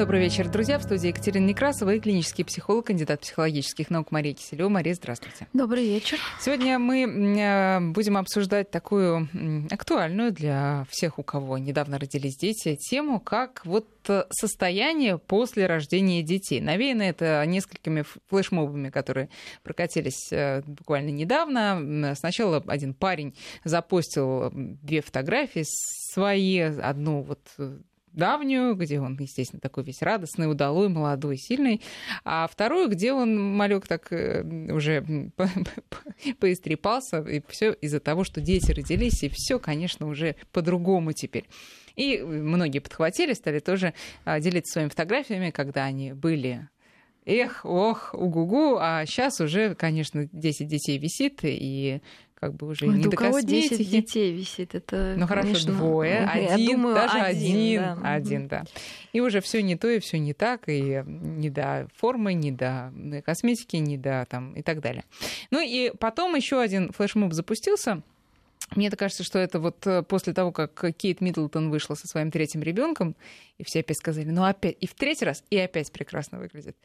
Добрый 0.00 0.20
вечер, 0.20 0.48
друзья. 0.48 0.78
В 0.78 0.82
студии 0.82 1.08
Екатерина 1.08 1.44
Некрасова 1.44 1.94
и 1.94 2.00
клинический 2.00 2.42
психолог, 2.42 2.86
кандидат 2.86 3.20
психологических 3.20 3.90
наук 3.90 4.12
Мария 4.12 4.32
Киселева. 4.32 4.70
Мария, 4.70 4.94
здравствуйте. 4.94 5.46
Добрый 5.52 5.84
вечер. 5.84 6.18
Сегодня 6.40 6.78
мы 6.78 7.02
э, 7.02 7.80
будем 7.80 8.16
обсуждать 8.16 8.70
такую 8.70 9.28
актуальную 9.70 10.32
для 10.32 10.86
всех, 10.88 11.18
у 11.18 11.22
кого 11.22 11.58
недавно 11.58 11.98
родились 11.98 12.38
дети, 12.38 12.76
тему, 12.76 13.20
как 13.20 13.60
вот 13.66 13.88
э, 14.08 14.24
состояние 14.30 15.18
после 15.18 15.66
рождения 15.66 16.22
детей. 16.22 16.62
Навеяно 16.62 17.02
это 17.02 17.44
несколькими 17.44 18.02
флешмобами, 18.30 18.88
которые 18.88 19.28
прокатились 19.62 20.32
э, 20.32 20.62
буквально 20.62 21.10
недавно. 21.10 22.14
Сначала 22.16 22.64
один 22.68 22.94
парень 22.94 23.36
запостил 23.64 24.50
две 24.50 25.02
фотографии 25.02 25.64
свои, 25.66 26.58
одну 26.58 27.20
вот 27.20 27.40
давнюю, 28.12 28.74
где 28.74 29.00
он, 29.00 29.16
естественно, 29.18 29.60
такой 29.60 29.84
весь 29.84 30.02
радостный, 30.02 30.50
удалой, 30.50 30.88
молодой, 30.88 31.36
сильный, 31.36 31.80
а 32.24 32.46
вторую, 32.46 32.88
где 32.88 33.12
он, 33.12 33.40
малек, 33.56 33.86
так 33.86 34.12
э, 34.12 34.42
уже 34.72 35.32
поистрепался, 36.40 37.20
и 37.20 37.42
все 37.48 37.72
из-за 37.72 38.00
того, 38.00 38.24
что 38.24 38.40
дети 38.40 38.72
родились, 38.72 39.22
и 39.22 39.28
все, 39.28 39.58
конечно, 39.58 40.06
уже 40.06 40.36
по-другому 40.52 41.12
теперь. 41.12 41.48
И 41.96 42.18
многие 42.18 42.78
подхватили, 42.78 43.32
стали 43.32 43.58
тоже 43.58 43.94
а, 44.24 44.40
делиться 44.40 44.72
своими 44.72 44.88
фотографиями, 44.88 45.50
когда 45.50 45.84
они 45.84 46.12
были 46.12 46.68
эх, 47.26 47.64
ох, 47.64 48.14
угу-гу, 48.14 48.78
а 48.80 49.04
сейчас 49.06 49.40
уже, 49.40 49.74
конечно, 49.74 50.28
10 50.32 50.66
детей 50.66 50.98
висит, 50.98 51.40
и 51.42 52.00
как 52.40 52.54
бы 52.54 52.68
уже 52.68 52.88
Ой, 52.88 52.96
не 52.96 53.04
до 53.04 53.16
кого 53.16 53.34
косметики. 53.34 53.76
10 53.76 53.90
детей 53.90 54.32
висит, 54.32 54.74
это, 54.74 55.14
Ну 55.16 55.26
хорошо, 55.26 55.48
конечно, 55.48 55.72
двое, 55.74 56.26
один, 56.26 56.58
я 56.58 56.72
думаю, 56.72 56.94
даже 56.94 57.18
один, 57.18 57.50
один, 57.50 57.82
да. 57.82 58.14
один, 58.14 58.48
да. 58.48 58.64
И 59.12 59.20
уже 59.20 59.42
все 59.42 59.62
не 59.62 59.76
то, 59.76 59.88
и 59.88 59.98
все 59.98 60.18
не 60.18 60.32
так, 60.32 60.68
и 60.68 61.02
не 61.06 61.50
до 61.50 61.86
формы, 61.94 62.32
не 62.32 62.50
до 62.50 62.92
косметики, 63.26 63.76
не 63.76 63.98
до 63.98 64.26
там 64.28 64.54
и 64.54 64.62
так 64.62 64.80
далее. 64.80 65.04
Ну 65.50 65.60
и 65.60 65.92
потом 65.98 66.34
еще 66.34 66.60
один 66.60 66.92
флешмоб 66.92 67.34
запустился. 67.34 68.02
Мне 68.74 68.90
кажется, 68.90 69.24
что 69.24 69.38
это 69.38 69.58
вот 69.58 69.84
э, 69.86 70.02
после 70.02 70.32
того, 70.32 70.52
как 70.52 70.96
Кейт 70.96 71.20
Миддлтон 71.20 71.70
вышла 71.70 71.96
со 71.96 72.06
своим 72.06 72.30
третьим 72.30 72.62
ребенком, 72.62 73.16
и 73.58 73.64
все 73.64 73.80
опять 73.80 73.98
сказали, 73.98 74.30
ну 74.30 74.44
опять, 74.44 74.76
и 74.80 74.86
в 74.86 74.94
третий 74.94 75.24
раз, 75.24 75.42
и 75.50 75.58
опять 75.58 75.90
прекрасно 75.90 76.38
выглядит. 76.38 76.76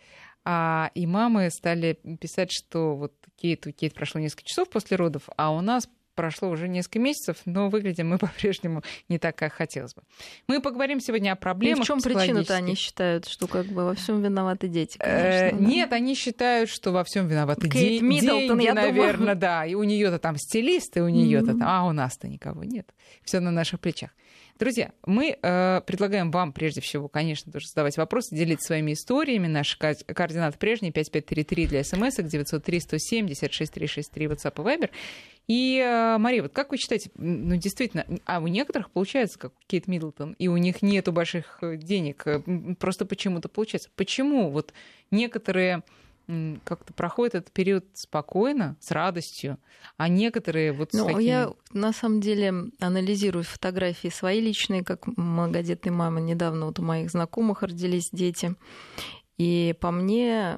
А, 0.45 0.91
и 0.93 1.07
мамы 1.07 1.49
стали 1.49 1.99
писать, 2.21 2.51
что 2.51 2.95
вот 2.95 3.13
Кейт, 3.35 3.65
у 3.65 3.71
Кейт 3.71 3.95
прошло 3.95 4.21
несколько 4.21 4.43
часов 4.43 4.69
после 4.69 4.95
родов, 4.95 5.23
а 5.35 5.51
у 5.51 5.61
нас 5.61 5.89
прошло 6.15 6.49
уже 6.49 6.67
несколько 6.67 6.99
месяцев, 6.99 7.37
но 7.45 7.69
выглядим 7.69 8.09
мы 8.09 8.17
по-прежнему 8.19 8.83
не 9.09 9.19
так, 9.19 9.35
как 9.35 9.53
хотелось 9.53 9.93
бы. 9.93 10.01
Мы 10.47 10.61
поговорим 10.61 10.99
сегодня 10.99 11.33
о 11.33 11.35
проблемах. 11.35 11.79
И 11.79 11.83
в 11.83 11.85
чем 11.85 12.01
причина-то 12.01 12.55
они 12.55 12.75
считают, 12.75 13.27
что 13.27 13.47
как 13.47 13.65
бы 13.65 13.85
во 13.85 13.95
всем 13.95 14.21
виноваты 14.21 14.67
дети? 14.67 14.97
Э, 14.99 15.49
конечно, 15.49 15.59
да? 15.59 15.65
Нет, 15.65 15.93
они 15.93 16.15
считают, 16.15 16.69
что 16.69 16.91
во 16.91 17.03
всем 17.03 17.27
виноваты 17.27 17.69
Кейт 17.69 18.01
де- 18.01 18.01
Миддлтон, 18.01 18.57
деньги, 18.57 18.63
я 18.65 18.73
наверное, 18.73 19.17
думаю. 19.17 19.35
да. 19.37 19.65
И 19.65 19.75
у 19.75 19.83
нее-то 19.83 20.19
там 20.19 20.37
стилисты, 20.37 21.03
у 21.03 21.09
нее-то 21.09 21.51
mm-hmm. 21.51 21.59
там, 21.59 21.67
а 21.67 21.85
у 21.87 21.91
нас-то 21.91 22.27
никого 22.27 22.63
нет. 22.63 22.93
Все 23.23 23.39
на 23.39 23.51
наших 23.51 23.79
плечах. 23.79 24.11
Друзья, 24.57 24.91
мы 25.05 25.37
э, 25.41 25.81
предлагаем 25.85 26.31
вам, 26.31 26.53
прежде 26.53 26.79
всего, 26.79 27.09
конечно, 27.09 27.51
тоже 27.51 27.67
задавать 27.67 27.97
вопросы, 27.97 28.33
делиться 28.33 28.67
своими 28.67 28.93
историями. 28.93 29.47
Наши 29.47 29.77
координаты 29.77 30.57
прежние, 30.57 30.93
5533 30.93 31.67
для 31.67 31.83
смс, 31.83 32.15
903 32.15 32.79
170 32.79 33.53
6363 33.53 34.25
WhatsApp 34.27 34.53
и 34.55 34.65
Viber. 34.65 34.89
И, 35.47 35.79
э, 35.79 36.17
Мария, 36.19 36.41
вот 36.41 36.53
как 36.53 36.71
вы 36.71 36.77
считаете, 36.77 37.11
ну, 37.15 37.57
действительно, 37.57 38.05
а 38.25 38.39
у 38.39 38.47
некоторых 38.47 38.91
получается, 38.91 39.37
как 39.37 39.51
Кейт 39.67 39.87
Миддлтон, 39.87 40.37
и 40.39 40.47
у 40.47 40.55
них 40.55 40.81
нету 40.81 41.11
больших 41.11 41.57
э, 41.61 41.75
денег, 41.75 42.25
э, 42.25 42.39
просто 42.79 43.05
почему-то 43.05 43.49
получается. 43.49 43.89
Почему 43.97 44.49
вот 44.49 44.73
некоторые 45.11 45.83
как-то 46.63 46.93
проходит 46.93 47.35
этот 47.35 47.51
период 47.51 47.85
спокойно, 47.93 48.75
с 48.79 48.91
радостью, 48.91 49.57
а 49.97 50.07
некоторые 50.07 50.71
вот 50.71 50.93
ну, 50.93 51.03
с 51.03 51.05
такими... 51.05 51.23
Я 51.23 51.53
на 51.71 51.93
самом 51.93 52.19
деле 52.21 52.53
анализирую 52.79 53.43
фотографии 53.43 54.07
свои 54.07 54.41
личные, 54.41 54.83
как 54.83 55.05
многодетной 55.07 55.91
мамы. 55.91 56.21
Недавно 56.21 56.65
вот 56.65 56.79
у 56.79 56.83
моих 56.83 57.11
знакомых 57.11 57.61
родились 57.61 58.09
дети. 58.11 58.55
И 59.37 59.75
по 59.79 59.91
мне, 59.91 60.57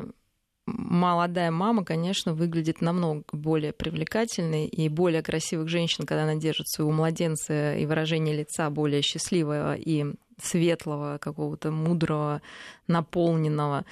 молодая 0.66 1.52
мама, 1.52 1.84
конечно, 1.84 2.34
выглядит 2.34 2.82
намного 2.82 3.24
более 3.32 3.74
привлекательной 3.74 4.68
и 4.68 4.88
более 4.90 5.22
красивых 5.22 5.68
женщин, 5.68 6.06
когда 6.06 6.24
она 6.24 6.36
держит 6.36 6.68
своего 6.68 6.92
младенца 6.92 7.76
и 7.76 7.86
выражение 7.86 8.36
лица 8.36 8.70
более 8.70 9.02
счастливого 9.02 9.76
и 9.76 10.06
светлого, 10.42 11.18
какого-то 11.18 11.72
мудрого, 11.72 12.42
наполненного 12.88 13.86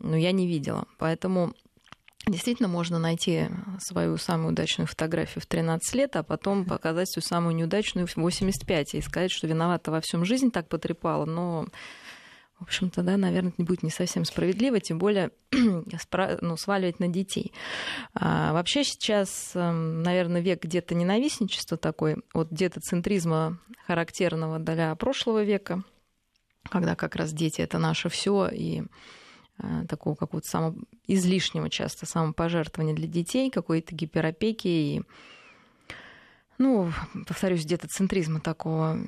ну, 0.00 0.16
я 0.16 0.32
не 0.32 0.46
видела. 0.46 0.86
Поэтому 0.98 1.54
Действительно, 2.28 2.68
можно 2.68 2.98
найти 2.98 3.46
свою 3.78 4.16
самую 4.16 4.48
удачную 4.48 4.88
фотографию 4.88 5.40
в 5.40 5.46
13 5.46 5.94
лет, 5.94 6.16
а 6.16 6.24
потом 6.24 6.64
показать 6.64 7.08
свою 7.08 7.24
самую 7.24 7.54
неудачную 7.54 8.08
в 8.08 8.16
85 8.16 8.94
и 8.96 9.00
сказать, 9.00 9.30
что 9.30 9.46
виновата 9.46 9.92
во 9.92 10.00
всем 10.00 10.24
жизнь 10.24 10.50
так 10.50 10.68
потрепала, 10.68 11.24
но 11.24 11.68
в 12.58 12.62
общем-то, 12.62 13.02
да, 13.02 13.16
наверное, 13.16 13.52
это 13.52 13.62
будет 13.62 13.82
не 13.82 13.90
совсем 13.90 14.24
справедливо, 14.24 14.80
тем 14.80 14.98
более 14.98 15.30
ну, 15.52 16.56
сваливать 16.56 16.98
на 16.98 17.06
детей. 17.06 17.52
А 18.14 18.52
вообще 18.54 18.82
сейчас, 18.82 19.52
эм, 19.54 20.02
наверное, 20.02 20.40
век 20.40 20.64
где-то 20.64 20.94
ненавистничества 20.94 21.76
такой, 21.76 22.16
вот 22.32 22.50
где-то 22.50 22.80
центризма 22.80 23.58
характерного 23.86 24.58
для 24.58 24.94
прошлого 24.96 25.44
века, 25.44 25.84
когда 26.70 26.96
как 26.96 27.14
раз 27.14 27.32
дети 27.32 27.60
это 27.60 27.78
наше 27.78 28.08
все 28.08 28.48
и 28.48 28.84
такого 29.88 30.14
какого-то 30.14 30.48
само... 30.48 30.74
излишнего 31.06 31.70
часто 31.70 32.06
самопожертвования 32.06 32.94
для 32.94 33.06
детей, 33.06 33.50
какой-то 33.50 33.94
гиперопеки 33.94 34.68
и, 34.68 35.02
ну, 36.58 36.92
повторюсь, 37.26 37.64
где-то 37.64 37.88
центризма 37.88 38.40
такого 38.40 38.98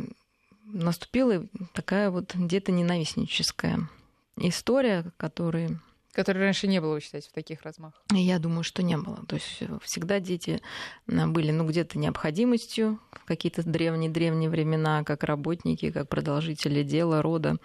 наступила 0.65 1.47
такая 1.75 2.11
вот 2.11 2.35
где-то 2.35 2.73
ненавистническая 2.73 3.89
история, 4.37 5.13
которой 5.17 5.79
Которой 6.13 6.39
раньше 6.39 6.67
не 6.67 6.81
было, 6.81 6.95
вы 6.95 7.01
считаете, 7.01 7.29
в 7.29 7.33
таких 7.33 7.63
размахах? 7.63 8.03
Я 8.11 8.39
думаю, 8.39 8.65
что 8.65 8.83
не 8.83 8.97
было. 8.97 9.25
То 9.27 9.37
есть 9.37 9.63
всегда 9.83 10.21
дети 10.21 10.61
э, 11.07 11.27
были, 11.27 11.53
ну, 11.53 11.67
где-то 11.67 11.99
необходимостью 11.99 12.99
в 13.13 13.25
какие-то 13.25 13.63
древние-древние 13.63 14.51
времена, 14.51 15.05
как 15.05 15.23
работники, 15.25 15.91
как 15.91 16.09
продолжители 16.09 16.83
дела, 16.83 17.23
рода. 17.23 17.57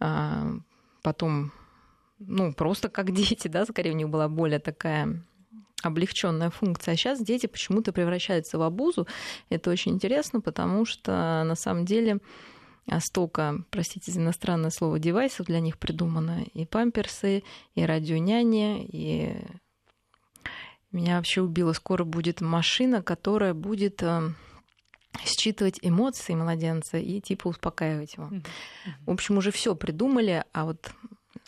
А, 0.00 0.54
потом 1.02 1.52
ну, 2.26 2.52
просто 2.52 2.88
как 2.88 3.12
дети, 3.14 3.48
да, 3.48 3.64
скорее 3.64 3.92
у 3.92 3.96
них 3.96 4.08
была 4.08 4.28
более 4.28 4.58
такая 4.58 5.22
облегченная 5.82 6.50
функция. 6.50 6.92
А 6.92 6.96
сейчас 6.96 7.20
дети 7.20 7.46
почему-то 7.46 7.92
превращаются 7.92 8.58
в 8.58 8.62
обузу. 8.62 9.06
Это 9.48 9.70
очень 9.70 9.92
интересно, 9.92 10.40
потому 10.40 10.84
что 10.84 11.42
на 11.44 11.54
самом 11.54 11.84
деле 11.84 12.20
столько, 13.00 13.64
простите 13.70 14.10
за 14.12 14.20
иностранное 14.20 14.70
слово, 14.70 14.98
девайсов 14.98 15.46
для 15.46 15.60
них 15.60 15.78
придумано. 15.78 16.44
И 16.54 16.66
памперсы, 16.66 17.42
и 17.74 17.84
радионяни, 17.84 18.84
и 18.84 19.36
меня 20.90 21.16
вообще 21.16 21.40
убило. 21.40 21.72
Скоро 21.72 22.04
будет 22.04 22.40
машина, 22.40 23.02
которая 23.02 23.54
будет 23.54 24.02
э, 24.02 24.30
считывать 25.24 25.78
эмоции 25.82 26.34
младенца 26.34 26.98
и 26.98 27.20
типа 27.20 27.48
успокаивать 27.48 28.14
его. 28.14 28.30
В 29.06 29.10
общем, 29.10 29.38
уже 29.38 29.50
все 29.52 29.74
придумали, 29.74 30.44
а 30.52 30.64
вот 30.64 30.92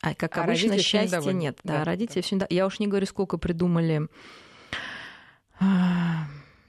а 0.05 0.15
как 0.15 0.37
а 0.37 0.45
обычно, 0.45 0.79
счастья 0.79 1.33
нет. 1.33 1.59
Да, 1.65 1.79
да 1.79 1.85
родители 1.85 2.17
да. 2.17 2.23
все 2.23 2.35
недовольны. 2.35 2.55
Я 2.55 2.67
уж 2.67 2.79
не 2.79 2.87
говорю, 2.87 3.07
сколько 3.07 3.39
придумали 3.39 4.07
а, 5.59 6.27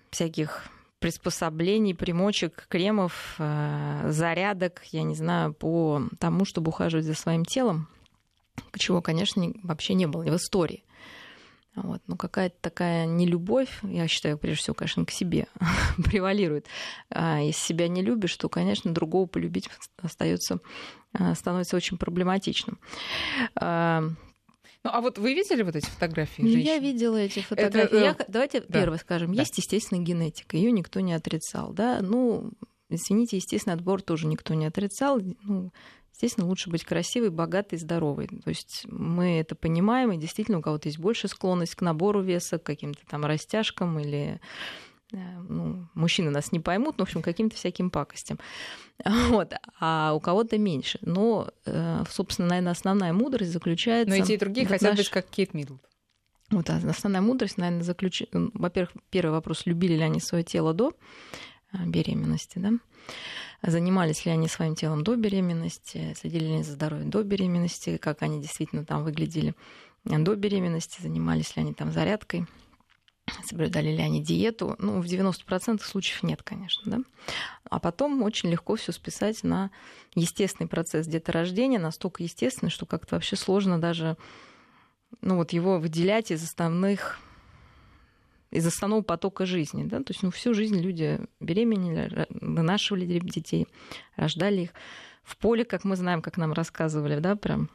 всяких 0.09 0.63
приспособлений, 0.99 1.93
примочек, 1.93 2.65
кремов, 2.69 3.35
а, 3.39 4.09
зарядок, 4.09 4.83
я 4.91 5.03
не 5.03 5.15
знаю, 5.15 5.53
по 5.53 6.03
тому, 6.17 6.45
чтобы 6.45 6.69
ухаживать 6.69 7.05
за 7.05 7.13
своим 7.13 7.43
телом, 7.43 7.89
чего, 8.77 9.01
конечно, 9.01 9.51
вообще 9.63 9.95
не 9.95 10.05
было 10.05 10.23
в 10.23 10.35
истории. 10.37 10.85
Вот. 11.75 12.01
Но 12.07 12.15
какая-то 12.15 12.55
такая 12.61 13.05
нелюбовь, 13.05 13.79
я 13.83 14.07
считаю, 14.07 14.37
прежде 14.37 14.61
всего, 14.61 14.73
конечно, 14.73 15.05
к 15.05 15.11
себе 15.11 15.47
превалирует. 15.97 16.67
А 17.09 17.39
если 17.39 17.59
себя 17.59 17.87
не 17.87 18.01
любишь, 18.01 18.35
то, 18.37 18.49
конечно, 18.49 18.93
другого 18.93 19.27
полюбить 19.27 19.69
остается, 20.01 20.59
а, 21.13 21.35
становится 21.35 21.75
очень 21.75 21.97
проблематичным. 21.97 22.79
А, 23.55 24.01
ну, 24.85 24.91
а 24.93 25.01
вот 25.01 25.17
вы 25.17 25.33
видели 25.33 25.63
вот 25.63 25.75
эти 25.75 25.87
фотографии 25.87 26.43
женщин? 26.43 26.59
Я 26.59 26.77
видела 26.77 27.17
эти 27.17 27.39
фотографии. 27.39 27.97
Это, 27.97 27.97
я, 27.97 28.17
давайте 28.27 28.61
да. 28.61 28.67
первое 28.67 28.99
скажем. 28.99 29.33
Да. 29.33 29.41
Есть, 29.41 29.57
естественно, 29.57 29.99
генетика. 29.99 30.57
Ее 30.57 30.71
никто 30.71 30.99
не 30.99 31.13
отрицал. 31.13 31.73
Да? 31.73 31.99
Ну, 32.01 32.51
извините, 32.89 33.37
естественный 33.37 33.75
отбор 33.75 34.03
тоже 34.03 34.27
никто 34.27 34.53
не 34.53 34.67
отрицал. 34.67 35.19
Ну, 35.41 35.73
Естественно, 36.15 36.47
лучше 36.47 36.69
быть 36.69 36.85
красивой, 36.85 37.29
богатой, 37.29 37.77
здоровой. 37.77 38.27
То 38.27 38.49
есть 38.49 38.85
мы 38.87 39.37
это 39.37 39.53
понимаем, 39.53 40.13
и 40.13 40.17
действительно 40.17 40.59
у 40.59 40.61
кого-то 40.61 40.87
есть 40.87 40.97
больше 40.97 41.27
склонность 41.27 41.75
к 41.75 41.81
набору 41.81 42.21
веса, 42.21 42.57
к 42.57 42.63
каким-то 42.63 43.01
там 43.09 43.25
растяжкам 43.25 43.99
или 43.99 44.39
ну, 45.11 45.87
мужчины 45.93 46.31
нас 46.31 46.53
не 46.53 46.61
поймут, 46.61 46.97
но, 46.97 47.03
в 47.03 47.09
общем, 47.09 47.21
каким-то 47.21 47.57
всяким 47.57 47.89
пакостям. 47.89 48.39
Вот. 49.29 49.53
А 49.79 50.13
у 50.13 50.21
кого-то 50.21 50.57
меньше. 50.57 50.99
Но, 51.01 51.49
собственно, 52.09 52.47
наверное, 52.47 52.71
основная 52.71 53.11
мудрость 53.11 53.51
заключается... 53.51 54.09
Но 54.09 54.23
эти 54.23 54.31
и 54.31 54.37
другие 54.37 54.65
хотят 54.65 54.91
наш... 54.91 54.97
быть 54.97 55.09
как 55.09 55.27
Кейт 55.27 55.53
Миддлтон. 55.53 55.89
Вот 56.49 56.69
а 56.69 56.77
основная 56.77 57.21
мудрость, 57.21 57.57
наверное, 57.57 57.83
заключается... 57.83 58.51
Во-первых, 58.53 58.93
первый 59.09 59.31
вопрос, 59.31 59.65
любили 59.65 59.95
ли 59.95 60.01
они 60.01 60.21
свое 60.21 60.45
тело 60.45 60.73
до 60.73 60.93
беременности, 61.73 62.57
да? 62.59 62.71
Занимались 63.61 64.25
ли 64.25 64.31
они 64.31 64.47
своим 64.47 64.75
телом 64.75 65.03
до 65.03 65.15
беременности, 65.15 66.15
следили 66.19 66.57
ли 66.57 66.63
за 66.63 66.73
здоровьем 66.73 67.09
до 67.09 67.23
беременности, 67.23 67.97
как 67.97 68.21
они 68.21 68.41
действительно 68.41 68.85
там 68.85 69.03
выглядели 69.03 69.55
до 70.03 70.35
беременности, 70.35 71.01
занимались 71.01 71.55
ли 71.55 71.63
они 71.63 71.73
там 71.73 71.91
зарядкой, 71.91 72.45
соблюдали 73.43 73.89
ли 73.89 74.01
они 74.01 74.21
диету. 74.21 74.75
Ну, 74.77 75.01
в 75.01 75.05
90% 75.05 75.83
случаев 75.83 76.21
нет, 76.21 76.43
конечно, 76.43 76.83
да. 76.85 76.99
А 77.69 77.79
потом 77.79 78.21
очень 78.21 78.49
легко 78.49 78.75
все 78.75 78.91
списать 78.91 79.43
на 79.43 79.71
естественный 80.13 80.69
процесс 80.69 81.07
деторождения, 81.07 81.79
настолько 81.79 82.23
естественный, 82.23 82.69
что 82.69 82.85
как-то 82.85 83.15
вообще 83.15 83.35
сложно 83.35 83.79
даже 83.79 84.15
ну, 85.21 85.37
вот 85.37 85.53
его 85.53 85.79
выделять 85.79 86.31
из 86.31 86.43
основных 86.43 87.19
из 88.55 88.65
основного 88.65 89.01
потока 89.01 89.45
жизни. 89.45 89.83
Да? 89.83 89.99
То 89.99 90.11
есть 90.11 90.23
ну, 90.23 90.31
всю 90.31 90.53
жизнь 90.53 90.79
люди 90.79 91.19
беременели, 91.39 92.27
вынашивали 92.29 93.05
детей, 93.05 93.67
рождали 94.15 94.61
их 94.63 94.69
в 95.23 95.37
поле, 95.37 95.65
как 95.65 95.83
мы 95.83 95.95
знаем, 95.95 96.21
как 96.21 96.37
нам 96.37 96.53
рассказывали, 96.53 97.19
да, 97.19 97.35
прям. 97.35 97.69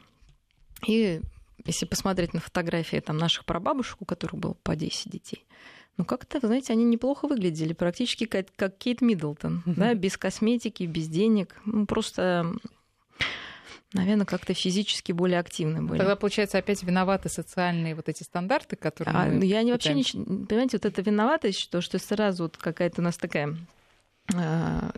И 0.87 1.21
если 1.65 1.85
посмотреть 1.85 2.33
на 2.33 2.39
фотографии 2.39 2.97
там, 2.97 3.17
наших 3.17 3.45
прабабушек, 3.45 4.01
у 4.01 4.05
которых 4.05 4.39
было 4.39 4.53
по 4.63 4.75
10 4.75 5.11
детей, 5.11 5.45
ну, 5.97 6.05
как-то, 6.05 6.39
знаете, 6.39 6.73
они 6.73 6.85
неплохо 6.85 7.27
выглядели, 7.27 7.73
практически 7.73 8.25
как, 8.25 8.47
как 8.55 8.77
Кейт 8.77 9.01
Миддлтон, 9.01 9.63
да, 9.65 9.93
без 9.93 10.17
косметики, 10.17 10.83
без 10.83 11.07
денег. 11.07 11.57
Ну, 11.65 11.85
просто 11.85 12.53
наверное, 13.93 14.25
как-то 14.25 14.53
физически 14.53 15.11
более 15.11 15.39
активны 15.39 15.81
были. 15.81 15.99
Тогда, 15.99 16.15
получается, 16.15 16.57
опять 16.57 16.83
виноваты 16.83 17.29
социальные 17.29 17.95
вот 17.95 18.09
эти 18.09 18.23
стандарты, 18.23 18.75
которые 18.75 19.15
а, 19.15 19.25
мы 19.25 19.45
Я 19.45 19.63
не 19.63 19.71
вообще 19.71 19.93
не... 19.93 20.03
Понимаете, 20.03 20.77
вот 20.77 20.85
это 20.85 21.01
виноватость, 21.01 21.59
что, 21.59 21.81
что 21.81 21.99
сразу 21.99 22.43
вот 22.43 22.57
какая-то 22.57 23.01
у 23.01 23.03
нас 23.03 23.17
такая 23.17 23.57
а, 24.33 24.91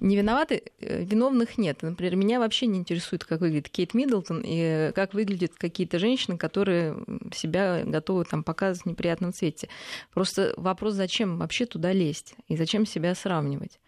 не 0.00 0.16
виноваты, 0.16 0.62
э, 0.80 1.02
виновных 1.02 1.58
нет. 1.58 1.82
Например, 1.82 2.16
меня 2.16 2.38
вообще 2.38 2.66
не 2.66 2.78
интересует, 2.78 3.24
как 3.24 3.40
выглядит 3.40 3.68
Кейт 3.68 3.94
Миддлтон 3.94 4.42
и 4.44 4.92
как 4.94 5.14
выглядят 5.14 5.52
какие-то 5.56 5.98
женщины, 5.98 6.36
которые 6.36 6.96
себя 7.34 7.82
готовы 7.84 8.24
там 8.24 8.44
показывать 8.44 8.84
в 8.84 8.86
неприятном 8.86 9.32
цвете. 9.32 9.68
Просто 10.12 10.54
вопрос, 10.56 10.94
зачем 10.94 11.38
вообще 11.38 11.66
туда 11.66 11.92
лезть 11.92 12.34
и 12.46 12.56
зачем 12.56 12.86
себя 12.86 13.14
сравнивать. 13.14 13.80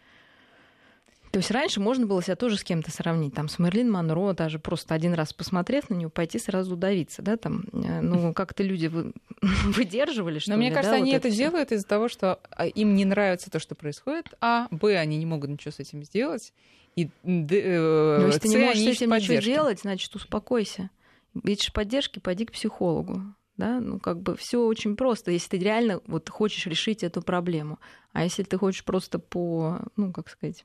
То 1.30 1.38
есть 1.38 1.50
раньше 1.52 1.80
можно 1.80 2.06
было 2.06 2.22
себя 2.22 2.34
тоже 2.34 2.56
с 2.56 2.64
кем-то 2.64 2.90
сравнить, 2.90 3.34
там, 3.34 3.48
с 3.48 3.60
Мерлин 3.60 3.90
Монро, 3.90 4.32
даже 4.32 4.58
просто 4.58 4.94
один 4.94 5.14
раз 5.14 5.32
посмотрев 5.32 5.88
на 5.88 5.94
нее, 5.94 6.10
пойти 6.10 6.40
сразу 6.40 6.74
удавиться, 6.74 7.22
да, 7.22 7.36
там, 7.36 7.64
э, 7.72 8.00
ну, 8.00 8.34
как-то 8.34 8.64
люди 8.64 8.88
вы... 8.88 9.12
выдерживали, 9.40 10.40
что 10.40 10.50
Но 10.50 10.56
ли, 10.56 10.62
мне 10.62 10.70
кажется, 10.72 10.92
да, 10.92 10.96
они 10.96 11.12
вот 11.12 11.18
это, 11.18 11.28
это 11.28 11.36
делают 11.36 11.72
из-за 11.72 11.86
того, 11.86 12.08
что 12.08 12.40
а, 12.50 12.66
им 12.66 12.94
не 12.94 13.04
нравится 13.04 13.48
то, 13.48 13.60
что 13.60 13.76
происходит, 13.76 14.26
а, 14.40 14.66
б, 14.72 14.96
они 14.96 15.18
не 15.18 15.26
могут 15.26 15.50
ничего 15.50 15.70
с 15.70 15.78
этим 15.78 16.02
сделать, 16.02 16.52
и 16.96 17.08
д, 17.22 17.60
э, 17.60 18.18
Но 18.20 18.26
если 18.26 18.40
ты 18.40 18.48
не 18.48 18.56
можешь 18.56 18.82
с 18.82 18.86
этим 18.86 19.10
поддержки. 19.10 19.32
ничего 19.32 19.54
делать, 19.54 19.80
значит, 19.80 20.14
успокойся. 20.16 20.90
Видишь 21.34 21.72
поддержки, 21.72 22.18
пойди 22.18 22.44
к 22.44 22.52
психологу. 22.52 23.22
Да? 23.56 23.78
Ну, 23.78 24.00
как 24.00 24.20
бы 24.20 24.36
все 24.36 24.64
очень 24.64 24.96
просто, 24.96 25.30
если 25.30 25.50
ты 25.50 25.58
реально 25.58 26.00
вот 26.06 26.28
хочешь 26.28 26.66
решить 26.66 27.04
эту 27.04 27.22
проблему. 27.22 27.78
А 28.12 28.24
если 28.24 28.42
ты 28.42 28.56
хочешь 28.58 28.84
просто 28.84 29.18
по, 29.18 29.80
ну, 29.96 30.12
как 30.12 30.28
сказать, 30.30 30.64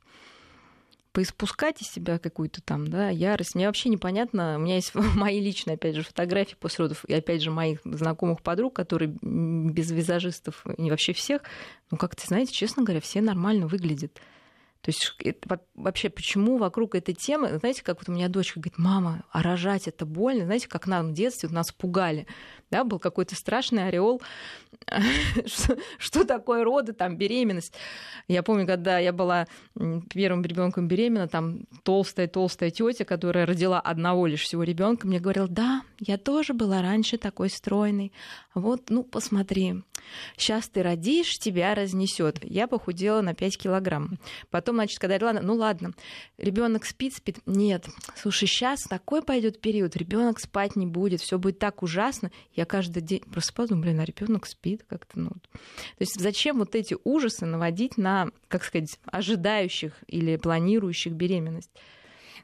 поиспускать 1.16 1.80
из 1.80 1.90
себя 1.90 2.18
какую-то 2.18 2.60
там, 2.60 2.86
да, 2.86 3.08
ярость. 3.08 3.54
Мне 3.54 3.68
вообще 3.68 3.88
непонятно. 3.88 4.56
У 4.56 4.60
меня 4.60 4.74
есть 4.74 4.94
мои 4.94 5.40
личные, 5.40 5.76
опять 5.76 5.96
же, 5.96 6.02
фотографии 6.02 6.56
после 6.60 6.82
родов, 6.82 7.06
и 7.06 7.14
опять 7.14 7.40
же, 7.40 7.50
моих 7.50 7.80
знакомых 7.84 8.42
подруг, 8.42 8.76
которые 8.76 9.16
без 9.22 9.90
визажистов, 9.90 10.62
и 10.76 10.90
вообще 10.90 11.14
всех, 11.14 11.40
ну, 11.90 11.96
как-то, 11.96 12.26
знаете, 12.26 12.52
честно 12.52 12.82
говоря, 12.82 13.00
все 13.00 13.22
нормально 13.22 13.66
выглядят. 13.66 14.20
То 14.82 14.90
есть 14.90 15.14
это, 15.24 15.58
вообще 15.74 16.10
почему 16.10 16.58
вокруг 16.58 16.94
этой 16.94 17.14
темы, 17.14 17.58
знаете, 17.58 17.82
как 17.82 17.98
вот 17.98 18.10
у 18.10 18.12
меня 18.12 18.28
дочка 18.28 18.60
говорит, 18.60 18.78
мама, 18.78 19.24
а 19.32 19.42
рожать 19.42 19.88
это 19.88 20.04
больно, 20.04 20.44
знаете, 20.44 20.68
как 20.68 20.86
нам 20.86 21.08
в 21.08 21.12
детстве 21.14 21.48
нас 21.48 21.72
пугали, 21.72 22.26
да, 22.70 22.84
был 22.84 22.98
какой-то 22.98 23.34
страшный 23.34 23.88
ореол, 23.88 24.20
что, 25.98 26.24
такое 26.24 26.64
роды, 26.64 26.92
там 26.92 27.16
беременность. 27.16 27.74
Я 28.28 28.42
помню, 28.42 28.66
когда 28.66 28.98
я 28.98 29.12
была 29.12 29.46
первым 30.12 30.42
ребенком 30.42 30.88
беременна, 30.88 31.28
там 31.28 31.60
толстая 31.82 32.28
толстая 32.28 32.70
тетя, 32.70 33.04
которая 33.04 33.46
родила 33.46 33.80
одного 33.80 34.26
лишь 34.26 34.42
всего 34.42 34.62
ребенка, 34.62 35.06
мне 35.06 35.20
говорила, 35.20 35.48
да, 35.48 35.82
я 35.98 36.18
тоже 36.18 36.54
была 36.54 36.82
раньше 36.82 37.18
такой 37.18 37.50
стройной, 37.50 38.12
вот, 38.54 38.90
ну 38.90 39.02
посмотри, 39.02 39.82
сейчас 40.36 40.68
ты 40.68 40.82
родишь, 40.82 41.38
тебя 41.38 41.74
разнесет. 41.74 42.38
Я 42.42 42.66
похудела 42.66 43.20
на 43.20 43.34
5 43.34 43.58
килограмм. 43.58 44.18
Потом, 44.50 44.76
значит, 44.76 44.98
когда 44.98 45.14
я 45.16 45.40
ну 45.40 45.54
ладно, 45.54 45.92
ребенок 46.38 46.84
спит, 46.84 47.14
спит. 47.14 47.38
Нет, 47.46 47.86
слушай, 48.16 48.46
сейчас 48.46 48.82
такой 48.82 49.22
пойдет 49.22 49.60
период, 49.60 49.96
ребенок 49.96 50.40
спать 50.40 50.76
не 50.76 50.86
будет, 50.86 51.20
все 51.20 51.38
будет 51.38 51.58
так 51.58 51.82
ужасно. 51.82 52.30
Я 52.52 52.64
каждый 52.64 53.02
день 53.02 53.20
просыпаюсь, 53.20 53.70
думаю, 53.70 53.82
блин, 53.84 54.00
а 54.00 54.04
ребенок 54.04 54.46
спит 54.46 54.84
как-то. 54.88 55.18
Ну. 55.18 55.30
То 55.30 56.00
есть 56.00 56.20
зачем 56.20 56.58
вот 56.58 56.74
эти 56.74 56.96
ужасы 57.04 57.46
наводить 57.46 57.96
на, 57.96 58.30
как 58.48 58.64
сказать, 58.64 58.98
ожидающих 59.06 59.92
или 60.06 60.36
планирующих 60.36 61.12
беременность? 61.12 61.70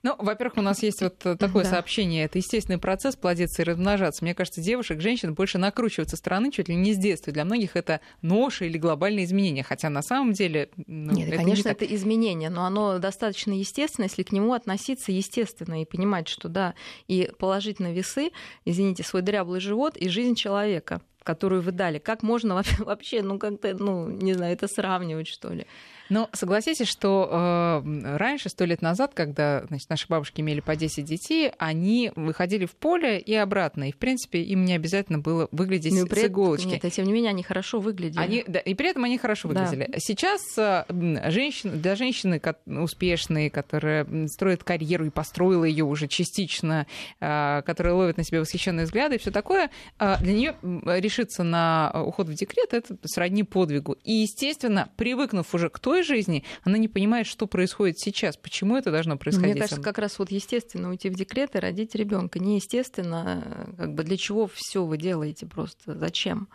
Ну, 0.03 0.17
во-первых, 0.19 0.59
у 0.59 0.63
нас 0.63 0.83
есть 0.83 1.01
вот 1.01 1.19
такое 1.19 1.65
да. 1.65 1.71
сообщение. 1.71 2.25
Это 2.25 2.39
естественный 2.39 2.79
процесс 2.79 3.15
плодиться 3.15 3.63
и 3.63 3.65
размножаться. 3.65 4.25
Мне 4.25 4.35
кажется, 4.35 4.61
девушек, 4.61 5.01
женщин 5.01 5.35
больше 5.35 5.59
накручиваются 5.59 6.17
стороны 6.17 6.51
чуть 6.51 6.69
ли 6.69 6.75
не 6.75 6.93
с 6.93 6.99
детства. 6.99 7.33
Для 7.33 7.45
многих 7.45 7.77
это 7.77 8.01
ноша 8.21 8.65
или 8.65 8.79
глобальные 8.79 9.25
изменения. 9.25 9.63
Хотя 9.63 9.91
на 9.91 10.03
самом 10.03 10.33
деле... 10.33 10.71
Ну, 10.87 11.13
Нет, 11.13 11.29
это 11.29 11.37
конечно, 11.37 11.69
не 11.69 11.75
так... 11.75 11.83
это 11.83 11.95
изменение, 11.95 12.51
но 12.51 12.65
оно 12.65 12.99
достаточно 12.99 13.53
естественно, 13.53 14.05
если 14.07 14.25
к 14.25 14.33
нему 14.33 14.55
относиться 14.55 15.13
естественно 15.13 15.83
и 15.83 15.85
понимать, 15.85 16.27
что 16.27 16.49
да, 16.49 16.75
и 17.07 17.31
положить 17.39 17.79
на 17.79 17.93
весы, 17.93 18.31
извините, 18.65 19.05
свой 19.05 19.23
дряблый 19.23 19.61
живот 19.61 19.97
и 19.97 20.09
жизнь 20.09 20.35
человека 20.35 21.01
которую 21.23 21.63
вы 21.63 21.71
дали. 21.71 21.99
Как 21.99 22.25
можно 22.25 22.61
вообще, 22.81 23.23
ну, 23.23 23.39
как-то, 23.39 23.75
ну, 23.75 24.09
не 24.09 24.35
знаю, 24.35 24.55
это 24.55 24.67
сравнивать, 24.67 25.29
что 25.29 25.53
ли? 25.53 25.67
Но 26.09 26.29
согласитесь, 26.33 26.89
что 26.89 27.83
э, 27.85 28.17
раньше, 28.17 28.49
сто 28.49 28.65
лет 28.65 28.83
назад, 28.83 29.13
когда 29.15 29.65
значит, 29.69 29.89
наши 29.89 30.07
бабушки 30.09 30.41
имели 30.41 30.61
по 30.61 30.77
10 30.77 31.05
детей, 31.05 31.53
они 31.59 32.13
выходили 32.17 32.67
в 32.67 32.73
поле 32.73 33.19
и 33.19 33.35
обратно. 33.35 33.89
И, 33.89 33.93
в 33.93 33.97
принципе, 33.97 34.43
им 34.43 34.65
не 34.65 34.75
обязательно 34.75 35.19
было 35.19 35.49
выглядеть 35.53 35.93
ну, 35.93 36.06
с 36.06 36.25
иголочки. 36.25 36.67
Нет, 36.67 36.85
а 36.85 36.91
тем 36.91 37.06
не 37.06 37.13
менее, 37.13 37.31
они 37.31 37.43
хорошо 37.43 37.81
выглядели. 37.81 38.21
Они, 38.21 38.44
да, 38.47 38.59
и 38.59 38.75
при 38.75 38.91
этом 38.91 39.05
они 39.05 39.19
хорошо 39.19 39.49
выглядели. 39.49 39.89
Да. 39.89 39.99
Сейчас 39.99 40.43
э, 40.56 40.85
женщин, 41.31 41.81
для 41.81 41.94
женщины 41.97 42.41
успешные, 42.67 43.51
которая 43.51 44.06
строит 44.29 44.65
карьеру 44.65 45.06
и 45.06 45.11
построила 45.11 45.65
ее 45.65 45.85
уже 45.85 46.09
частично, 46.09 46.87
э, 47.21 47.63
которая 47.65 47.94
ловит 47.94 48.17
на 48.17 48.25
себе 48.25 48.41
восхищенные 48.41 48.87
взгляды 48.87 49.17
и 49.17 49.19
все 49.19 49.31
такое, 49.31 49.71
э, 49.99 50.17
для 50.21 50.32
нее 50.32 50.56
решиться 50.63 51.43
на 51.43 51.93
уход 52.05 52.29
в 52.29 52.35
декрет 52.35 52.73
это 52.73 52.97
сродни 53.05 53.44
подвигу. 53.44 53.97
И, 54.05 54.13
естественно, 54.13 54.91
привыкнув 54.97 55.55
уже 55.55 55.69
к 55.69 55.79
той 55.79 55.92
жизни, 56.01 56.44
она 56.63 56.79
не 56.79 56.89
понимает, 56.89 57.27
что 57.27 57.46
происходит 57.46 57.99
сейчас, 57.99 58.37
почему 58.37 58.77
это 58.77 58.91
должно 58.91 59.19
происходить. 59.19 59.53
Мне 59.53 59.61
кажется, 59.61 59.82
как 59.82 59.99
раз 59.99 60.19
вот 60.19 60.31
естественно 60.31 60.89
уйти 60.89 61.11
в 61.11 61.15
декрет 61.15 61.55
и 61.55 61.58
родить 61.58 61.94
ребенка. 61.94 62.39
Неестественно, 62.39 63.75
как 63.77 63.94
бы 63.94 64.05
для 64.05 64.17
чего 64.17 64.46
все 64.46 64.84
вы 64.84 64.96
делаете 64.96 65.46
просто? 65.46 65.99
Зачем? 65.99 66.49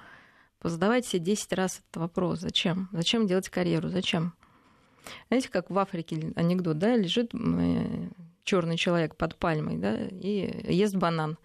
Позадавайте 0.59 1.09
себе 1.09 1.19
10 1.19 1.53
раз 1.53 1.81
этот 1.87 2.01
вопрос. 2.01 2.39
Зачем? 2.39 2.89
Зачем 2.91 3.27
делать 3.27 3.49
карьеру? 3.49 3.89
Зачем? 3.89 4.33
Знаете, 5.29 5.49
как 5.49 5.69
в 5.69 5.77
Африке 5.77 6.33
анекдот, 6.35 6.79
да, 6.79 6.95
лежит 6.95 7.33
э, 7.33 8.09
черный 8.43 8.77
человек 8.77 9.15
под 9.15 9.35
пальмой, 9.35 9.77
да, 9.77 9.95
и 9.95 10.73
ест 10.73 10.95
банан. 10.95 11.37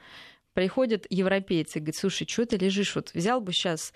Приходят 0.54 1.06
европейцы 1.08 1.78
и 1.78 1.80
говорят, 1.80 1.96
слушай, 1.96 2.26
что 2.28 2.46
ты 2.46 2.56
лежишь? 2.56 2.94
Вот 2.94 3.12
взял 3.14 3.40
бы 3.40 3.52
сейчас 3.52 3.92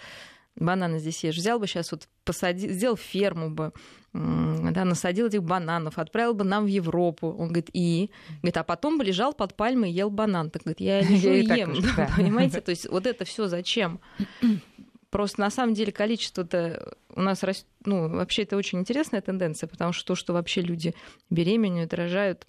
бананы 0.56 0.98
здесь 0.98 1.22
ешь. 1.24 1.36
Взял 1.36 1.58
бы 1.58 1.66
сейчас 1.66 1.92
вот 1.92 2.08
посадил, 2.24 2.70
сделал 2.70 2.96
ферму 2.96 3.50
бы, 3.50 3.72
да, 4.12 4.84
насадил 4.84 5.26
этих 5.26 5.42
бананов, 5.42 5.98
отправил 5.98 6.34
бы 6.34 6.44
нам 6.44 6.64
в 6.64 6.68
Европу. 6.68 7.28
Он 7.28 7.48
говорит, 7.48 7.70
и? 7.72 8.10
Говорит, 8.38 8.56
а 8.56 8.64
потом 8.64 8.98
бы 8.98 9.04
лежал 9.04 9.32
под 9.32 9.54
пальмой 9.54 9.90
и 9.90 9.94
ел 9.94 10.10
банан. 10.10 10.50
Так 10.50 10.62
говорит, 10.62 10.80
я 10.80 11.00
лежу 11.08 11.30
и 11.30 11.44
ем. 11.44 11.74
Понимаете? 12.16 12.60
То 12.60 12.70
есть 12.70 12.88
вот 12.88 13.06
это 13.06 13.24
все 13.24 13.46
зачем? 13.46 14.00
Просто 15.10 15.40
на 15.40 15.50
самом 15.50 15.74
деле 15.74 15.92
количество-то 15.92 16.96
у 17.14 17.20
нас 17.20 17.42
растет, 17.42 17.66
ну, 17.84 18.08
вообще 18.08 18.42
это 18.42 18.56
очень 18.56 18.80
интересная 18.80 19.20
тенденция, 19.20 19.68
потому 19.68 19.92
что 19.92 20.04
то, 20.08 20.14
что 20.14 20.32
вообще 20.32 20.60
люди 20.60 20.94
беременеют, 21.30 21.94
рожают, 21.94 22.46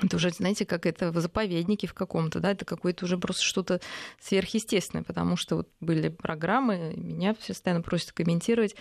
это 0.00 0.16
уже, 0.16 0.30
знаете, 0.30 0.64
как 0.64 0.86
это 0.86 1.10
в 1.10 1.20
заповеднике 1.20 1.86
в 1.86 1.92
каком-то, 1.92 2.40
да, 2.40 2.52
это 2.52 2.64
какое-то 2.64 3.04
уже 3.04 3.18
просто 3.18 3.42
что-то 3.42 3.80
сверхъестественное, 4.20 5.04
потому 5.04 5.36
что 5.36 5.56
вот 5.56 5.68
были 5.80 6.08
программы, 6.08 6.94
меня 6.96 7.34
постоянно 7.34 7.82
просят 7.82 8.12
комментировать 8.12 8.74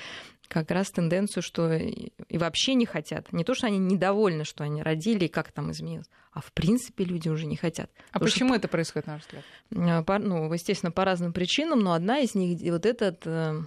как 0.48 0.72
раз 0.72 0.90
тенденцию, 0.90 1.44
что 1.44 1.74
и 1.74 2.38
вообще 2.38 2.76
не 2.76 2.86
хотят. 2.86 3.32
Не 3.34 3.44
то, 3.44 3.54
что 3.54 3.68
они 3.68 3.78
недовольны, 3.78 4.46
что 4.46 4.64
они 4.64 4.82
родили 4.82 5.26
и 5.26 5.30
как 5.30 5.52
там 5.52 5.72
изменилось, 5.72 6.10
а 6.32 6.40
в 6.42 6.52
принципе 6.54 7.04
люди 7.04 7.28
уже 7.28 7.46
не 7.46 7.58
хотят. 7.58 7.90
А 8.12 8.14
Потому 8.14 8.32
почему 8.32 8.50
что, 8.50 8.58
это 8.58 8.68
происходит, 8.70 9.08
на 9.08 9.14
ваш 9.14 9.24
взгляд? 9.24 9.44
А, 9.76 10.04
по, 10.04 10.18
ну, 10.18 10.52
естественно, 10.54 10.92
по 10.92 11.04
разным 11.04 11.34
причинам, 11.34 11.80
но 11.80 11.94
одна 11.94 12.20
из 12.20 12.36
них 12.36 12.60
вот 12.72 12.86
эта 12.86 13.18
э, 13.26 13.62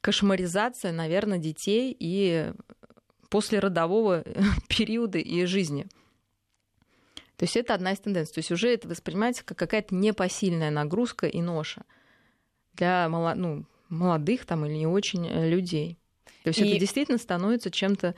кошмаризация, 0.00 0.92
наверное, 0.92 1.38
детей 1.38 1.94
и 1.98 2.52
послеродового 3.28 4.24
периода 4.68 5.18
и 5.18 5.44
жизни. 5.44 5.86
То 7.38 7.44
есть 7.44 7.56
это 7.56 7.72
одна 7.72 7.92
из 7.92 8.00
тенденций. 8.00 8.34
То 8.34 8.38
есть 8.40 8.50
уже 8.50 8.68
это 8.68 8.88
воспринимается 8.88 9.44
как 9.44 9.56
какая-то 9.56 9.94
непосильная 9.94 10.70
нагрузка 10.70 11.26
и 11.26 11.40
ноша 11.40 11.84
для 12.74 13.08
ну, 13.08 13.64
молодых 13.88 14.44
там, 14.44 14.66
или 14.66 14.74
не 14.74 14.86
очень 14.88 15.26
э, 15.26 15.48
людей. 15.48 15.98
То 16.42 16.48
есть 16.48 16.58
и... 16.60 16.68
это 16.68 16.80
действительно 16.80 17.18
становится 17.18 17.70
чем-то 17.70 18.16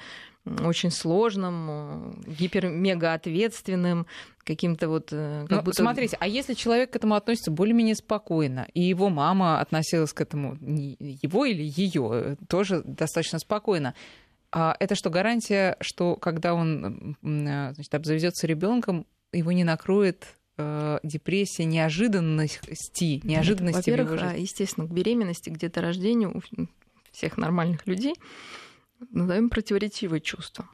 очень 0.64 0.90
сложным, 0.90 2.22
э, 2.28 2.32
гипер-мега 2.32 3.12
ответственным, 3.12 4.06
каким-то 4.42 4.88
вот... 4.88 5.08
Э, 5.12 5.42
как 5.42 5.58
ну, 5.58 5.62
будто... 5.64 5.82
Смотрите, 5.82 6.16
а 6.18 6.26
если 6.26 6.54
человек 6.54 6.90
к 6.90 6.96
этому 6.96 7.14
относится 7.14 7.50
более-менее 7.50 7.96
спокойно, 7.96 8.68
и 8.72 8.80
его 8.80 9.10
мама 9.10 9.60
относилась 9.60 10.14
к 10.14 10.20
этому, 10.22 10.56
его 10.60 11.44
или 11.44 11.62
ее, 11.62 12.38
тоже 12.48 12.82
достаточно 12.84 13.38
спокойно, 13.38 13.94
а 14.52 14.76
это 14.80 14.94
что, 14.94 15.10
гарантия, 15.10 15.76
что 15.80 16.16
когда 16.16 16.54
он 16.54 17.16
значит, 17.22 17.94
обзаведется 17.94 18.46
ребенком, 18.46 19.06
его 19.32 19.52
не 19.52 19.62
накроет 19.64 20.26
э, 20.58 20.98
депрессия 21.02 21.64
неожиданности, 21.64 23.20
неожиданности 23.24 23.90
Во-первых, 23.90 24.10
в 24.10 24.14
его 24.14 24.28
жизни? 24.28 24.42
естественно, 24.42 24.86
к 24.86 24.90
беременности, 24.90 25.50
где-то 25.50 25.80
рождению 25.80 26.36
у 26.36 26.66
всех 27.12 27.36
нормальных 27.36 27.86
людей 27.86 28.14
назовем 29.10 29.50
противоречивые 29.50 30.20
чувства. 30.20 30.68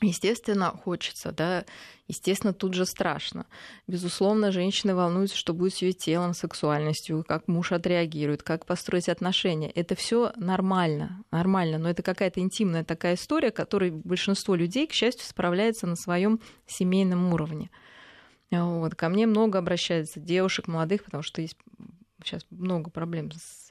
Естественно, 0.00 0.70
хочется, 0.70 1.32
да, 1.32 1.64
естественно, 2.06 2.52
тут 2.52 2.74
же 2.74 2.86
страшно. 2.86 3.46
Безусловно, 3.86 4.52
женщины 4.52 4.94
волнуются, 4.94 5.36
что 5.36 5.54
будет 5.54 5.74
с 5.74 5.82
ее 5.82 5.92
телом, 5.92 6.34
сексуальностью, 6.34 7.24
как 7.26 7.48
муж 7.48 7.72
отреагирует, 7.72 8.42
как 8.42 8.64
построить 8.64 9.08
отношения. 9.08 9.70
Это 9.70 9.96
все 9.96 10.32
нормально, 10.36 11.22
нормально, 11.32 11.78
но 11.78 11.90
это 11.90 12.02
какая-то 12.02 12.40
интимная 12.40 12.84
такая 12.84 13.14
история, 13.14 13.50
которой 13.50 13.90
большинство 13.90 14.54
людей, 14.54 14.86
к 14.86 14.92
счастью, 14.92 15.26
справляется 15.26 15.86
на 15.86 15.96
своем 15.96 16.40
семейном 16.66 17.32
уровне. 17.32 17.70
Вот. 18.50 18.94
Ко 18.94 19.08
мне 19.08 19.26
много 19.26 19.58
обращается 19.58 20.20
девушек 20.20 20.68
молодых, 20.68 21.04
потому 21.04 21.22
что 21.22 21.42
есть 21.42 21.56
сейчас 22.22 22.46
много 22.50 22.90
проблем 22.90 23.30
с 23.32 23.70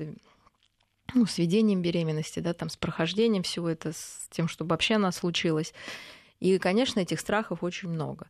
ну, 1.13 1.25
с 1.25 1.37
беременности, 1.37 2.39
да, 2.39 2.53
там, 2.53 2.69
с 2.69 2.75
прохождением 2.75 3.43
всего 3.43 3.69
это, 3.69 3.93
с 3.93 4.27
тем, 4.29 4.47
чтобы 4.47 4.71
вообще 4.71 4.95
она 4.95 5.11
случилась. 5.11 5.73
И, 6.39 6.57
конечно, 6.59 6.99
этих 6.99 7.19
страхов 7.19 7.63
очень 7.63 7.89
много. 7.89 8.27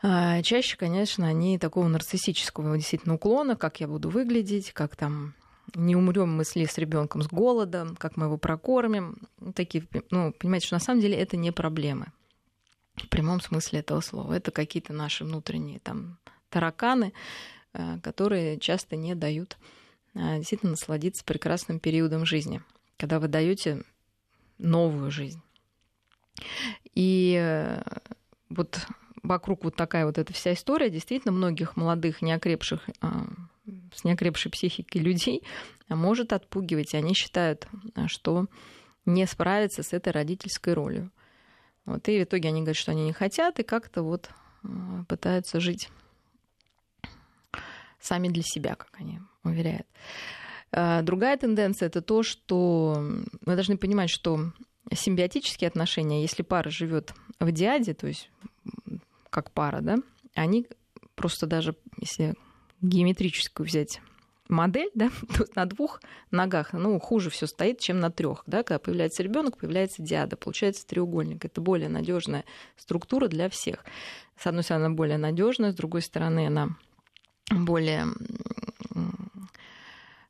А, 0.00 0.42
чаще, 0.42 0.76
конечно, 0.76 1.26
они 1.26 1.58
такого 1.58 1.88
нарциссического 1.88 2.76
действительно 2.76 3.16
уклона, 3.16 3.56
как 3.56 3.80
я 3.80 3.88
буду 3.88 4.10
выглядеть, 4.10 4.72
как 4.72 4.96
там 4.96 5.34
не 5.74 5.96
умрем 5.96 6.34
мы 6.34 6.44
с 6.44 6.54
ребенком 6.54 7.22
с 7.22 7.28
голода, 7.28 7.94
как 7.98 8.16
мы 8.16 8.26
его 8.26 8.38
прокормим. 8.38 9.18
Такие, 9.54 9.86
ну, 10.10 10.32
понимаете, 10.32 10.66
что 10.66 10.76
на 10.76 10.80
самом 10.80 11.00
деле 11.00 11.16
это 11.16 11.36
не 11.36 11.50
проблемы. 11.50 12.06
В 12.94 13.08
прямом 13.08 13.40
смысле 13.40 13.80
этого 13.80 14.00
слова. 14.00 14.32
Это 14.32 14.50
какие-то 14.50 14.92
наши 14.92 15.24
внутренние 15.24 15.78
там 15.80 16.18
тараканы, 16.48 17.12
а, 17.72 17.98
которые 18.00 18.58
часто 18.58 18.96
не 18.96 19.14
дают 19.14 19.58
а, 20.14 20.38
действительно 20.38 20.72
насладиться 20.72 21.24
прекрасным 21.24 21.80
периодом 21.80 22.24
жизни, 22.24 22.62
когда 22.96 23.20
вы 23.20 23.28
даете 23.28 23.84
новую 24.58 25.10
жизнь. 25.10 25.42
И 26.98 27.38
э, 27.40 27.80
вот 28.50 28.80
вокруг 29.22 29.62
вот 29.62 29.76
такая 29.76 30.04
вот 30.04 30.18
эта 30.18 30.32
вся 30.32 30.52
история 30.54 30.90
действительно 30.90 31.30
многих 31.30 31.76
молодых, 31.76 32.22
неокрепших, 32.22 32.90
а, 33.00 33.24
с 33.94 34.02
неокрепшей 34.02 34.50
психикой 34.50 35.00
людей 35.00 35.44
может 35.88 36.32
отпугивать. 36.32 36.94
И 36.94 36.96
они 36.96 37.14
считают, 37.14 37.68
что 38.08 38.46
не 39.06 39.26
справятся 39.26 39.84
с 39.84 39.92
этой 39.92 40.12
родительской 40.12 40.72
ролью. 40.72 41.12
Вот, 41.84 42.08
и 42.08 42.18
в 42.18 42.24
итоге 42.24 42.48
они 42.48 42.62
говорят, 42.62 42.76
что 42.76 42.90
они 42.90 43.04
не 43.04 43.12
хотят, 43.12 43.60
и 43.60 43.62
как-то 43.62 44.02
вот 44.02 44.30
пытаются 45.06 45.60
жить 45.60 45.90
сами 48.00 48.26
для 48.26 48.42
себя, 48.42 48.74
как 48.74 48.90
они 48.94 49.20
уверяют. 49.44 49.86
Другая 50.72 51.36
тенденция 51.36 51.86
это 51.86 52.02
то, 52.02 52.24
что 52.24 53.00
мы 53.46 53.54
должны 53.54 53.78
понимать, 53.78 54.10
что 54.10 54.50
симбиотические 54.92 55.68
отношения, 55.68 56.22
если 56.22 56.42
пара 56.42 56.70
живет 56.70 57.12
в 57.40 57.50
диаде, 57.52 57.94
то 57.94 58.06
есть 58.06 58.30
как 59.30 59.50
пара, 59.50 59.80
да, 59.80 59.96
они 60.34 60.66
просто 61.14 61.46
даже, 61.46 61.74
если 62.00 62.34
геометрическую 62.80 63.66
взять 63.66 64.00
модель, 64.48 64.90
да, 64.94 65.10
то 65.36 65.46
на 65.54 65.66
двух 65.66 66.00
ногах, 66.30 66.72
ну, 66.72 66.98
хуже 66.98 67.30
все 67.30 67.46
стоит, 67.46 67.80
чем 67.80 68.00
на 68.00 68.10
трех, 68.10 68.42
да, 68.46 68.62
когда 68.62 68.78
появляется 68.78 69.22
ребенок, 69.22 69.58
появляется 69.58 70.02
диада, 70.02 70.36
получается 70.36 70.86
треугольник. 70.86 71.44
Это 71.44 71.60
более 71.60 71.88
надежная 71.88 72.44
структура 72.76 73.28
для 73.28 73.48
всех. 73.48 73.84
С 74.36 74.46
одной 74.46 74.62
стороны, 74.62 74.86
она 74.86 74.94
более 74.94 75.18
надежная, 75.18 75.72
с 75.72 75.74
другой 75.74 76.02
стороны, 76.02 76.46
она 76.46 76.70
более 77.50 78.06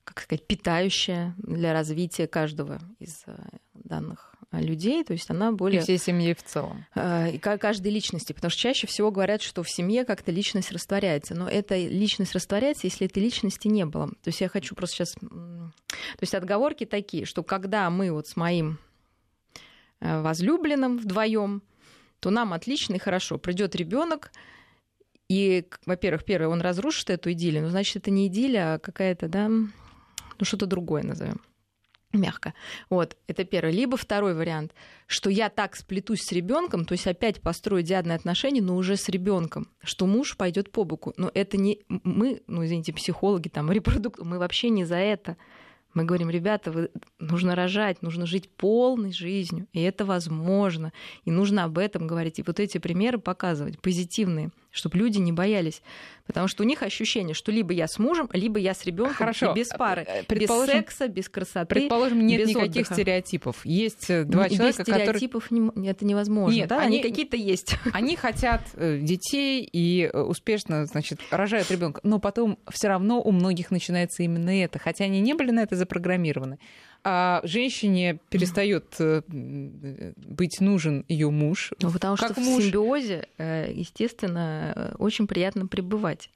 как 0.04 0.22
сказать, 0.22 0.46
питающая 0.46 1.34
для 1.36 1.74
развития 1.74 2.26
каждого 2.26 2.80
из 2.98 3.22
э, 3.26 3.36
данных 3.74 4.27
людей, 4.52 5.04
то 5.04 5.12
есть 5.12 5.30
она 5.30 5.52
более... 5.52 5.80
И 5.80 5.82
всей 5.82 5.98
семьи 5.98 6.32
в 6.32 6.42
целом. 6.42 6.86
Э, 6.94 7.30
и 7.30 7.38
каждой 7.38 7.92
личности, 7.92 8.32
потому 8.32 8.50
что 8.50 8.60
чаще 8.60 8.86
всего 8.86 9.10
говорят, 9.10 9.42
что 9.42 9.62
в 9.62 9.70
семье 9.70 10.04
как-то 10.04 10.32
личность 10.32 10.72
растворяется, 10.72 11.34
но 11.34 11.48
эта 11.48 11.76
личность 11.76 12.34
растворяется, 12.34 12.86
если 12.86 13.06
этой 13.06 13.22
личности 13.22 13.68
не 13.68 13.84
было. 13.84 14.08
То 14.08 14.28
есть 14.28 14.40
я 14.40 14.48
хочу 14.48 14.74
просто 14.74 14.96
сейчас... 14.96 15.14
То 15.14 15.72
есть 16.20 16.34
отговорки 16.34 16.86
такие, 16.86 17.26
что 17.26 17.42
когда 17.42 17.90
мы 17.90 18.10
вот 18.10 18.26
с 18.26 18.36
моим 18.36 18.78
э, 20.00 20.22
возлюбленным 20.22 20.98
вдвоем, 20.98 21.62
то 22.20 22.30
нам 22.30 22.52
отлично 22.52 22.94
и 22.94 22.98
хорошо. 22.98 23.38
Придет 23.38 23.76
ребенок, 23.76 24.32
и, 25.28 25.68
во-первых, 25.84 26.24
первое, 26.24 26.48
он 26.48 26.62
разрушит 26.62 27.10
эту 27.10 27.32
идиллию, 27.32 27.64
но 27.64 27.68
значит, 27.68 27.96
это 27.96 28.10
не 28.10 28.28
идиллия, 28.28 28.74
а 28.74 28.78
какая-то, 28.78 29.28
да, 29.28 29.48
ну 29.48 30.44
что-то 30.44 30.64
другое 30.64 31.02
назовем 31.02 31.42
мягко. 32.12 32.54
Вот, 32.88 33.16
это 33.26 33.44
первое. 33.44 33.72
Либо 33.72 33.96
второй 33.96 34.34
вариант, 34.34 34.74
что 35.06 35.30
я 35.30 35.48
так 35.48 35.76
сплетусь 35.76 36.22
с 36.22 36.32
ребенком, 36.32 36.84
то 36.84 36.92
есть 36.92 37.06
опять 37.06 37.40
построю 37.40 37.82
диадные 37.82 38.16
отношения, 38.16 38.62
но 38.62 38.76
уже 38.76 38.96
с 38.96 39.08
ребенком, 39.08 39.68
что 39.82 40.06
муж 40.06 40.36
пойдет 40.36 40.70
по 40.72 40.84
боку. 40.84 41.12
Но 41.16 41.30
это 41.34 41.56
не 41.56 41.80
мы, 41.88 42.42
ну 42.46 42.64
извините, 42.64 42.92
психологи, 42.92 43.48
там, 43.48 43.70
репродук, 43.72 44.18
мы 44.20 44.38
вообще 44.38 44.70
не 44.70 44.84
за 44.84 44.96
это. 44.96 45.36
Мы 45.94 46.04
говорим, 46.04 46.28
ребята, 46.28 46.70
вы, 46.70 46.90
нужно 47.18 47.54
рожать, 47.54 48.02
нужно 48.02 48.26
жить 48.26 48.50
полной 48.50 49.10
жизнью, 49.10 49.66
и 49.72 49.80
это 49.80 50.04
возможно, 50.04 50.92
и 51.24 51.30
нужно 51.30 51.64
об 51.64 51.78
этом 51.78 52.06
говорить. 52.06 52.38
И 52.38 52.44
вот 52.46 52.60
эти 52.60 52.78
примеры 52.78 53.18
показывать, 53.18 53.80
позитивные, 53.80 54.50
чтобы 54.78 54.96
люди 54.96 55.18
не 55.18 55.32
боялись. 55.32 55.82
Потому 56.26 56.46
что 56.46 56.62
у 56.62 56.66
них 56.66 56.82
ощущение, 56.82 57.34
что 57.34 57.50
либо 57.50 57.72
я 57.72 57.88
с 57.88 57.98
мужем, 57.98 58.28
либо 58.32 58.58
я 58.58 58.74
с 58.74 58.84
ребенком 58.84 59.32
без 59.54 59.68
пары, 59.68 60.06
э, 60.06 60.22
без 60.28 60.48
секса, 60.66 61.08
без 61.08 61.28
красоты. 61.28 61.74
Предположим, 61.74 62.26
нет 62.26 62.40
без 62.40 62.48
никаких 62.48 62.82
отдыха. 62.82 62.94
стереотипов. 62.94 63.64
Есть 63.64 64.10
э, 64.10 64.24
два 64.24 64.46
без 64.46 64.56
человека, 64.56 64.82
стереотипов 64.82 65.44
которые... 65.44 65.90
это 65.90 66.04
невозможно. 66.04 66.54
Нет, 66.54 66.68
да? 66.68 66.80
они, 66.80 66.98
они 66.98 67.02
какие-то 67.02 67.36
есть. 67.36 67.76
Они 67.92 68.14
хотят 68.16 68.62
э, 68.74 68.98
детей 69.00 69.68
и 69.70 70.08
успешно, 70.12 70.84
значит, 70.86 71.20
рожают 71.30 71.70
ребенка, 71.70 72.00
но 72.04 72.18
потом 72.18 72.58
все 72.70 72.88
равно 72.88 73.20
у 73.20 73.32
многих 73.32 73.70
начинается 73.70 74.22
именно 74.22 74.50
это, 74.50 74.78
хотя 74.78 75.04
они 75.04 75.20
не 75.20 75.34
были 75.34 75.50
на 75.50 75.60
это 75.60 75.76
запрограммированы 75.76 76.58
а 77.04 77.40
женщине 77.44 78.18
перестает 78.28 78.96
быть 79.28 80.60
нужен 80.60 81.04
ее 81.08 81.30
муж. 81.30 81.72
Ну, 81.80 81.90
потому 81.90 82.16
как 82.16 82.32
что 82.32 82.40
муж... 82.40 82.62
в 82.62 82.66
симбиозе, 82.66 83.28
естественно, 83.38 84.94
очень 84.98 85.26
приятно 85.26 85.66
пребывать. 85.66 86.30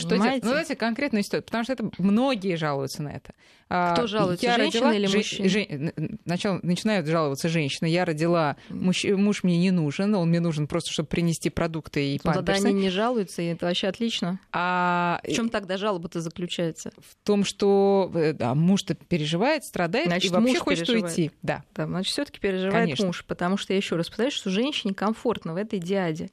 Что 0.00 0.16
делать? 0.16 0.42
Ну, 0.42 0.50
давайте 0.50 0.76
конкретную 0.76 1.22
историю, 1.22 1.44
потому 1.44 1.64
что 1.64 1.72
это 1.72 1.90
многие 1.98 2.56
жалуются 2.56 3.02
на 3.02 3.10
это. 3.10 3.32
А, 3.72 3.92
Кто 3.92 4.08
жалуется, 4.08 4.46
я 4.46 4.56
женщина 4.56 4.90
родила, 4.90 4.94
или 4.94 5.16
мужчина? 5.16 5.48
Жен, 5.48 6.18
начало, 6.24 6.58
начинают 6.64 7.06
жаловаться 7.06 7.48
женщины. 7.48 7.86
Я 7.86 8.04
родила, 8.04 8.56
муж, 8.68 9.04
муж 9.04 9.44
мне 9.44 9.58
не 9.58 9.70
нужен, 9.70 10.12
он 10.16 10.28
мне 10.28 10.40
нужен 10.40 10.66
просто, 10.66 10.90
чтобы 10.90 11.08
принести 11.08 11.50
продукты 11.50 12.14
и 12.14 12.20
ну, 12.24 12.32
памперсы. 12.32 12.62
Тогда 12.62 12.68
они 12.70 12.80
не 12.80 12.90
жалуются, 12.90 13.42
и 13.42 13.46
это 13.46 13.66
вообще 13.66 13.86
отлично. 13.86 14.40
А... 14.52 15.20
В 15.24 15.32
чем 15.32 15.50
тогда 15.50 15.76
жалоба-то 15.76 16.20
заключается? 16.20 16.90
В 16.98 17.24
том, 17.24 17.44
что 17.44 18.10
э, 18.12 18.32
да, 18.32 18.56
муж-то 18.56 18.94
переживает, 18.94 19.64
страдает 19.64 20.06
значит, 20.06 20.32
и 20.32 20.34
вообще 20.34 20.52
муж 20.52 20.58
хочет 20.58 20.86
переживает. 20.88 21.16
уйти. 21.16 21.30
Да. 21.42 21.62
да 21.76 21.86
значит, 21.86 22.12
все 22.12 22.24
таки 22.24 22.40
переживает 22.40 22.72
Конечно. 22.72 23.06
муж, 23.06 23.24
потому 23.24 23.56
что 23.56 23.72
я 23.72 23.76
еще 23.76 23.94
раз 23.94 24.08
повторяю, 24.08 24.32
что 24.32 24.50
женщине 24.50 24.94
комфортно 24.94 25.54
в 25.54 25.56
этой 25.56 25.78
диаде. 25.78 26.30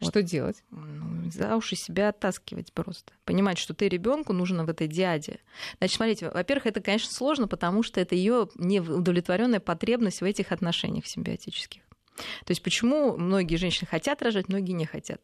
Что 0.00 0.20
вот. 0.20 0.24
делать? 0.24 0.62
Ну, 0.70 1.30
за 1.30 1.56
уши 1.56 1.76
себя 1.76 2.08
оттаскивать 2.08 2.72
просто. 2.72 3.12
Понимать, 3.24 3.58
что 3.58 3.74
ты 3.74 3.88
ребенку 3.88 4.32
нужно 4.32 4.64
в 4.64 4.68
этой 4.68 4.88
диаде. 4.88 5.38
Значит, 5.78 5.96
смотрите, 5.96 6.30
во-первых, 6.30 6.66
это, 6.66 6.80
конечно, 6.80 7.12
сложно, 7.12 7.48
потому 7.48 7.82
что 7.82 8.00
это 8.00 8.14
ее 8.14 8.48
неудовлетворенная 8.56 9.60
потребность 9.60 10.20
в 10.20 10.24
этих 10.24 10.52
отношениях 10.52 11.06
симбиотических. 11.06 11.82
То 12.44 12.50
есть 12.50 12.62
почему 12.62 13.16
многие 13.16 13.56
женщины 13.56 13.88
хотят 13.88 14.22
рожать, 14.22 14.48
многие 14.48 14.72
не 14.72 14.86
хотят 14.86 15.20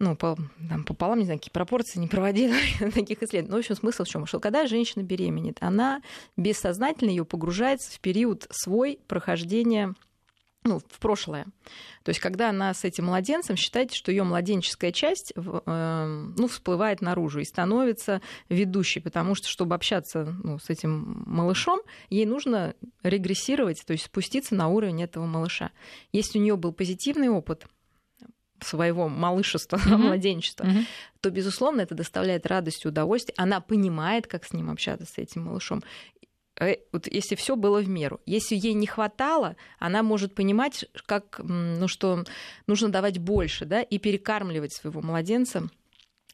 ну, 0.00 0.16
по, 0.16 0.36
там, 0.68 0.84
пополам, 0.84 1.18
не 1.18 1.24
знаю, 1.24 1.38
какие 1.38 1.52
пропорции, 1.52 1.98
не 1.98 2.08
проводили 2.08 2.54
таких 2.94 3.22
исследований. 3.22 3.50
Но, 3.50 3.56
в 3.56 3.60
общем, 3.60 3.76
смысл 3.76 4.04
в 4.04 4.08
чем? 4.08 4.26
Что 4.26 4.40
когда 4.40 4.66
женщина 4.66 5.02
беременеет, 5.02 5.58
она 5.60 6.02
бессознательно 6.36 7.10
ее 7.10 7.24
погружается 7.24 7.92
в 7.92 8.00
период 8.00 8.46
свой 8.50 8.98
прохождения 9.06 9.94
ну, 10.64 10.78
в 10.78 10.98
прошлое. 10.98 11.44
То 12.04 12.10
есть, 12.10 12.20
когда 12.20 12.48
она 12.48 12.72
с 12.72 12.84
этим 12.84 13.06
младенцем, 13.06 13.54
считайте, 13.54 13.94
что 13.94 14.10
ее 14.10 14.24
младенческая 14.24 14.92
часть 14.92 15.34
э, 15.36 16.32
ну, 16.36 16.48
всплывает 16.48 17.02
наружу 17.02 17.40
и 17.40 17.44
становится 17.44 18.22
ведущей, 18.48 19.00
потому 19.00 19.34
что, 19.34 19.46
чтобы 19.48 19.74
общаться 19.74 20.34
ну, 20.42 20.58
с 20.58 20.70
этим 20.70 21.22
малышом, 21.26 21.80
ей 22.08 22.24
нужно 22.24 22.74
регрессировать, 23.02 23.84
то 23.84 23.92
есть 23.92 24.06
спуститься 24.06 24.54
на 24.54 24.68
уровень 24.68 25.02
этого 25.02 25.26
малыша. 25.26 25.70
Если 26.12 26.38
у 26.38 26.42
нее 26.42 26.56
был 26.56 26.72
позитивный 26.72 27.28
опыт, 27.28 27.66
своего 28.64 29.08
малышества, 29.08 29.76
mm-hmm. 29.76 29.96
младенчества, 29.96 30.64
mm-hmm. 30.64 30.84
то, 31.20 31.30
безусловно, 31.30 31.82
это 31.82 31.94
доставляет 31.94 32.46
радость 32.46 32.84
и 32.84 32.88
удовольствие. 32.88 33.34
Она 33.36 33.60
понимает, 33.60 34.26
как 34.26 34.44
с 34.44 34.52
ним 34.52 34.70
общаться, 34.70 35.06
с 35.06 35.18
этим 35.18 35.44
малышом. 35.44 35.82
Э, 36.60 36.76
вот 36.92 37.06
если 37.06 37.34
все 37.34 37.56
было 37.56 37.80
в 37.80 37.88
меру. 37.88 38.20
Если 38.26 38.54
ей 38.56 38.74
не 38.74 38.86
хватало, 38.86 39.56
она 39.78 40.02
может 40.02 40.34
понимать, 40.34 40.84
как, 41.06 41.40
ну, 41.42 41.88
что 41.88 42.24
нужно 42.66 42.88
давать 42.90 43.18
больше, 43.18 43.64
да, 43.64 43.82
и 43.82 43.98
перекармливать 43.98 44.72
своего 44.72 45.02
младенца 45.02 45.68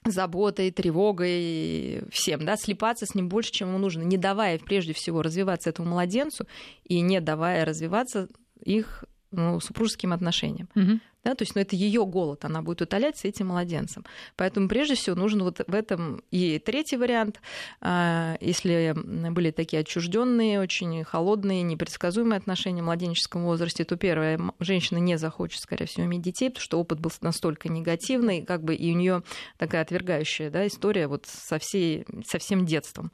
заботой, 0.04 0.70
тревогой, 0.70 2.04
всем, 2.10 2.44
да, 2.44 2.56
слепаться 2.56 3.04
с 3.06 3.14
ним 3.14 3.28
больше, 3.28 3.52
чем 3.52 3.68
ему 3.68 3.78
нужно, 3.78 4.02
не 4.02 4.16
давая 4.16 4.58
прежде 4.58 4.94
всего 4.94 5.22
развиваться 5.22 5.68
этому 5.70 5.90
младенцу 5.90 6.46
и 6.84 7.00
не 7.00 7.20
давая 7.20 7.64
развиваться 7.66 8.28
их 8.64 9.04
ну, 9.32 9.60
супружеским 9.60 10.12
отношениям. 10.12 10.68
Угу. 10.74 11.00
Да, 11.22 11.34
то 11.34 11.42
есть 11.42 11.54
ну, 11.54 11.60
это 11.60 11.76
ее 11.76 12.06
голод, 12.06 12.44
она 12.46 12.62
будет 12.62 12.80
утолять 12.80 13.18
с 13.18 13.24
этим 13.26 13.48
младенцем. 13.48 14.04
Поэтому 14.36 14.68
прежде 14.68 14.94
всего 14.94 15.14
нужно 15.14 15.44
вот 15.44 15.60
в 15.66 15.74
этом 15.74 16.22
и 16.30 16.58
третий 16.58 16.96
вариант, 16.96 17.40
а, 17.82 18.38
если 18.40 18.94
были 18.94 19.50
такие 19.50 19.80
отчужденные, 19.80 20.60
очень 20.60 21.04
холодные, 21.04 21.62
непредсказуемые 21.62 22.38
отношения 22.38 22.80
в 22.80 22.86
младенческом 22.86 23.44
возрасте, 23.44 23.84
то 23.84 23.96
первое, 23.96 24.40
женщина 24.60 24.96
не 24.96 25.18
захочет, 25.18 25.60
скорее 25.60 25.84
всего, 25.86 26.06
иметь 26.06 26.22
детей, 26.22 26.48
потому 26.48 26.62
что 26.62 26.80
опыт 26.80 27.00
был 27.00 27.12
настолько 27.20 27.68
негативный, 27.68 28.42
как 28.42 28.64
бы 28.64 28.74
и 28.74 28.90
у 28.92 28.96
нее 28.96 29.22
такая 29.58 29.82
отвергающая 29.82 30.50
да, 30.50 30.66
история 30.66 31.06
вот 31.06 31.26
со, 31.26 31.58
всей, 31.58 32.06
со 32.24 32.38
всем 32.38 32.64
детством 32.64 33.12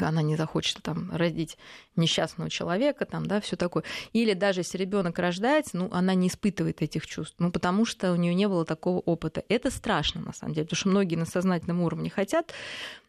она 0.00 0.22
не 0.22 0.36
захочет 0.36 0.82
там 0.82 1.10
родить 1.12 1.56
несчастного 1.94 2.50
человека, 2.50 3.06
там, 3.06 3.26
да, 3.26 3.40
все 3.40 3.56
такое. 3.56 3.84
Или 4.12 4.34
даже 4.34 4.60
если 4.60 4.78
ребенок 4.78 5.18
рождается, 5.18 5.76
ну, 5.76 5.88
она 5.92 6.14
не 6.14 6.28
испытывает 6.28 6.82
этих 6.82 7.06
чувств, 7.06 7.36
ну, 7.38 7.50
потому 7.50 7.84
что 7.84 8.12
у 8.12 8.16
нее 8.16 8.34
не 8.34 8.48
было 8.48 8.64
такого 8.64 8.98
опыта. 9.00 9.44
Это 9.48 9.70
страшно, 9.70 10.20
на 10.20 10.32
самом 10.32 10.54
деле, 10.54 10.66
потому 10.66 10.78
что 10.78 10.88
многие 10.88 11.16
на 11.16 11.26
сознательном 11.26 11.80
уровне 11.82 12.10
хотят, 12.10 12.52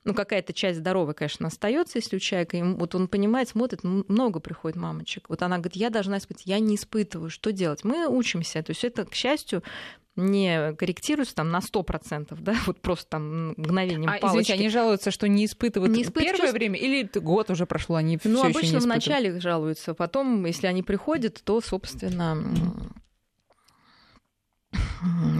ну, 0.03 0.13
какая-то 0.13 0.53
часть 0.53 0.79
здоровая, 0.79 1.13
конечно, 1.13 1.47
остается, 1.47 1.97
если 1.97 2.15
у 2.15 2.19
человека, 2.19 2.57
и 2.57 2.61
вот 2.61 2.95
он 2.95 3.07
понимает, 3.07 3.49
смотрит, 3.49 3.83
много 3.83 4.39
приходит 4.39 4.77
мамочек. 4.77 5.29
Вот 5.29 5.41
она 5.41 5.57
говорит, 5.57 5.75
я 5.75 5.89
должна 5.89 6.17
испытывать, 6.17 6.47
я 6.47 6.59
не 6.59 6.75
испытываю, 6.75 7.29
что 7.29 7.51
делать? 7.51 7.83
Мы 7.83 8.07
учимся, 8.07 8.63
то 8.63 8.71
есть 8.71 8.83
это, 8.83 9.05
к 9.05 9.13
счастью, 9.13 9.63
не 10.17 10.73
корректируются 10.73 11.35
там 11.35 11.49
на 11.49 11.59
100%, 11.59 12.35
да, 12.39 12.55
вот 12.65 12.81
просто 12.81 13.07
там 13.11 13.49
мгновением 13.49 14.09
а, 14.09 14.17
палочки. 14.19 14.27
Извините, 14.27 14.53
они 14.53 14.69
жалуются, 14.69 15.11
что 15.11 15.27
не 15.27 15.45
испытывают 15.45 15.95
не 15.95 16.03
испытывают 16.03 16.31
первое 16.31 16.47
чувств... 16.47 16.53
время 16.53 16.79
или 16.79 17.09
год 17.19 17.49
уже 17.49 17.65
прошло, 17.65 17.95
они 17.95 18.19
Ну, 18.23 18.39
всё 18.39 18.43
обычно 18.43 18.59
еще 18.59 18.73
не 18.73 18.79
в 18.79 18.87
начале 18.87 19.39
жалуются, 19.39 19.93
потом, 19.93 20.45
если 20.45 20.67
они 20.67 20.83
приходят, 20.83 21.41
то, 21.43 21.61
собственно, 21.61 22.43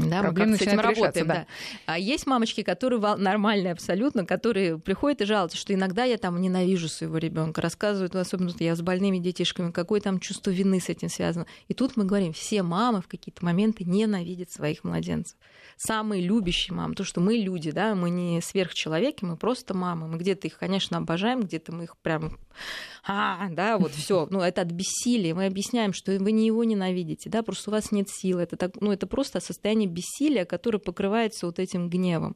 да, 0.10 0.24
мы 0.24 0.34
как 0.34 0.56
с 0.56 0.62
этим 0.62 0.79
работаем. 0.79 1.27
Да. 1.27 1.34
Да. 1.34 1.46
А 1.86 2.00
есть 2.00 2.25
мамочки, 2.27 2.63
которые 2.63 3.00
нормальные 3.17 3.74
абсолютно, 3.74 4.25
которые 4.25 4.79
приходят 4.79 5.22
и 5.22 5.25
жалуются, 5.25 5.57
что 5.57 5.74
иногда 5.74 6.03
я 6.03 6.18
там 6.18 6.40
ненавижу 6.42 6.90
своего 6.90 7.18
ребенка, 7.18 7.61
рассказывают, 7.61 8.16
особенно 8.16 8.51
я 8.59 8.75
с 8.75 8.81
больными 8.81 9.18
детишками, 9.18 9.72
какое 9.72 10.01
там 10.01 10.20
чувство 10.20 10.51
вины 10.51 10.79
с 10.79 10.90
этим 10.90 11.09
связано. 11.09 11.46
И 11.68 11.74
тут 11.74 11.98
мы 11.98 12.05
говорим, 12.05 12.33
все 12.33 12.64
мамы 12.64 13.01
в 13.01 13.07
какие-то 13.07 13.44
моменты 13.44 13.83
ненавидят 13.83 14.51
своих 14.51 14.83
младенцев. 14.83 15.38
Самые 15.77 16.24
любящие 16.24 16.75
мамы, 16.75 16.96
то, 16.96 17.03
что 17.03 17.22
мы 17.22 17.35
люди, 17.35 17.70
да, 17.70 17.94
мы 17.94 18.09
не 18.09 18.42
сверхчеловеки, 18.42 19.24
мы 19.24 19.37
просто 19.37 19.75
мамы. 19.75 20.07
Мы 20.07 20.18
где-то 20.18 20.48
их, 20.48 20.57
конечно, 20.57 20.98
обожаем, 20.98 21.42
где-то 21.42 21.72
мы 21.72 21.83
их 21.83 21.96
прям 21.98 22.40
а, 23.05 23.48
да, 23.51 23.77
вот 23.77 23.92
все, 23.92 24.27
ну 24.31 24.42
это 24.42 24.61
от 24.61 24.72
бессилия. 24.72 25.35
Мы 25.35 25.46
объясняем, 25.46 25.94
что 25.94 26.11
вы 26.18 26.31
не 26.31 26.48
его 26.48 26.63
ненавидите, 26.63 27.29
да, 27.29 27.44
просто 27.44 27.70
у 27.70 27.74
вас 27.74 27.92
нет 27.92 28.09
сил. 28.09 28.40
Это 28.40 28.57
так, 28.57 28.81
ну 28.81 28.92
это 28.92 29.07
просто 29.07 29.40
состояние 29.40 29.87
бессилия, 29.87 30.46
которое 30.46 30.79
покрывается 30.79 31.46
вот 31.46 31.59
этим 31.59 31.90
гневом. 31.90 32.35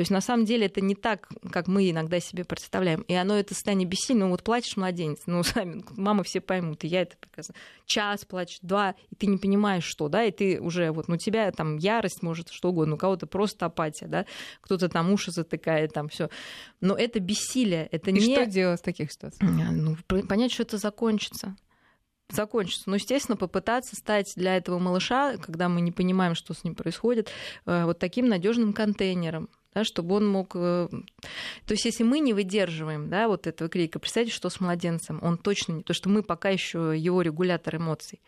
То 0.00 0.02
есть 0.02 0.10
на 0.10 0.22
самом 0.22 0.46
деле 0.46 0.64
это 0.64 0.80
не 0.80 0.94
так, 0.94 1.28
как 1.52 1.66
мы 1.66 1.90
иногда 1.90 2.20
себе 2.20 2.42
представляем. 2.42 3.02
И 3.02 3.12
оно 3.12 3.34
это 3.36 3.52
состояние 3.52 3.86
бессильно. 3.86 4.24
Ну 4.24 4.30
вот 4.30 4.42
плачешь 4.42 4.78
младенец, 4.78 5.18
ну 5.26 5.42
сами, 5.44 5.84
мамы 5.94 6.24
все 6.24 6.40
поймут, 6.40 6.84
и 6.84 6.86
я 6.86 7.02
это 7.02 7.18
прекрасно. 7.18 7.54
Час 7.84 8.24
плачешь, 8.24 8.60
два, 8.62 8.94
и 9.10 9.14
ты 9.14 9.26
не 9.26 9.36
понимаешь, 9.36 9.84
что, 9.84 10.08
да, 10.08 10.24
и 10.24 10.30
ты 10.30 10.58
уже 10.58 10.90
вот, 10.90 11.08
ну 11.08 11.18
тебя 11.18 11.52
там 11.52 11.76
ярость 11.76 12.22
может, 12.22 12.48
что 12.48 12.70
угодно, 12.70 12.94
у 12.94 12.96
кого-то 12.96 13.26
просто 13.26 13.66
апатия, 13.66 14.06
да, 14.06 14.24
кто-то 14.62 14.88
там 14.88 15.12
уши 15.12 15.32
затыкает, 15.32 15.92
там 15.92 16.08
все. 16.08 16.30
Но 16.80 16.96
это 16.96 17.20
бессилие, 17.20 17.86
это 17.92 18.08
и 18.08 18.14
не... 18.14 18.20
что 18.20 18.46
делать 18.46 18.80
в 18.80 18.84
таких 18.84 19.12
ситуациях? 19.12 19.50
Ну, 19.70 19.98
понять, 20.22 20.50
что 20.50 20.62
это 20.62 20.78
закончится 20.78 21.56
закончится. 22.32 22.88
Ну, 22.88 22.94
естественно, 22.94 23.36
попытаться 23.36 23.96
стать 23.96 24.32
для 24.36 24.56
этого 24.56 24.78
малыша, 24.78 25.36
когда 25.38 25.68
мы 25.68 25.80
не 25.80 25.90
понимаем, 25.90 26.36
что 26.36 26.54
с 26.54 26.62
ним 26.62 26.76
происходит, 26.76 27.28
э, 27.66 27.84
вот 27.84 27.98
таким 27.98 28.28
надежным 28.28 28.72
контейнером, 28.72 29.48
да, 29.74 29.84
чтобы 29.84 30.16
он 30.16 30.26
мог... 30.26 30.52
Э, 30.54 30.88
то 31.66 31.72
есть 31.72 31.84
если 31.84 32.02
мы 32.02 32.20
не 32.20 32.32
выдерживаем 32.32 33.08
да, 33.08 33.28
вот 33.28 33.46
этого 33.46 33.70
крика, 33.70 33.98
представьте, 33.98 34.32
что 34.32 34.50
с 34.50 34.60
младенцем, 34.60 35.18
он 35.22 35.38
точно 35.38 35.72
не... 35.72 35.82
То, 35.82 35.92
что 35.92 36.08
мы 36.08 36.22
пока 36.22 36.48
еще 36.48 36.94
его 36.96 37.22
регулятор 37.22 37.76
эмоций. 37.76 38.20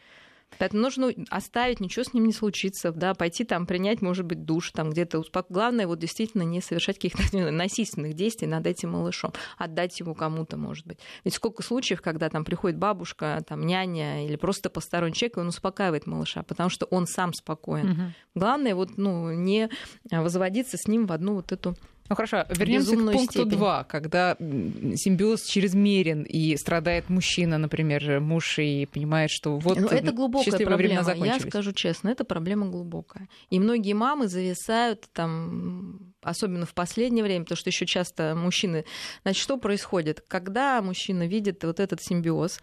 Поэтому 0.59 0.83
нужно 0.83 1.13
оставить, 1.31 1.81
ничего 1.81 2.05
с 2.05 2.13
ним 2.13 2.27
не 2.27 2.33
случится, 2.33 2.93
да, 2.93 3.15
пойти 3.15 3.45
там 3.45 3.67
принять, 3.67 4.03
может 4.03 4.25
быть, 4.25 4.45
душ, 4.45 4.71
там 4.73 4.91
где-то 4.91 5.19
успок... 5.19 5.47
Главное, 5.49 5.87
вот 5.87 5.99
действительно 5.99 6.43
не 6.43 6.61
совершать 6.61 6.97
каких-то 6.99 7.37
насильственных 7.51 8.15
действий 8.15 8.47
над 8.47 8.67
этим 8.67 8.91
малышом, 8.91 9.33
отдать 9.59 9.99
его 10.01 10.15
кому-то, 10.15 10.57
может 10.57 10.87
быть. 10.87 10.99
Ведь 11.25 11.35
сколько 11.35 11.63
случаев, 11.63 12.03
когда 12.03 12.29
там 12.29 12.45
приходит 12.45 12.79
бабушка, 12.79 13.43
там 13.47 13.67
няня 13.67 14.27
или 14.27 14.37
просто 14.37 14.71
посторонний 14.71 15.15
человек, 15.15 15.37
и 15.37 15.41
он 15.41 15.49
успокаивает 15.49 16.07
малыша, 16.07 16.43
потому 16.43 16.71
что 16.71 16.87
он 16.87 17.07
сам 17.07 17.33
спокоен. 17.33 17.91
Угу. 17.91 18.01
Главное, 18.35 18.75
вот, 18.75 18.97
ну, 18.97 19.33
не 19.33 19.69
возводиться 20.11 20.77
с 20.77 20.87
ним 20.87 21.07
в 21.07 21.13
одну 21.13 21.35
вот 21.35 21.53
эту 21.53 21.77
ну 22.09 22.17
хорошо, 22.17 22.45
вернемся 22.51 22.97
к 22.97 23.13
пункту 23.13 23.47
2, 23.47 23.85
когда 23.85 24.37
симбиоз 24.39 25.45
чрезмерен 25.45 26.23
и 26.23 26.57
страдает 26.57 27.09
мужчина, 27.09 27.59
например, 27.59 28.21
муж, 28.21 28.59
и 28.59 28.87
понимает, 28.87 29.31
что 29.31 29.57
вот 29.59 29.77
Но 29.77 29.83
ну, 29.83 29.89
это 29.89 30.13
глубокая 30.13 30.59
проблема. 30.59 31.15
Я 31.25 31.41
скажу 31.41 31.73
честно, 31.73 32.09
это 32.11 32.25
проблема 32.25 32.67
глубокая. 32.67 33.29
И 33.51 33.59
многие 33.59 33.95
мамы 33.95 34.29
зависают 34.29 35.09
там, 35.13 36.15
особенно 36.23 36.67
в 36.67 36.75
последнее 36.75 37.25
время, 37.25 37.45
потому 37.45 37.57
что 37.57 37.71
еще 37.71 37.87
часто 37.87 38.35
мужчины... 38.35 38.85
Значит, 39.23 39.43
что 39.43 39.57
происходит? 39.57 40.23
Когда 40.27 40.83
мужчина 40.83 41.27
видит 41.27 41.65
вот 41.65 41.81
этот 41.81 42.03
симбиоз, 42.03 42.61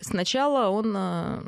сначала 0.00 0.68
он 0.68 0.94
э, 0.96 1.42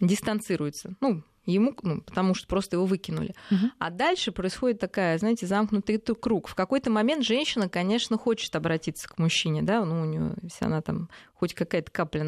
дистанцируется. 0.00 0.94
Ну, 1.00 1.22
ему, 1.46 1.74
ну, 1.82 2.02
потому 2.02 2.34
что 2.34 2.46
просто 2.46 2.76
его 2.76 2.84
выкинули. 2.84 3.34
Угу. 3.50 3.70
А 3.78 3.90
дальше 3.90 4.32
происходит 4.32 4.80
такая, 4.80 5.16
знаете, 5.18 5.46
замкнутый 5.46 5.98
круг. 5.98 6.48
В 6.48 6.54
какой-то 6.54 6.90
момент 6.90 7.24
женщина, 7.24 7.68
конечно, 7.68 8.18
хочет 8.18 8.54
обратиться 8.56 9.08
к 9.08 9.18
мужчине, 9.18 9.62
да, 9.62 9.84
ну, 9.84 10.02
у 10.02 10.04
нее, 10.04 10.34
если 10.42 10.64
она 10.64 10.82
там 10.82 11.08
хоть 11.34 11.54
какая-то 11.54 11.90
капля 11.90 12.24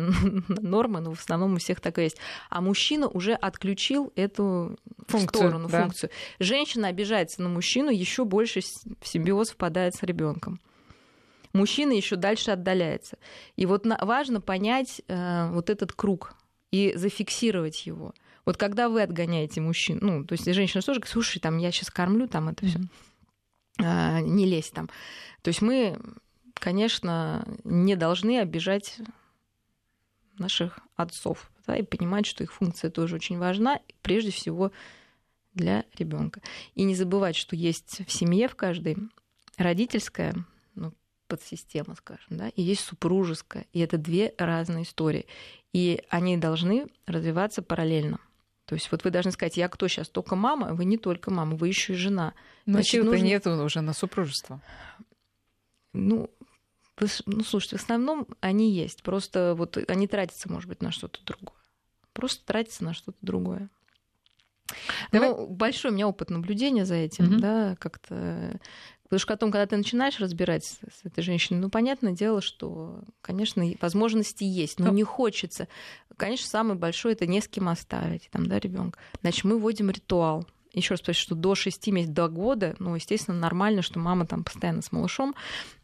нормы, 0.49 1.01
но 1.01 1.15
в 1.15 1.21
основном 1.21 1.55
у 1.55 1.59
всех 1.59 1.81
такое 1.81 2.05
есть. 2.05 2.19
А 2.51 2.61
мужчина 2.61 3.09
уже 3.09 3.35
отключил 3.35 4.13
эту 4.17 4.79
функцию, 5.07 5.49
сторону, 5.49 5.69
да. 5.69 5.83
функцию. 5.83 6.11
Женщина 6.39 6.89
обижается 6.89 7.43
на 7.43 7.49
мужчину, 7.49 7.91
еще 7.91 8.25
больше 8.25 8.61
в 9.01 9.07
симбиоз 9.07 9.51
впадает 9.51 9.95
с 9.95 10.03
ребенком 10.03 10.61
мужчина 11.53 11.93
еще 11.93 12.17
дальше 12.17 12.51
отдаляется. 12.51 13.19
И 13.57 13.67
вот 13.67 13.87
важно 14.01 14.41
понять 14.41 15.03
э, 15.09 15.51
вот 15.51 15.71
этот 15.71 15.93
круг 15.93 16.35
и 16.71 16.93
зафиксировать 16.95 17.87
его. 17.87 18.15
Вот 18.49 18.57
когда 18.57 18.89
вы 18.89 19.03
отгоняете 19.03 19.61
мужчин, 19.61 19.99
ну, 20.01 20.25
то 20.25 20.33
есть 20.33 20.47
женщина 20.47 20.81
тоже 20.81 21.01
говорит, 21.01 21.13
слушай, 21.13 21.39
там, 21.39 21.59
я 21.59 21.71
сейчас 21.71 21.91
кормлю, 21.91 22.27
там, 22.29 22.49
это 22.49 22.65
все, 22.65 22.81
а, 23.79 24.23
не 24.23 24.47
лезь 24.47 24.71
там. 24.71 24.89
То 25.43 25.49
есть 25.49 25.61
мы, 25.61 26.01
конечно, 26.55 27.47
не 27.65 27.95
должны 27.95 28.39
обижать 28.41 29.01
наших 30.39 30.79
отцов, 30.97 31.51
да, 31.67 31.77
и 31.77 31.83
понимать, 31.83 32.25
что 32.25 32.43
их 32.43 32.55
функция 32.55 32.91
тоже 32.91 33.17
очень 33.17 33.37
важна, 33.37 33.81
прежде 34.01 34.31
всего 34.31 34.73
для 35.53 35.85
ребенка. 35.99 36.41
И 36.75 36.85
не 36.85 36.95
забывать, 36.95 37.37
что 37.37 37.55
есть 37.55 38.01
в 38.09 38.11
семье 38.11 38.49
в 38.49 38.57
каждой 38.57 38.97
родительская 39.59 40.35
ну, 40.75 40.95
подсистема, 41.27 41.97
скажем, 41.97 42.39
да, 42.39 42.49
и 42.49 42.63
есть 42.63 42.81
супружеская. 42.81 43.67
И 43.75 43.81
это 43.81 43.99
две 43.99 44.33
разные 44.39 44.85
истории. 44.85 45.27
И 45.75 46.03
они 46.09 46.39
должны 46.39 46.87
развиваться 47.05 47.61
параллельно. 47.61 48.19
То 48.69 48.75
есть 48.75 48.93
вот 48.93 49.03
вы 49.03 49.11
должны 49.11 49.33
сказать, 49.33 49.57
я 49.57 49.67
кто 49.67 49.89
сейчас? 49.89 50.11
Только 50.11 50.37
мама? 50.37 50.75
Вы 50.75 50.85
не 50.85 50.99
только 50.99 51.31
мама, 51.31 51.57
вы 51.57 51.69
еще 51.69 51.95
и 51.95 51.97
жена. 51.97 52.35
Но 52.67 52.83
сил-то 52.83 53.13
нужно... 53.13 53.25
нет 53.25 53.47
уже 53.47 53.81
на 53.81 53.95
супружество. 53.95 54.61
Ну, 55.95 56.29
ну, 57.25 57.45
слушайте, 57.45 57.79
в 57.79 57.81
основном 57.81 58.27
они 58.41 58.71
есть. 58.71 59.03
Просто 59.03 59.55
вот 59.57 59.79
они 59.89 60.07
тратятся, 60.07 60.53
может 60.53 60.69
быть, 60.69 60.83
на 60.83 60.93
что-то 60.93 61.19
другое. 61.25 61.57
Просто 62.13 62.45
тратятся 62.45 62.85
на 62.85 62.93
что-то 62.93 63.17
другое. 63.23 63.71
Давай... 65.13 65.31
Ну, 65.31 65.47
большой 65.47 65.91
у 65.91 65.95
меня 65.95 66.07
опыт 66.07 66.29
наблюдения 66.29 66.85
за 66.85 66.97
этим, 66.97 67.33
угу. 67.33 67.37
да, 67.39 67.75
как-то 67.77 68.61
Потому 69.09 69.21
что 69.21 69.33
потом, 69.33 69.51
когда 69.51 69.67
ты 69.67 69.77
начинаешь 69.77 70.21
разбирать 70.21 70.65
с 70.65 71.05
этой 71.05 71.23
женщиной, 71.23 71.59
ну, 71.59 71.71
понятное 71.71 72.13
дело, 72.13 72.43
что, 72.43 73.01
конечно, 73.23 73.65
возможности 73.81 74.45
есть, 74.45 74.79
но 74.79 74.87
ну. 74.87 74.93
не 74.93 75.03
хочется. 75.03 75.67
Конечно, 76.17 76.47
самое 76.47 76.79
большое 76.79 77.15
это 77.15 77.27
не 77.27 77.41
с 77.41 77.49
кем 77.49 77.71
оставить, 77.71 78.29
там, 78.31 78.47
да, 78.47 78.59
ребенка. 78.59 78.99
Значит, 79.23 79.45
мы 79.45 79.59
вводим 79.59 79.89
ритуал. 79.89 80.47
Еще 80.75 80.93
раз 80.93 81.01
повторю, 81.01 81.19
что 81.19 81.35
до 81.35 81.55
6 81.55 81.89
месяцев, 81.89 82.15
до 82.15 82.29
года, 82.29 82.77
ну, 82.79 82.95
естественно, 82.95 83.39
нормально, 83.39 83.81
что 83.81 83.99
мама 83.99 84.27
там 84.27 84.45
постоянно 84.45 84.83
с 84.83 84.93
малышом, 84.93 85.35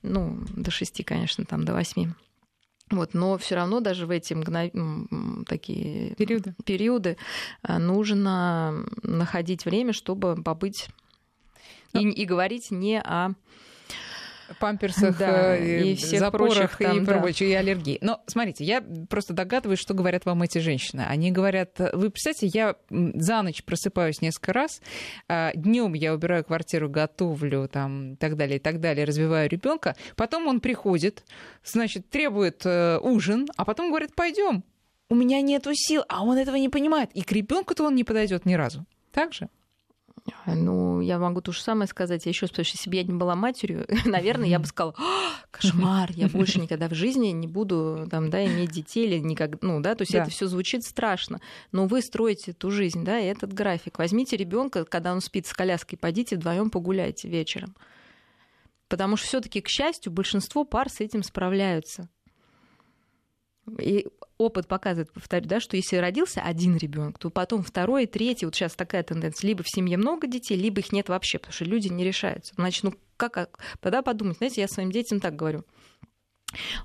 ну, 0.03 0.45
до 0.51 0.71
6, 0.71 1.03
конечно, 1.05 1.47
там, 1.47 1.65
до 1.65 1.73
8. 1.73 2.13
Вот, 2.91 3.15
но 3.15 3.39
все 3.39 3.55
равно 3.55 3.81
даже 3.81 4.07
в 4.07 4.11
эти 4.11 4.35
мгнов... 4.35 4.71
такие 5.47 6.15
периоды. 6.17 6.55
периоды 6.67 7.17
э, 7.63 7.79
нужно 7.79 8.85
находить 9.03 9.65
время, 9.65 9.95
чтобы 9.95 10.37
побыть 10.43 10.89
и, 11.95 12.09
и 12.09 12.25
говорить 12.25 12.71
не 12.71 13.01
о 13.01 13.35
памперсах, 14.61 15.19
да, 15.19 15.57
э, 15.57 15.83
и 15.83 15.95
всех 15.97 16.21
запорах 16.21 16.77
прочих, 16.77 16.79
там, 16.79 16.99
и, 16.99 17.01
да. 17.01 17.19
прочее, 17.19 17.51
и 17.51 17.53
аллергии. 17.55 17.99
Но 18.01 18.23
смотрите, 18.27 18.65
я 18.65 18.83
просто 19.09 19.33
догадываюсь, 19.33 19.79
что 19.79 19.95
говорят 19.95 20.25
вам 20.25 20.43
эти 20.43 20.59
женщины. 20.59 21.03
Они 21.03 21.31
говорят, 21.31 21.79
вы 21.93 22.11
представляете, 22.11 22.47
я 22.47 22.77
за 22.91 23.43
ночь 23.43 23.65
просыпаюсь 23.65 24.21
несколько 24.21 24.53
раз, 24.53 24.81
а, 25.29 25.53
днем 25.55 25.95
я 25.95 26.15
убираю 26.15 26.45
квартиру, 26.45 26.89
готовлю 26.89 27.69
там 27.69 28.15
и 28.15 28.17
так 28.17 28.37
далее, 28.37 28.57
и 28.57 28.61
так 28.61 28.81
далее, 28.81 29.05
развиваю 29.05 29.49
ребенка, 29.49 29.97
потом 30.17 30.47
он 30.47 30.61
приходит, 30.61 31.25
значит, 31.65 32.09
требует 32.11 32.63
э, 32.65 32.99
ужин, 32.99 33.47
а 33.57 33.65
потом 33.65 33.89
говорит, 33.89 34.15
пойдем. 34.15 34.65
У 35.11 35.15
меня 35.15 35.41
нету 35.43 35.71
сил, 35.75 36.03
а 36.09 36.25
он 36.25 36.39
этого 36.39 36.57
не 36.57 36.69
понимает. 36.69 37.11
И 37.13 37.23
к 37.23 37.33
ребенку-то 37.33 37.85
он 37.85 37.95
не 37.95 38.05
подойдет 38.05 38.47
ни 38.47 38.55
разу. 38.55 38.87
Так 39.13 39.33
же? 39.33 39.49
Ну, 40.47 41.01
я 41.01 41.19
могу 41.19 41.43
то 41.43 41.53
же 41.53 41.61
самое 41.61 41.87
сказать. 41.87 42.25
Я 42.25 42.31
еще 42.31 42.47
потому 42.47 42.65
что 42.65 42.77
если 42.77 42.89
бы 42.89 42.97
я 42.97 43.03
не 43.03 43.13
была 43.13 43.35
матерью, 43.35 43.87
наверное, 44.07 44.49
я 44.49 44.59
бы 44.59 44.67
сказала, 44.67 44.95
кошмар, 45.51 46.11
я 46.13 46.29
больше 46.29 46.61
никогда 46.61 46.89
в 46.89 46.95
жизни 46.95 47.29
не 47.29 47.47
буду 47.47 48.09
там, 48.11 48.31
да, 48.31 48.45
иметь 48.45 48.71
детей 48.71 49.07
или 49.07 49.19
никак, 49.19 49.61
ну, 49.63 49.81
да, 49.81 49.95
то 49.95 50.03
есть 50.03 50.13
да. 50.13 50.23
это 50.23 50.31
все 50.31 50.47
звучит 50.47 50.83
страшно. 50.85 51.41
Но 51.73 51.87
вы 51.87 52.01
строите 52.01 52.53
эту 52.53 52.71
жизнь, 52.71 53.05
да, 53.05 53.19
и 53.19 53.27
этот 53.27 53.53
график. 53.53 53.99
Возьмите 53.99 54.37
ребенка, 54.37 54.85
когда 54.85 55.13
он 55.13 55.21
спит 55.21 55.47
с 55.47 55.53
коляской, 55.53 55.99
пойдите 55.99 56.37
вдвоем 56.37 56.71
погуляйте 56.71 57.29
вечером. 57.29 57.77
Потому 58.89 59.17
что 59.17 59.27
все-таки, 59.27 59.61
к 59.61 59.69
счастью, 59.69 60.13
большинство 60.13 60.65
пар 60.65 60.89
с 60.89 61.01
этим 61.01 61.23
справляются. 61.23 62.09
И 63.79 64.07
опыт 64.45 64.67
показывает, 64.67 65.13
повторю, 65.13 65.47
да, 65.47 65.61
что 65.61 65.77
если 65.77 65.97
родился 65.97 66.41
один 66.41 66.77
ребенок, 66.77 67.19
то 67.19 67.31
потом 67.31 67.63
второй, 67.63 68.07
третий, 68.07 68.47
вот 68.47 68.55
сейчас 68.55 68.75
такая 68.75 69.03
тенденция, 69.03 69.49
либо 69.49 69.63
в 69.63 69.69
семье 69.69 69.97
много 69.97 70.27
детей, 70.27 70.57
либо 70.57 70.81
их 70.81 70.93
нет 70.93 71.09
вообще, 71.09 71.39
потому 71.39 71.53
что 71.53 71.65
люди 71.65 71.89
не 71.89 72.05
решаются. 72.05 72.55
Значит, 72.57 72.85
ну 72.85 72.95
как, 73.17 73.59
тогда 73.81 74.03
подумать, 74.03 74.39
знаете, 74.39 74.61
я 74.61 74.69
своим 74.69 74.91
детям 74.91 75.21
так 75.21 75.37
говорю, 75.37 75.65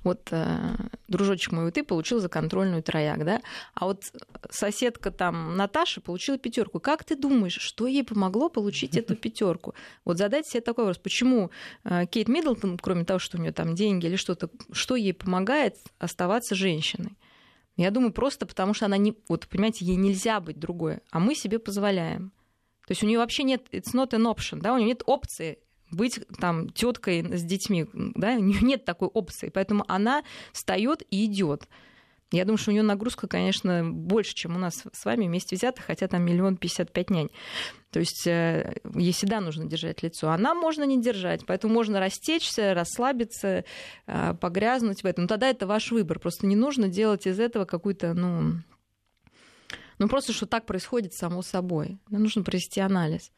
вот 0.04 0.28
э, 0.30 0.76
дружочек 1.08 1.52
мой, 1.52 1.70
ты 1.72 1.82
получил 1.82 2.20
за 2.20 2.28
контрольную 2.28 2.82
трояк, 2.82 3.24
да? 3.24 3.40
А 3.74 3.86
вот 3.86 4.12
соседка 4.50 5.10
там 5.10 5.56
Наташа 5.56 6.00
получила 6.00 6.38
пятерку. 6.38 6.80
Как 6.80 7.04
ты 7.04 7.16
думаешь, 7.16 7.58
что 7.58 7.86
ей 7.86 8.04
помогло 8.04 8.48
получить 8.48 8.96
эту 8.96 9.16
пятерку? 9.16 9.74
Вот 10.04 10.18
задайте 10.18 10.50
себе 10.50 10.60
такой 10.60 10.84
вопрос. 10.84 10.98
Почему 11.02 11.50
э, 11.84 12.06
Кейт 12.06 12.28
Миддлтон, 12.28 12.78
кроме 12.78 13.04
того, 13.04 13.18
что 13.18 13.38
у 13.38 13.40
нее 13.40 13.52
там 13.52 13.74
деньги 13.74 14.06
или 14.06 14.16
что-то, 14.16 14.50
что 14.72 14.96
ей 14.96 15.14
помогает 15.14 15.76
оставаться 15.98 16.54
женщиной? 16.54 17.16
Я 17.84 17.90
думаю, 17.90 18.12
просто 18.12 18.44
потому 18.46 18.74
что 18.74 18.86
она 18.86 18.98
не... 18.98 19.14
Вот, 19.28 19.48
понимаете, 19.48 19.84
ей 19.84 19.96
нельзя 19.96 20.40
быть 20.40 20.58
другой, 20.58 21.00
а 21.10 21.18
мы 21.18 21.34
себе 21.34 21.58
позволяем. 21.58 22.30
То 22.86 22.92
есть 22.92 23.02
у 23.02 23.06
нее 23.06 23.18
вообще 23.18 23.42
нет... 23.42 23.68
It's 23.72 23.94
not 23.94 24.10
an 24.10 24.30
option, 24.30 24.60
да? 24.60 24.74
У 24.74 24.76
нее 24.76 24.88
нет 24.88 25.02
опции 25.06 25.58
быть 25.90 26.20
там 26.38 26.68
теткой 26.68 27.36
с 27.36 27.42
детьми, 27.42 27.86
да, 27.92 28.34
у 28.34 28.40
нее 28.40 28.60
нет 28.60 28.84
такой 28.84 29.08
опции, 29.08 29.48
поэтому 29.48 29.84
она 29.88 30.22
встает 30.52 31.02
и 31.10 31.24
идет. 31.24 31.68
Я 32.32 32.44
думаю, 32.44 32.58
что 32.58 32.70
у 32.70 32.72
нее 32.72 32.82
нагрузка, 32.82 33.26
конечно, 33.26 33.84
больше, 33.84 34.34
чем 34.34 34.54
у 34.54 34.58
нас 34.58 34.84
с 34.92 35.04
вами 35.04 35.26
вместе 35.26 35.56
взятых, 35.56 35.84
хотя 35.84 36.06
там 36.06 36.22
миллион 36.22 36.56
пятьдесят 36.56 36.92
пять 36.92 37.10
нянь. 37.10 37.28
То 37.90 37.98
есть 37.98 38.24
э, 38.26 38.74
ей 38.94 39.12
всегда 39.12 39.40
нужно 39.40 39.64
держать 39.64 40.04
лицо. 40.04 40.30
Она 40.30 40.54
можно 40.54 40.84
не 40.84 41.02
держать, 41.02 41.44
поэтому 41.44 41.74
можно 41.74 41.98
растечься, 41.98 42.72
расслабиться, 42.72 43.64
э, 44.06 44.34
погрязнуть 44.34 45.02
в 45.02 45.06
этом. 45.06 45.26
Тогда 45.26 45.48
это 45.48 45.66
ваш 45.66 45.90
выбор. 45.90 46.20
Просто 46.20 46.46
не 46.46 46.54
нужно 46.54 46.86
делать 46.86 47.26
из 47.26 47.40
этого 47.40 47.64
какую-то, 47.64 48.14
ну, 48.14 48.60
ну 49.98 50.08
просто, 50.08 50.32
что 50.32 50.46
так 50.46 50.66
происходит 50.66 51.14
само 51.14 51.42
собой. 51.42 51.98
Нужно 52.10 52.44
провести 52.44 52.80
анализ. 52.80 53.32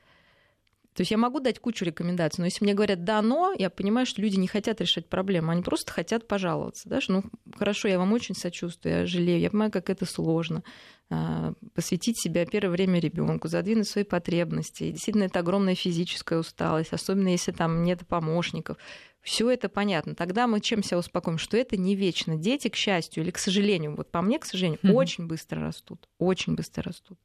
То 0.94 1.00
есть 1.00 1.10
я 1.10 1.16
могу 1.16 1.40
дать 1.40 1.58
кучу 1.58 1.84
рекомендаций, 1.84 2.40
но 2.42 2.46
если 2.46 2.64
мне 2.64 2.74
говорят 2.74 3.04
«да, 3.04 3.22
но», 3.22 3.54
я 3.58 3.70
понимаю, 3.70 4.04
что 4.04 4.20
люди 4.20 4.36
не 4.36 4.46
хотят 4.46 4.80
решать 4.80 5.08
проблему, 5.08 5.50
они 5.50 5.62
просто 5.62 5.90
хотят 5.90 6.28
пожаловаться. 6.28 6.88
Да? 6.88 7.00
Что, 7.00 7.14
ну, 7.14 7.24
хорошо, 7.56 7.88
я 7.88 7.98
вам 7.98 8.12
очень 8.12 8.34
сочувствую, 8.34 8.98
я 8.98 9.06
жалею, 9.06 9.40
я 9.40 9.50
понимаю, 9.50 9.72
как 9.72 9.88
это 9.88 10.04
сложно. 10.04 10.62
А, 11.08 11.54
посвятить 11.74 12.18
себя 12.20 12.44
первое 12.44 12.72
время 12.72 13.00
ребенку, 13.00 13.48
задвинуть 13.48 13.88
свои 13.88 14.04
потребности. 14.04 14.84
И 14.84 14.92
действительно, 14.92 15.24
это 15.24 15.38
огромная 15.38 15.74
физическая 15.74 16.38
усталость, 16.38 16.92
особенно 16.92 17.28
если 17.28 17.52
там 17.52 17.84
нет 17.84 18.06
помощников. 18.06 18.76
Все 19.22 19.50
это 19.50 19.70
понятно. 19.70 20.14
Тогда 20.14 20.46
мы 20.46 20.60
чем 20.60 20.82
себя 20.82 20.98
успокоим? 20.98 21.38
Что 21.38 21.56
это 21.56 21.78
не 21.78 21.94
вечно. 21.94 22.36
Дети, 22.36 22.68
к 22.68 22.76
счастью 22.76 23.22
или 23.22 23.30
к 23.30 23.38
сожалению, 23.38 23.96
вот 23.96 24.10
по 24.10 24.20
мне, 24.20 24.38
к 24.38 24.44
сожалению, 24.44 24.80
mm-hmm. 24.82 24.92
очень 24.92 25.26
быстро 25.26 25.62
растут. 25.62 26.08
Очень 26.18 26.54
быстро 26.54 26.82
растут 26.82 27.18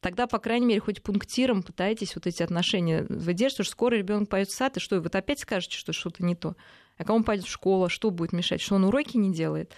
тогда, 0.00 0.26
по 0.26 0.38
крайней 0.38 0.66
мере, 0.66 0.80
хоть 0.80 1.02
пунктиром 1.02 1.62
пытаетесь 1.62 2.14
вот 2.14 2.26
эти 2.26 2.42
отношения 2.42 3.04
выдерживать, 3.08 3.66
что 3.66 3.72
скоро 3.72 3.94
ребенок 3.94 4.28
пойдет 4.28 4.50
в 4.50 4.54
сад, 4.54 4.76
и 4.76 4.80
что, 4.80 5.00
вот 5.00 5.14
опять 5.14 5.40
скажете, 5.40 5.76
что 5.76 5.92
что-то 5.92 6.24
не 6.24 6.34
то. 6.34 6.56
А 6.98 7.04
кому 7.04 7.24
пойдет 7.24 7.46
в 7.46 7.50
школу, 7.50 7.88
что 7.88 8.10
будет 8.10 8.32
мешать, 8.32 8.60
что 8.60 8.74
он 8.74 8.84
уроки 8.84 9.16
не 9.16 9.32
делает. 9.32 9.72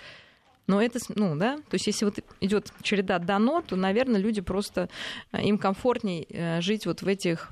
Но 0.66 0.80
это, 0.80 1.00
ну, 1.14 1.36
да, 1.36 1.56
то 1.56 1.74
есть 1.74 1.86
если 1.86 2.04
вот 2.04 2.18
идет 2.40 2.72
череда 2.82 3.18
дано, 3.18 3.62
то, 3.62 3.76
наверное, 3.76 4.20
люди 4.20 4.40
просто, 4.40 4.88
э, 5.32 5.42
им 5.42 5.58
комфортнее 5.58 6.24
э, 6.28 6.60
жить 6.60 6.86
вот 6.86 7.02
в 7.02 7.08
этих 7.08 7.50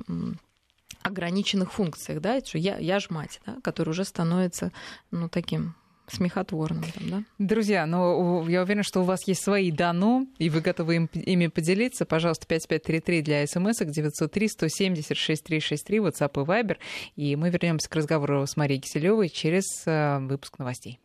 ограниченных 1.03 1.73
функциях, 1.73 2.21
да, 2.21 2.41
что 2.41 2.59
я, 2.59 2.79
я 2.79 3.01
ж 3.01 3.11
мать, 3.11 3.41
да, 3.47 3.57
который 3.63 3.91
уже 3.91 4.05
становится, 4.05 4.73
ну, 5.11 5.29
таким 5.29 5.75
смехотворным. 6.11 6.85
Там, 6.95 7.11
да? 7.11 7.23
Друзья, 7.39 7.87
ну, 7.87 8.47
я 8.49 8.63
уверена, 8.63 8.83
что 8.83 9.01
у 9.01 9.05
вас 9.05 9.27
есть 9.27 9.43
свои 9.43 9.71
дано, 9.71 10.27
и 10.39 10.51
вы 10.51 10.61
готовы 10.61 10.97
им, 10.97 11.09
ими 11.13 11.47
поделиться. 11.47 12.05
Пожалуйста, 12.05 12.47
5533 12.47 13.23
для 13.23 13.47
смс 13.47 13.79
903 13.79 14.49
170 14.49 15.17
6363, 15.17 15.99
WhatsApp 15.99 16.43
и 16.43 16.47
Viber. 16.47 16.77
И 17.17 17.37
мы 17.37 17.51
вернемся 17.51 17.89
к 17.89 17.95
разговору 17.95 18.47
с 18.47 18.57
Марией 18.57 18.81
Киселевой 18.81 19.29
через 19.29 19.65
э, 19.87 20.19
выпуск 20.19 20.59
новостей. 20.59 20.99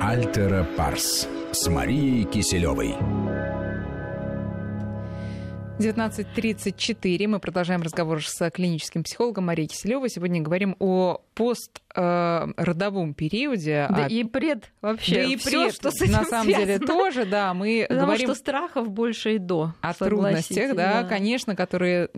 Альтера 0.00 0.66
Парс 0.76 1.28
с 1.52 1.68
Марией 1.68 2.24
Киселевой. 2.24 2.94
19.34. 5.78 7.26
Мы 7.26 7.40
продолжаем 7.40 7.82
разговор 7.82 8.24
с 8.24 8.50
клиническим 8.50 9.02
психологом 9.02 9.46
Марией 9.46 9.66
Киселевой. 9.66 10.08
Сегодня 10.08 10.40
говорим 10.40 10.76
о 10.78 11.20
постродовом 11.34 13.14
периоде. 13.14 13.86
Да 13.90 14.06
от... 14.06 14.12
и 14.12 14.24
пред 14.24 14.72
вообще. 14.80 15.14
Да 15.14 15.22
и 15.22 15.36
пред, 15.36 15.74
что 15.74 15.90
с 15.90 16.00
этим 16.00 16.12
на 16.12 16.24
самом 16.24 16.46
связано. 16.46 16.66
деле, 16.66 16.78
тоже, 16.86 17.24
да. 17.26 17.54
Мы 17.54 17.84
Потому 17.88 18.06
говорим 18.06 18.28
что 18.28 18.34
страхов 18.34 18.90
больше 18.90 19.34
и 19.34 19.38
до. 19.38 19.74
О 19.80 19.94
трудностях, 19.94 20.74
да, 20.74 21.02
да, 21.02 21.08
конечно, 21.08 21.56
которые 21.56 22.08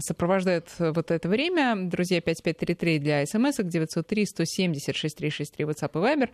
сопровождают 0.00 0.68
вот 0.78 1.10
это 1.10 1.28
время. 1.28 1.76
Друзья, 1.76 2.20
5533 2.20 2.98
для 2.98 3.26
смс 3.26 3.56
903 3.58 4.26
170 4.26 4.96
6363 4.96 5.64
WhatsApp 5.64 5.90
и 5.94 5.98
Viber. 5.98 6.30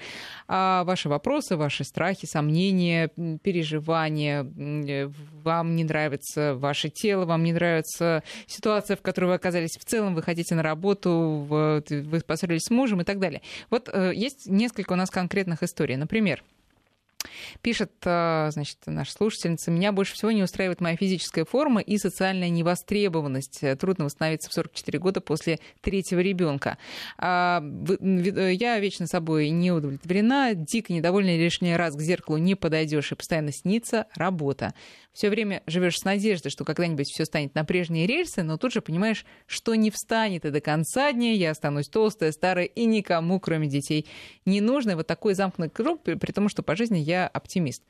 А 0.49 0.85
ваши 0.85 1.09
вопросы, 1.09 1.57
ваши 1.57 1.85
страхи, 1.85 2.27
сомнения, 2.27 3.09
переживания. 3.43 4.47
Вам 5.43 5.77
не 5.77 5.85
нравится 5.85 6.55
ваше 6.55 6.89
тело, 6.89 7.25
вам 7.25 7.43
не 7.43 7.53
нравится 7.53 8.23
ситуация, 8.47 8.97
в 8.97 9.03
которой 9.03 9.27
вы 9.27 9.35
оказались 9.35 9.77
в 9.79 9.85
целом, 9.85 10.15
вы 10.15 10.23
хотите 10.23 10.55
на 10.55 10.63
работу, 10.63 11.47
вы 11.49 11.83
поссорились 12.31 12.63
с 12.63 12.71
мужем 12.71 13.01
и 13.01 13.05
так 13.05 13.19
далее. 13.19 13.43
Вот 13.71 13.91
э, 13.93 14.13
есть 14.15 14.47
несколько 14.47 14.93
у 14.93 14.97
нас 14.97 15.11
конкретных 15.11 15.65
историй. 15.65 15.97
Например, 15.97 16.45
Пишет, 17.61 17.93
э, 18.05 18.49
значит, 18.53 18.79
наша 18.87 19.13
слушательница, 19.13 19.71
меня 19.71 19.93
больше 19.93 20.15
всего 20.15 20.31
не 20.31 20.43
устраивает 20.43 20.81
моя 20.81 20.97
физическая 20.97 21.45
форма 21.45 21.81
и 21.81 21.99
социальная 21.99 22.49
невостребованность. 22.49 23.63
Трудно 23.79 24.07
восстановиться 24.07 24.49
в 24.49 24.55
44 24.55 24.99
года 24.99 25.21
после 25.21 25.59
третьего 25.83 26.21
ребенка. 26.21 26.79
А, 27.19 27.63
я 28.01 28.79
вечно 28.79 29.07
собой 29.07 29.51
не 29.51 29.71
удовлетворена, 29.71 30.55
дико 30.55 30.93
недовольна, 30.93 31.37
лишний 31.37 31.77
раз 31.77 31.95
к 31.95 32.01
зеркалу 32.01 32.39
не 32.39 32.55
подойдешь 32.55 33.13
и 33.13 33.17
постоянно 33.17 33.53
снится 33.53 34.07
работа. 34.15 34.73
Все 35.13 35.29
время 35.29 35.63
живешь 35.67 35.99
с 35.99 36.05
надеждой, 36.05 36.51
что 36.51 36.65
когда-нибудь 36.65 37.09
все 37.09 37.25
станет 37.25 37.55
на 37.55 37.65
прежние 37.65 38.07
рельсы, 38.07 38.43
но 38.43 38.57
тут 38.59 38.73
же 38.73 38.81
понимаешь, 38.81 39.25
что 39.47 39.75
не 39.75 39.91
встанет 39.91 40.45
и 40.45 40.51
до 40.51 40.61
конца 40.61 41.13
дня 41.13 41.33
я 41.33 41.51
останусь 41.51 41.89
толстая, 41.89 42.31
старая 42.33 42.67
и 42.67 42.85
никому, 42.85 43.41
кроме 43.41 43.67
детей, 43.69 44.07
не 44.47 44.61
нужно. 44.61 44.97
Вот 44.97 45.07
такой 45.07 45.35
замкнутый 45.35 45.71
круг, 45.71 46.03
при, 46.03 46.15
при 46.15 46.33
том, 46.33 46.49
что 46.49 46.63
по 46.63 46.77
жизни 46.77 46.99
я 46.99 47.27
оптимист. 47.27 47.83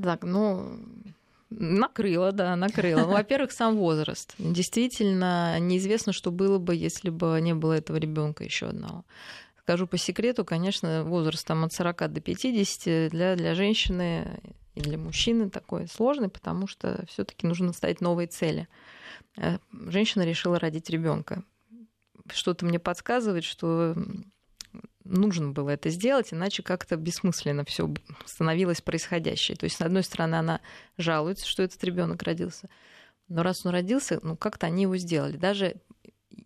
Так, 0.00 0.22
ну, 0.22 0.78
Накрыло, 1.50 2.30
да, 2.30 2.54
накрыло. 2.56 3.00
Ну, 3.00 3.12
во-первых, 3.12 3.52
сам 3.52 3.76
возраст. 3.76 4.34
Действительно, 4.38 5.58
неизвестно, 5.58 6.12
что 6.12 6.30
было 6.30 6.58
бы, 6.58 6.74
если 6.74 7.08
бы 7.08 7.38
не 7.40 7.54
было 7.54 7.72
этого 7.72 7.96
ребенка 7.96 8.44
еще 8.44 8.66
одного. 8.66 9.04
Скажу 9.62 9.86
по 9.86 9.96
секрету, 9.96 10.44
конечно, 10.44 11.04
возраст 11.04 11.46
там 11.46 11.64
от 11.64 11.72
40 11.72 12.12
до 12.12 12.20
50 12.20 13.10
для, 13.10 13.34
для 13.34 13.54
женщины 13.54 14.40
и 14.78 14.80
для 14.80 14.96
мужчины 14.96 15.50
такой 15.50 15.88
сложный, 15.88 16.28
потому 16.28 16.66
что 16.66 17.04
все-таки 17.08 17.46
нужно 17.46 17.72
ставить 17.72 18.00
новые 18.00 18.28
цели. 18.28 18.68
Э, 19.36 19.58
женщина 19.72 20.22
решила 20.22 20.58
родить 20.58 20.88
ребенка. 20.88 21.42
Что-то 22.30 22.64
мне 22.64 22.78
подсказывает, 22.78 23.42
что 23.42 23.96
нужно 25.04 25.50
было 25.50 25.70
это 25.70 25.90
сделать, 25.90 26.32
иначе 26.32 26.62
как-то 26.62 26.96
бессмысленно 26.96 27.64
все 27.64 27.92
становилось 28.24 28.80
происходящее. 28.80 29.56
То 29.56 29.64
есть, 29.64 29.76
с 29.76 29.80
одной 29.80 30.04
стороны, 30.04 30.36
она 30.36 30.60
жалуется, 30.96 31.46
что 31.46 31.62
этот 31.64 31.82
ребенок 31.82 32.22
родился, 32.22 32.68
но 33.28 33.42
раз 33.42 33.66
он 33.66 33.72
родился, 33.72 34.20
ну 34.22 34.36
как-то 34.36 34.66
они 34.66 34.82
его 34.82 34.96
сделали. 34.96 35.36
Даже 35.36 35.76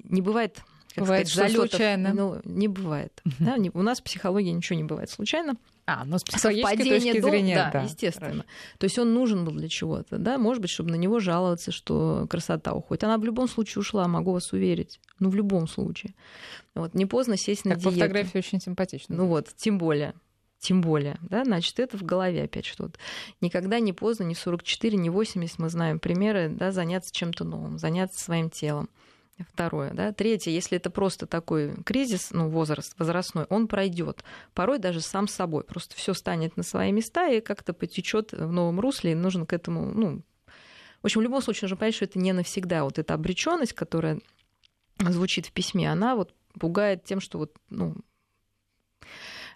не 0.05 0.23
бывает 0.23 0.63
как 0.95 1.05
бывает, 1.05 1.29
сказать, 1.29 1.51
залетов, 1.51 1.71
случайно. 1.71 2.15
Ну, 2.15 2.41
не 2.45 2.69
бывает. 2.69 3.21
Uh-huh. 3.25 3.35
Да, 3.41 3.57
не, 3.57 3.71
у 3.71 3.83
нас 3.83 4.01
в 4.01 4.05
психологии 4.05 4.51
ничего 4.51 4.77
не 4.77 4.85
бывает 4.85 5.11
случайно. 5.11 5.57
А, 6.01 6.05
но 6.05 6.19
с 6.19 6.25
психологической 6.25 6.85
точки 6.85 7.21
до... 7.21 7.29
зрения, 7.29 7.55
да, 7.57 7.71
да, 7.71 7.83
естественно. 7.83 8.31
Хорошо. 8.31 8.49
То 8.79 8.85
есть 8.85 8.99
он 8.99 9.15
нужен 9.15 9.45
был 9.45 9.53
для 9.53 9.69
чего-то, 9.69 10.19
да, 10.19 10.39
может 10.39 10.63
быть, 10.63 10.71
чтобы 10.71 10.91
на 10.91 10.97
него 10.97 11.21
жаловаться, 11.21 11.73
что 11.73 12.27
красота 12.31 12.73
уходит. 12.73 13.05
Она 13.05 13.19
в 13.19 13.25
любом 13.25 13.49
случае 13.49 13.81
ушла, 13.81 14.09
могу 14.09 14.33
вас 14.33 14.53
уверить. 14.53 15.01
Ну, 15.19 15.29
в 15.29 15.35
любом 15.35 15.69
случае. 15.69 16.15
Вот, 16.75 16.95
не 16.95 17.07
поздно 17.07 17.37
сесть 17.37 17.65
на 17.65 17.73
так, 17.73 17.81
диету. 17.81 17.91
по 17.91 18.01
фотографии 18.01 18.39
очень 18.39 18.61
симпатично. 18.61 19.15
Ну 19.15 19.27
вот, 19.27 19.49
тем 19.57 19.79
более. 19.79 20.15
Тем 20.59 20.81
более, 20.81 21.19
да, 21.23 21.45
значит, 21.45 21.81
это 21.81 21.99
в 21.99 22.05
голове 22.05 22.45
опять 22.45 22.67
что-то. 22.67 22.97
Никогда 23.41 23.81
не 23.81 23.93
поздно, 23.93 24.23
ни 24.23 24.35
в 24.35 24.39
44, 24.39 24.97
ни 24.97 25.09
в 25.09 25.15
80, 25.15 25.59
мы 25.59 25.69
знаем 25.69 25.99
примеры, 25.99 26.49
да, 26.49 26.71
заняться 26.71 27.13
чем-то 27.13 27.43
новым, 27.43 27.79
заняться 27.79 28.23
своим 28.23 28.49
телом. 28.49 28.89
Второе. 29.39 29.93
Да. 29.93 30.13
Третье, 30.13 30.51
если 30.51 30.77
это 30.77 30.91
просто 30.91 31.27
такой 31.27 31.75
кризис, 31.85 32.31
ну, 32.31 32.49
возраст 32.49 32.95
возрастной, 32.99 33.45
он 33.49 33.67
пройдет. 33.67 34.25
Порой 34.55 34.79
даже 34.79 35.01
сам 35.01 35.27
собой. 35.27 35.65
Просто 35.65 35.97
все 35.97 36.15
станет 36.15 36.57
на 36.57 36.63
свои 36.63 36.93
места 36.93 37.29
и 37.29 37.41
как-то 37.41 37.73
потечет 37.73 38.33
в 38.33 38.53
новом 38.53 38.79
русле, 38.79 39.13
и 39.13 39.17
нужно 39.17 39.47
к 39.47 39.53
этому, 39.53 39.87
ну, 39.93 40.23
в 41.03 41.07
общем, 41.07 41.21
в 41.21 41.25
любом 41.25 41.43
случае 41.43 41.63
нужно 41.63 41.77
понять, 41.77 41.95
что 41.95 42.05
это 42.05 42.19
не 42.19 42.33
навсегда. 42.33 42.85
Вот 42.85 42.99
эта 42.99 43.15
обреченность, 43.15 43.73
которая 43.73 44.21
звучит 44.99 45.47
в 45.47 45.53
письме, 45.53 45.91
она 45.91 46.15
вот 46.15 46.33
пугает 46.59 47.05
тем, 47.05 47.21
что 47.21 47.39
вот, 47.39 47.57
ну, 47.71 47.97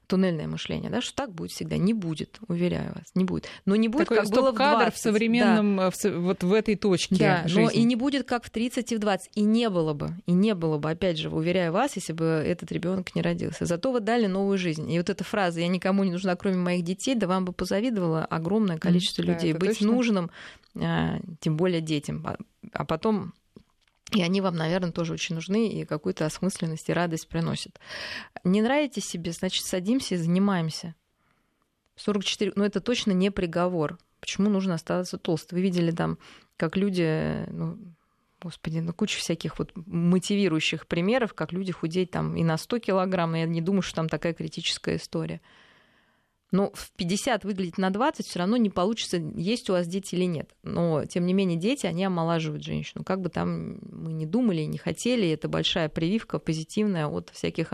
туннельное 0.07 0.47
мышление, 0.47 0.91
да, 0.91 1.01
что 1.01 1.15
так 1.15 1.33
будет 1.33 1.51
всегда. 1.51 1.77
Не 1.77 1.95
будет, 1.95 2.39
уверяю 2.49 2.95
вас, 2.95 3.05
не 3.15 3.25
будет. 3.25 3.47
Но 3.65 3.77
не 3.77 3.89
будет, 3.89 4.09
Такой 4.09 4.19
как 4.19 4.31
было 4.31 4.53
в 4.53 4.55
20. 4.55 4.95
в 4.95 4.99
современном, 4.99 5.77
да. 5.77 5.91
в, 5.91 6.05
вот 6.21 6.43
в 6.43 6.53
этой 6.53 6.77
точке 6.77 7.17
Да, 7.17 7.43
жизни. 7.47 7.63
но 7.63 7.71
и 7.71 7.83
не 7.83 7.97
будет, 7.97 8.27
как 8.27 8.45
в 8.45 8.51
30 8.51 8.93
и 8.93 8.97
в 8.97 8.99
20. 8.99 9.31
И 9.35 9.43
не 9.43 9.69
было 9.71 9.95
бы, 9.95 10.11
и 10.27 10.33
не 10.33 10.55
было 10.55 10.79
бы, 10.79 10.91
опять 10.91 11.19
же, 11.19 11.31
уверяю 11.31 11.73
вас, 11.73 11.97
если 11.97 12.13
бы 12.13 12.25
этот 12.25 12.73
ребенок 12.73 13.15
не 13.15 13.23
родился. 13.23 13.65
Зато 13.65 13.93
вы 13.93 14.01
дали 14.01 14.27
новую 14.27 14.59
жизнь. 14.59 14.91
И 14.91 14.99
вот 14.99 15.11
эта 15.11 15.25
фраза 15.25 15.61
«я 15.61 15.69
никому 15.69 16.05
не 16.05 16.13
нужна, 16.13 16.37
кроме 16.37 16.57
моих 16.57 16.85
детей», 16.85 17.15
да 17.15 17.27
вам 17.27 17.45
бы 17.45 17.53
позавидовало 17.53 18.25
огромное 18.25 18.79
количество 18.79 19.23
mm, 19.23 19.27
людей. 19.27 19.53
Да, 19.53 19.59
Быть 19.59 19.79
точно. 19.79 19.93
нужным, 19.93 20.31
а, 20.77 21.19
тем 21.41 21.57
более 21.57 21.81
детям. 21.81 22.23
А, 22.27 22.37
а 22.73 22.85
потом 22.85 23.33
и 24.13 24.23
они 24.23 24.41
вам, 24.41 24.57
наверное, 24.57 24.93
тоже 24.93 25.13
очень 25.13 25.35
нужны 25.35 25.69
и 25.69 25.85
какую-то 25.85 26.27
осмысленность 26.27 26.89
и 26.89 26.93
радость 26.93 27.29
приносят. 27.29 27.81
Не 28.45 28.63
нравитесь 28.63 29.07
себе, 29.07 29.33
значит, 29.33 29.65
садимся 29.65 30.15
и 30.15 30.19
занимаемся. 30.19 30.95
44, 31.97 32.53
но 32.55 32.61
ну, 32.61 32.67
это 32.67 32.81
точно 32.81 33.13
не 33.13 33.31
приговор. 33.31 33.99
Почему 34.21 34.49
нужно 34.49 34.75
оставаться 34.75 35.19
толстым? 35.19 35.57
Вы 35.57 35.63
видели 35.63 35.91
там, 35.91 36.19
как 36.57 36.77
люди, 36.77 37.45
ну, 37.51 37.79
господи, 38.41 38.79
ну 38.79 38.93
куча 38.93 39.19
всяких 39.19 39.59
вот 39.59 39.73
мотивирующих 39.75 40.87
примеров, 40.87 41.35
как 41.35 41.53
люди 41.53 41.73
худеют 41.73 42.11
там 42.11 42.37
и 42.37 42.45
на 42.45 42.57
100 42.57 42.79
килограмм, 42.81 43.33
но 43.33 43.39
я 43.39 43.47
не 43.47 43.61
думаю, 43.61 43.83
что 43.83 43.97
там 43.97 44.09
такая 44.09 44.35
критическая 44.35 44.97
история. 44.97 45.41
Но 46.53 46.71
в 46.75 46.93
50 46.93 47.45
выглядеть 47.45 47.79
на 47.79 47.91
20 47.91 48.27
все 48.27 48.39
равно 48.39 48.57
не 48.57 48.71
получится, 48.71 49.17
есть 49.17 49.69
у 49.69 49.73
вас 49.73 49.89
дети 49.89 50.15
или 50.15 50.25
нет. 50.25 50.55
Но, 50.63 51.05
тем 51.05 51.27
не 51.27 51.35
менее, 51.35 51.59
дети, 51.59 51.87
они 51.87 52.05
омолаживают 52.05 52.63
женщину. 52.63 53.05
Как 53.05 53.21
бы 53.21 53.29
там 53.29 53.79
мы 53.83 54.13
не 54.13 54.27
думали 54.27 54.63
не 54.63 54.79
хотели, 54.79 55.29
это 55.29 55.49
большая 55.49 55.89
прививка 55.89 56.39
позитивная 56.39 57.09
от 57.09 57.31
всяких 57.31 57.73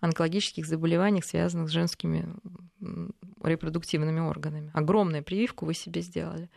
онкологических 0.00 0.66
заболеваний, 0.66 1.22
связанных 1.22 1.68
с 1.68 1.72
женскими 1.72 2.28
репродуктивными 3.42 4.20
органами. 4.20 4.70
Огромную 4.74 5.22
прививку 5.22 5.66
вы 5.66 5.74
себе 5.74 6.00
сделали 6.00 6.50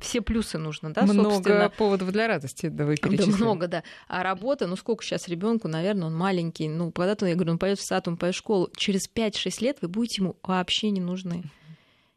все 0.00 0.20
плюсы 0.20 0.58
нужно, 0.58 0.92
да, 0.92 1.02
Много 1.02 1.34
собственно. 1.34 1.70
поводов 1.70 2.12
для 2.12 2.28
радости, 2.28 2.68
да, 2.68 2.84
вы 2.84 2.96
Да, 3.00 3.26
много, 3.26 3.66
да. 3.66 3.82
А 4.06 4.22
работа, 4.22 4.66
ну 4.66 4.76
сколько 4.76 5.02
сейчас 5.02 5.28
ребенку, 5.28 5.68
наверное, 5.68 6.08
он 6.08 6.14
маленький, 6.14 6.68
ну, 6.68 6.92
когда-то, 6.92 7.26
я 7.26 7.34
говорю, 7.34 7.52
он 7.52 7.58
пойдет 7.58 7.78
в 7.78 7.84
сад, 7.84 8.08
он 8.08 8.16
пойдет 8.16 8.34
в 8.36 8.38
школу, 8.38 8.70
через 8.76 9.08
5-6 9.08 9.62
лет 9.62 9.78
вы 9.80 9.88
будете 9.88 10.22
ему 10.22 10.36
вообще 10.42 10.90
не 10.90 11.00
нужны. 11.00 11.44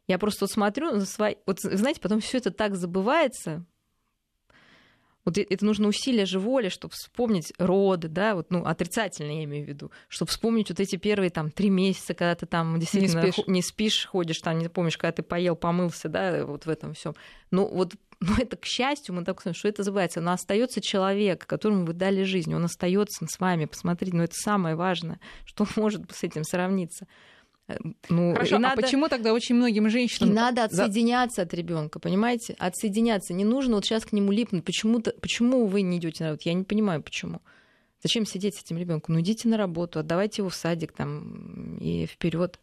Я 0.08 0.18
просто 0.18 0.44
вот 0.44 0.50
смотрю 0.50 0.90
на 0.92 1.06
свои... 1.06 1.36
Вот, 1.46 1.60
знаете, 1.60 2.00
потом 2.00 2.20
все 2.20 2.38
это 2.38 2.50
так 2.50 2.74
забывается, 2.74 3.64
вот 5.24 5.38
это 5.38 5.64
нужно 5.64 5.88
усилие 5.88 6.26
же 6.26 6.38
воли, 6.38 6.68
чтобы 6.68 6.94
вспомнить 6.94 7.52
роды, 7.58 8.08
да, 8.08 8.34
вот, 8.34 8.50
ну, 8.50 8.64
отрицательно 8.64 9.30
я 9.30 9.44
имею 9.44 9.64
в 9.64 9.68
виду, 9.68 9.90
чтобы 10.08 10.30
вспомнить 10.30 10.70
вот 10.70 10.80
эти 10.80 10.96
первые 10.96 11.30
там 11.30 11.50
три 11.50 11.70
месяца, 11.70 12.14
когда 12.14 12.34
ты 12.34 12.46
там 12.46 12.78
действительно 12.78 13.22
не 13.22 13.32
спишь, 13.32 13.46
не 13.46 13.62
спишь 13.62 14.06
ходишь, 14.06 14.38
там 14.38 14.58
не 14.58 14.68
помнишь, 14.68 14.98
когда 14.98 15.12
ты 15.12 15.22
поел, 15.22 15.56
помылся, 15.56 16.08
да, 16.08 16.44
вот 16.44 16.66
в 16.66 16.68
этом 16.68 16.94
всем. 16.94 17.14
Ну, 17.50 17.66
вот 17.66 17.94
ну, 18.22 18.36
это, 18.38 18.56
к 18.56 18.64
счастью, 18.64 19.14
мы 19.14 19.24
так 19.24 19.40
сказать, 19.40 19.56
что 19.56 19.68
это 19.68 19.82
забывается. 19.82 20.20
Но 20.20 20.32
остается 20.32 20.80
человек, 20.80 21.46
которому 21.46 21.84
вы 21.84 21.92
дали 21.92 22.22
жизнь, 22.22 22.54
он 22.54 22.64
остается 22.64 23.26
с 23.28 23.40
вами. 23.40 23.64
Посмотрите, 23.64 24.16
ну 24.16 24.22
это 24.22 24.34
самое 24.34 24.76
важное, 24.76 25.20
что 25.44 25.66
может 25.76 26.10
с 26.12 26.22
этим 26.22 26.44
сравниться. 26.44 27.06
Ну, 28.08 28.34
Хорошо, 28.34 28.56
а 28.56 28.58
надо... 28.58 28.82
почему 28.82 29.08
тогда 29.08 29.32
очень 29.32 29.54
многим 29.54 29.88
женщинам... 29.88 30.30
И 30.30 30.32
надо 30.32 30.64
отсоединяться 30.64 31.36
За... 31.36 31.42
от 31.42 31.54
ребенка, 31.54 31.98
понимаете? 31.98 32.54
Отсоединяться. 32.58 33.32
Не 33.32 33.44
нужно 33.44 33.76
вот 33.76 33.84
сейчас 33.84 34.04
к 34.04 34.12
нему 34.12 34.32
липнуть. 34.32 34.64
Почему-то... 34.64 35.12
Почему 35.20 35.66
вы 35.66 35.82
не 35.82 35.98
идете 35.98 36.24
на 36.24 36.30
работу? 36.30 36.48
Я 36.48 36.54
не 36.54 36.64
понимаю, 36.64 37.02
почему. 37.02 37.40
Зачем 38.02 38.26
сидеть 38.26 38.56
с 38.56 38.62
этим 38.62 38.78
ребенком? 38.78 39.14
Ну, 39.14 39.20
идите 39.20 39.48
на 39.48 39.56
работу, 39.56 40.00
отдавайте 40.00 40.42
его 40.42 40.48
в 40.48 40.54
садик 40.54 40.92
там 40.92 41.76
и 41.78 42.06
вперед. 42.06 42.58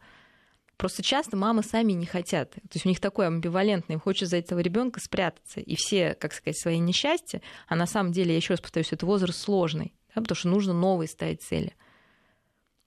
Просто 0.76 1.02
часто 1.02 1.38
мамы 1.38 1.64
сами 1.64 1.94
не 1.94 2.06
хотят. 2.06 2.52
То 2.52 2.62
есть 2.74 2.86
у 2.86 2.90
них 2.90 3.00
такое 3.00 3.28
амбивалентное, 3.28 3.96
им 3.96 4.00
хочется 4.00 4.28
за 4.28 4.38
этого 4.38 4.60
ребенка 4.60 5.00
спрятаться. 5.00 5.60
И 5.60 5.76
все, 5.76 6.14
как 6.14 6.34
сказать, 6.34 6.58
свои 6.58 6.80
несчастья, 6.80 7.42
а 7.68 7.76
на 7.76 7.86
самом 7.86 8.12
деле, 8.12 8.32
я 8.32 8.38
еще 8.38 8.54
раз 8.54 8.62
повторюсь, 8.62 8.92
это 8.92 9.06
возраст 9.06 9.40
сложный, 9.40 9.94
да, 10.14 10.22
потому 10.22 10.36
что 10.36 10.50
нужно 10.50 10.74
новые 10.74 11.08
ставить 11.08 11.42
цели. 11.42 11.74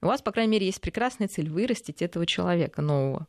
У 0.03 0.07
вас, 0.07 0.21
по 0.21 0.33
крайней 0.33 0.53
мере, 0.53 0.67
есть 0.67 0.81
прекрасная 0.81 1.29
цель 1.29 1.49
вырастить 1.49 2.03
этого 2.03 2.27
человека 2.27 2.83
нового. 2.83 3.29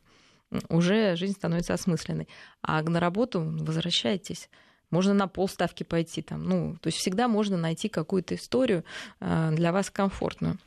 Уже 0.68 1.16
жизнь 1.16 1.34
становится 1.34 1.74
осмысленной. 1.74 2.28
А 2.62 2.82
на 2.82 3.00
работу 3.00 3.40
возвращайтесь. 3.40 4.50
можно 4.90 5.14
на 5.14 5.28
полставки 5.28 5.82
пойти 5.82 6.20
там. 6.20 6.44
Ну, 6.44 6.76
то 6.80 6.88
есть 6.88 6.98
всегда 6.98 7.28
можно 7.28 7.56
найти 7.56 7.88
какую-то 7.88 8.34
историю 8.34 8.84
э, 9.20 9.50
для 9.52 9.72
вас 9.72 9.90
комфортную. 9.90 10.58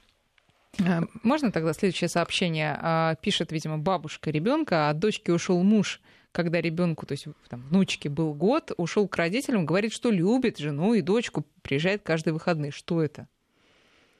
Э, 0.79 1.01
можно 1.23 1.51
тогда 1.51 1.73
следующее 1.73 2.09
сообщение? 2.09 2.77
А, 2.81 3.15
пишет, 3.15 3.51
видимо, 3.51 3.77
бабушка 3.77 4.31
ребенка, 4.31 4.87
а 4.87 4.89
от 4.91 4.99
дочки 4.99 5.31
ушел 5.31 5.61
муж 5.61 6.01
когда 6.33 6.61
ребенку, 6.61 7.07
то 7.07 7.13
есть 7.13 7.25
там, 7.49 7.63
внучке 7.63 8.09
был 8.09 8.35
год, 8.35 8.71
ушел 8.77 9.07
к 9.07 9.15
родителям, 9.15 9.65
говорит, 9.65 9.91
что 9.91 10.11
любит 10.11 10.59
жену 10.59 10.93
и 10.93 11.01
дочку, 11.01 11.43
приезжает 11.63 12.03
каждые 12.03 12.35
выходные. 12.35 12.69
Что 12.69 13.01
это? 13.01 13.27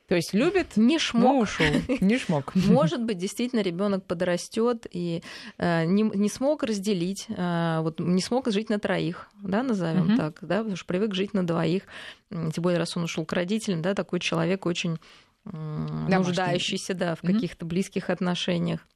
То 0.08 0.15
есть 0.15 0.34
любит, 0.34 0.78
не 0.78 1.00
шмок. 1.00 1.43
ушел, 1.43 1.65
не 2.00 2.17
шмок. 2.17 2.54
Может 2.56 3.04
быть, 3.04 3.17
действительно 3.17 3.60
ребенок 3.60 4.06
подрастет 4.06 4.88
и 4.89 5.22
э, 5.58 5.84
не, 5.86 6.04
не 6.04 6.30
смог 6.30 6.63
разделить, 6.63 7.26
э, 7.28 7.80
вот 7.82 8.00
не 8.00 8.22
смог 8.22 8.50
жить 8.50 8.70
на 8.70 8.80
троих, 8.80 9.30
да, 9.43 9.63
назовем 9.63 10.12
uh-huh. 10.12 10.15
так, 10.15 10.38
да, 10.41 10.60
потому 10.60 10.78
что 10.78 10.86
привык 10.86 11.13
жить 11.13 11.34
на 11.34 11.46
двоих. 11.46 11.84
Тем 12.30 12.63
более, 12.63 12.80
раз 12.80 12.96
он 12.96 13.04
ушел 13.04 13.26
к 13.26 13.34
родителям, 13.34 13.82
да, 13.82 13.93
такой 13.93 14.22
человек 14.22 14.65
очень 14.65 14.98
э, 15.46 15.50
нуждающийся, 15.52 16.93
да, 16.93 17.15
в 17.15 17.22
каких-то 17.22 17.65
близких 17.65 18.10
отношениях. 18.10 18.88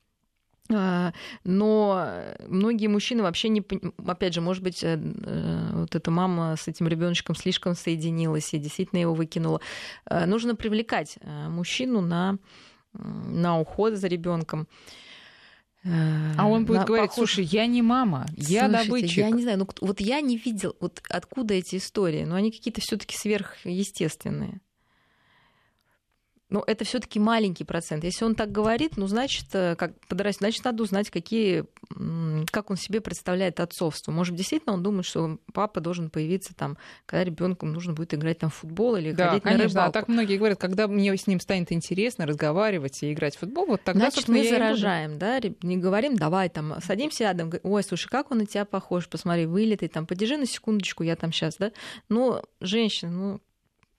А, 0.74 1.14
но 1.44 2.08
многие 2.48 2.88
мужчины 2.88 3.24
вообще 3.24 3.50
не... 3.50 3.64
Опять 4.06 4.34
же, 4.34 4.42
может 4.42 4.64
быть, 4.64 4.84
э, 4.84 4.98
э, 4.98 5.70
вот 5.74 5.96
эта 5.96 6.12
мама 6.12 6.56
с 6.58 6.68
этим 6.68 6.88
ребеночком 6.88 7.36
слишком 7.36 7.76
соединилась 7.76 8.54
и 8.54 8.58
действительно 8.58 9.00
его 9.00 9.14
выкинула. 9.14 9.62
Э, 10.06 10.26
нужно 10.26 10.56
привлекать 10.56 11.18
мужчину 11.24 12.02
на, 12.02 12.38
на 12.94 13.60
уход 13.60 13.96
за 13.96 14.08
ребенком. 14.08 14.68
А 15.84 16.46
он 16.46 16.66
будет 16.66 16.82
на 16.82 16.86
говорить, 16.86 17.10
похож... 17.10 17.32
слушай, 17.32 17.44
я 17.46 17.66
не 17.66 17.82
мама, 17.82 18.28
я 18.38 18.68
добытчик. 18.70 19.18
Я 19.18 19.32
не 19.32 19.42
знаю, 19.42 19.58
ну 19.60 19.68
вот 19.82 20.00
я 20.00 20.22
не 20.22 20.38
видел, 20.38 20.76
вот 20.80 21.02
откуда 21.10 21.56
эти 21.56 21.78
истории, 21.78 22.24
но 22.24 22.36
они 22.36 22.52
какие-то 22.52 22.82
все 22.82 22.98
таки 22.98 23.18
сверхъестественные. 23.18 24.62
Но 26.52 26.62
это 26.68 26.84
все-таки 26.84 27.18
маленький 27.18 27.64
процент. 27.64 28.04
Если 28.04 28.26
он 28.26 28.36
так 28.36 28.52
говорит, 28.52 28.98
ну, 28.98 29.08
значит, 29.08 29.46
э, 29.54 29.76
как 29.78 29.94
подрастет, 30.08 30.40
значит, 30.42 30.66
надо 30.66 30.84
узнать, 30.84 31.10
какие, 31.10 31.64
как 32.52 32.70
он 32.70 32.76
себе 32.76 33.00
представляет 33.00 33.62
отцовство. 33.62 34.12
Может, 34.12 34.36
действительно 34.36 34.74
он 34.74 34.84
думает, 34.84 35.06
что 35.06 35.40
папа 35.54 35.80
должен 35.80 36.10
появиться 36.10 36.54
там, 36.54 36.78
когда 37.06 37.24
ребенку 37.24 37.66
нужно 37.66 37.94
будет 37.94 38.14
играть 38.14 38.40
там 38.40 38.50
в 38.50 38.56
футбол 38.56 38.98
или 38.98 39.14
да, 39.14 39.30
ходить 39.30 39.44
конечно, 39.44 39.64
на 39.64 39.70
рыбалку. 39.70 39.90
А 39.90 39.92
так 39.94 40.10
многие 40.10 40.38
говорят, 40.38 40.60
когда 40.60 40.90
мне 40.90 41.16
с 41.16 41.26
ним 41.26 41.40
станет 41.40 41.72
интересно 41.72 42.26
разговаривать 42.26 43.02
и 43.02 43.14
играть 43.14 43.38
в 43.38 43.40
футбол, 43.40 43.68
вот 43.68 43.84
тогда, 43.84 44.10
Значит, 44.12 44.28
мы 44.28 44.48
заражаем, 44.50 45.18
да, 45.18 45.40
не 45.62 45.78
говорим, 45.78 46.18
давай 46.18 46.50
там, 46.50 46.82
садимся 46.82 47.24
рядом, 47.24 47.54
ой, 47.64 47.82
слушай, 47.82 48.10
как 48.10 48.30
он 48.30 48.40
на 48.40 48.46
тебя 48.46 48.66
похож, 48.66 49.08
посмотри, 49.08 49.46
вылитый, 49.46 49.88
там, 49.88 50.06
подержи 50.06 50.36
на 50.36 50.46
секундочку, 50.46 51.04
я 51.04 51.16
там 51.16 51.32
сейчас, 51.32 51.56
да. 51.56 51.72
Ну, 52.10 52.42
женщина, 52.60 53.10
ну, 53.10 53.42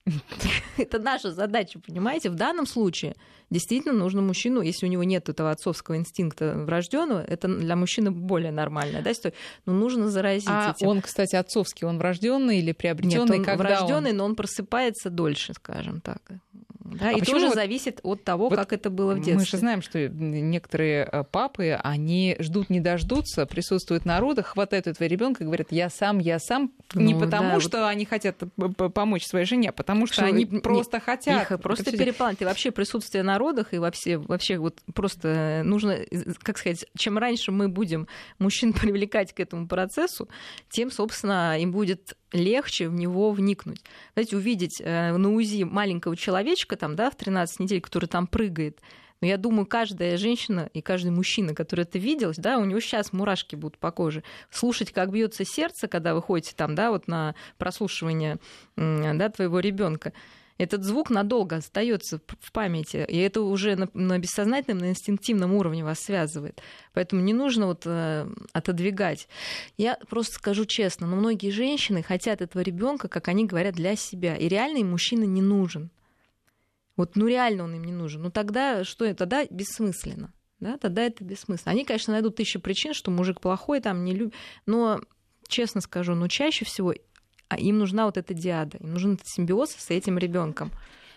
Это 0.77 0.99
наша 0.99 1.33
задача, 1.33 1.79
понимаете? 1.79 2.31
В 2.31 2.35
данном 2.35 2.67
случае 2.67 3.15
действительно 3.51 3.95
нужно 3.95 4.21
мужчину, 4.21 4.61
если 4.61 4.87
у 4.87 4.89
него 4.89 5.05
нет 5.05 5.29
этого 5.29 5.51
отцовского 5.51 5.97
инстинкта 5.97 6.55
врожденного, 6.57 7.23
это 7.23 7.49
для 7.49 7.77
мужчины 7.77 8.11
более 8.11 8.51
нормально, 8.51 9.03
да, 9.03 9.13
но 9.67 9.73
нужно 9.73 10.09
заразить 10.09 10.49
а 10.49 10.75
этим. 10.77 10.89
он, 10.89 11.01
кстати, 11.03 11.37
отцовский, 11.37 11.87
он 11.87 11.99
врожденный 11.99 12.59
или 12.59 12.73
приобретенный? 12.73 13.39
Нет, 13.39 13.49
он 13.49 13.57
врожденный, 13.57 14.11
он... 14.11 14.17
но 14.17 14.25
он 14.25 14.37
просыпается 14.37 15.11
дольше, 15.11 15.55
скажем 15.55 16.01
так. 16.01 16.21
Да, 16.85 17.11
а 17.11 17.13
и 17.13 17.21
тоже 17.21 17.47
вот, 17.47 17.55
зависит 17.55 18.01
от 18.03 18.25
того, 18.25 18.49
вот 18.49 18.59
как 18.59 18.73
это 18.73 18.91
было 18.91 19.15
в 19.15 19.17
детстве. 19.17 19.37
Мы 19.37 19.45
же 19.45 19.57
знаем, 19.57 19.83
что 19.83 20.09
некоторые 20.09 21.09
э, 21.11 21.25
папы, 21.25 21.79
они 21.83 22.37
ждут, 22.41 22.71
не 22.71 22.81
дождутся, 22.81 23.47
присутствуют 23.47 24.05
на 24.05 24.19
родах, 24.19 24.49
хватают 24.49 24.87
этого 24.87 25.07
ребенка 25.07 25.45
и 25.45 25.47
говорят, 25.47 25.69
я 25.71 25.89
сам, 25.91 26.19
я 26.19 26.39
сам, 26.39 26.73
ну, 26.95 27.03
не 27.03 27.15
потому, 27.15 27.55
да, 27.55 27.61
что 27.61 27.79
вот... 27.79 27.87
они 27.87 28.05
хотят 28.05 28.43
помочь 28.95 29.27
своей 29.27 29.47
жене, 29.47 29.69
а 29.69 29.73
потому 29.73 30.07
что, 30.07 30.15
что 30.15 30.25
они 30.25 30.45
не, 30.45 30.61
просто 30.61 30.99
хотят. 30.99 31.51
Их 31.51 31.61
просто 31.61 31.93
перепланты. 31.93 32.45
И 32.45 32.47
вообще 32.47 32.71
присутствие 32.73 33.23
на 33.23 33.39
родах, 33.39 33.75
и 33.75 33.79
вообще, 33.79 34.17
вообще 34.17 34.59
вот 34.59 34.79
просто 34.95 35.63
нужно, 35.65 35.99
как 36.43 36.59
сказать, 36.59 36.85
чем 36.97 37.19
раньше 37.19 37.53
мы 37.53 37.69
будем 37.69 38.09
мужчин 38.39 38.73
привлекать 38.81 39.33
к 39.33 39.41
этому 39.41 39.69
процессу, 39.69 40.29
тем, 40.69 40.91
собственно, 40.91 41.59
им 41.61 41.71
будет 41.71 42.17
легче 42.33 42.89
в 42.89 42.95
него 42.95 43.31
вникнуть. 43.31 43.83
Знаете, 44.15 44.37
увидеть 44.37 44.81
э, 44.81 45.17
на 45.17 45.35
УЗИ 45.35 45.65
маленького 45.65 46.17
человечка 46.17 46.72
там, 46.77 46.97
да, 46.97 47.11
в 47.11 47.17
13 47.17 47.61
недель, 47.61 47.81
который 47.81 48.07
там 48.07 48.27
прыгает, 48.27 48.81
но 49.21 49.29
я 49.29 49.37
думаю, 49.37 49.67
каждая 49.67 50.17
женщина 50.17 50.69
и 50.75 50.81
каждый 50.81 51.13
мужчина, 51.13 51.55
который 51.55 51.83
это 51.83 51.99
видел, 51.99 52.33
да, 52.37 52.59
у 52.59 52.65
него 52.65 52.81
сейчас 52.81 53.13
мурашки 53.13 53.55
будут 53.55 53.79
по 53.79 53.93
коже. 53.93 54.25
Слушать, 54.51 54.93
как 54.93 55.13
бьется 55.13 55.45
сердце, 55.45 55.87
когда 55.87 56.15
вы 56.15 56.23
ходите 56.23 56.55
там, 56.57 56.75
да, 56.75 56.91
вот 56.91 57.07
на 57.07 57.37
прослушивание 57.57 58.39
да, 58.77 59.29
твоего 59.29 59.61
ребенка 59.61 60.13
этот 60.59 60.85
звук 60.85 61.11
надолго 61.11 61.57
остается 61.57 62.21
в 62.41 62.53
памяти, 62.53 63.05
и 63.09 63.19
это 63.19 63.43
уже 63.43 63.77
на, 63.77 63.89
на 63.95 64.19
бессознательном, 64.19 64.79
на 64.79 64.91
инстинктивном 64.91 65.55
уровне 65.55 65.85
вас 65.85 66.01
связывает. 66.01 66.61
Поэтому 66.93 67.23
не 67.23 67.33
нужно 67.33 67.67
вот 67.67 67.83
э, 67.85 68.29
отодвигать. 68.53 69.29
Я 69.77 69.97
просто 70.09 70.35
скажу 70.35 70.65
честно, 70.65 71.07
но 71.07 71.17
многие 71.17 71.51
женщины 71.51 72.03
хотят 72.03 72.43
этого 72.43 72.63
ребенка, 72.63 73.09
как 73.09 73.29
они 73.29 73.47
говорят, 73.47 73.75
для 73.75 73.97
себя, 73.97 74.37
и 74.37 74.49
реально 74.49 74.79
им 74.79 74.91
мужчина 74.91 75.25
не 75.25 75.43
нужен. 75.43 75.91
Вот, 76.97 77.17
ну 77.17 77.27
реально 77.27 77.65
он 77.65 77.75
им 77.75 77.85
не 77.85 77.93
нужен. 77.93 78.23
Ну 78.23 78.31
тогда 78.31 78.85
что? 78.85 79.13
Тогда 79.15 79.45
бессмысленно. 79.47 80.33
Да, 80.61 80.79
тогда 80.79 81.03
это 81.03 81.25
бессмысленно. 81.25 81.73
Они, 81.73 81.85
конечно, 81.85 82.13
найдут 82.13 82.37
тысячу 82.37 82.61
причин, 82.61 82.95
что 82.95 83.11
мужик 83.11 83.41
плохой, 83.41 83.81
там 83.81 84.05
не 84.05 84.15
любит. 84.15 84.35
Но, 84.67 85.01
честно 85.49 85.81
скажу, 85.81 86.15
ну 86.15 86.29
чаще 86.29 86.65
всего 86.65 86.95
а 87.53 87.59
им 87.59 87.79
нужна 87.79 88.07
вот 88.07 88.17
эта 88.17 88.33
диада, 88.33 88.79
им 88.79 88.93
нужен 88.93 89.15
этот 89.15 89.29
симбиоз 89.29 89.73
с 89.73 89.91
этим 89.91 90.17
ребенком. 90.17 90.71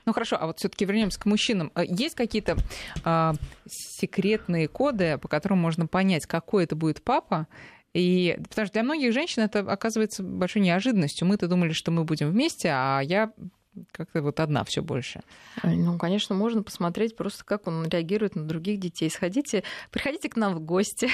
Ну 0.05 0.11
хорошо, 0.11 0.35
а 0.37 0.47
вот 0.47 0.59
все-таки 0.59 0.83
вернемся 0.83 1.17
к 1.17 1.25
мужчинам. 1.25 1.71
А 1.75 1.85
есть 1.85 2.13
какие-то 2.13 2.57
э, 3.05 3.33
секретные 3.65 4.67
коды, 4.67 5.17
по 5.17 5.29
которым 5.29 5.59
можно 5.59 5.87
понять, 5.87 6.25
какой 6.25 6.65
это 6.65 6.75
будет 6.75 7.01
папа? 7.01 7.47
И 7.93 8.37
потому 8.49 8.65
что 8.65 8.73
для 8.73 8.83
многих 8.83 9.13
женщин 9.13 9.43
это 9.43 9.59
оказывается 9.59 10.23
большой 10.23 10.61
неожиданностью. 10.61 11.25
Мы-то 11.25 11.47
думали, 11.47 11.71
что 11.71 11.91
мы 11.91 12.03
будем 12.03 12.31
вместе, 12.31 12.67
а 12.69 12.99
я 12.99 13.31
как-то 13.91 14.21
вот 14.21 14.39
одна 14.39 14.63
все 14.63 14.81
больше. 14.81 15.21
Ну, 15.63 15.97
конечно, 15.97 16.35
можно 16.35 16.63
посмотреть 16.63 17.15
просто, 17.15 17.43
как 17.43 17.67
он 17.67 17.87
реагирует 17.87 18.35
на 18.35 18.45
других 18.45 18.79
детей. 18.79 19.09
Сходите, 19.09 19.63
приходите 19.91 20.29
к 20.29 20.35
нам 20.35 20.55
в 20.55 20.59
гости. 20.59 21.09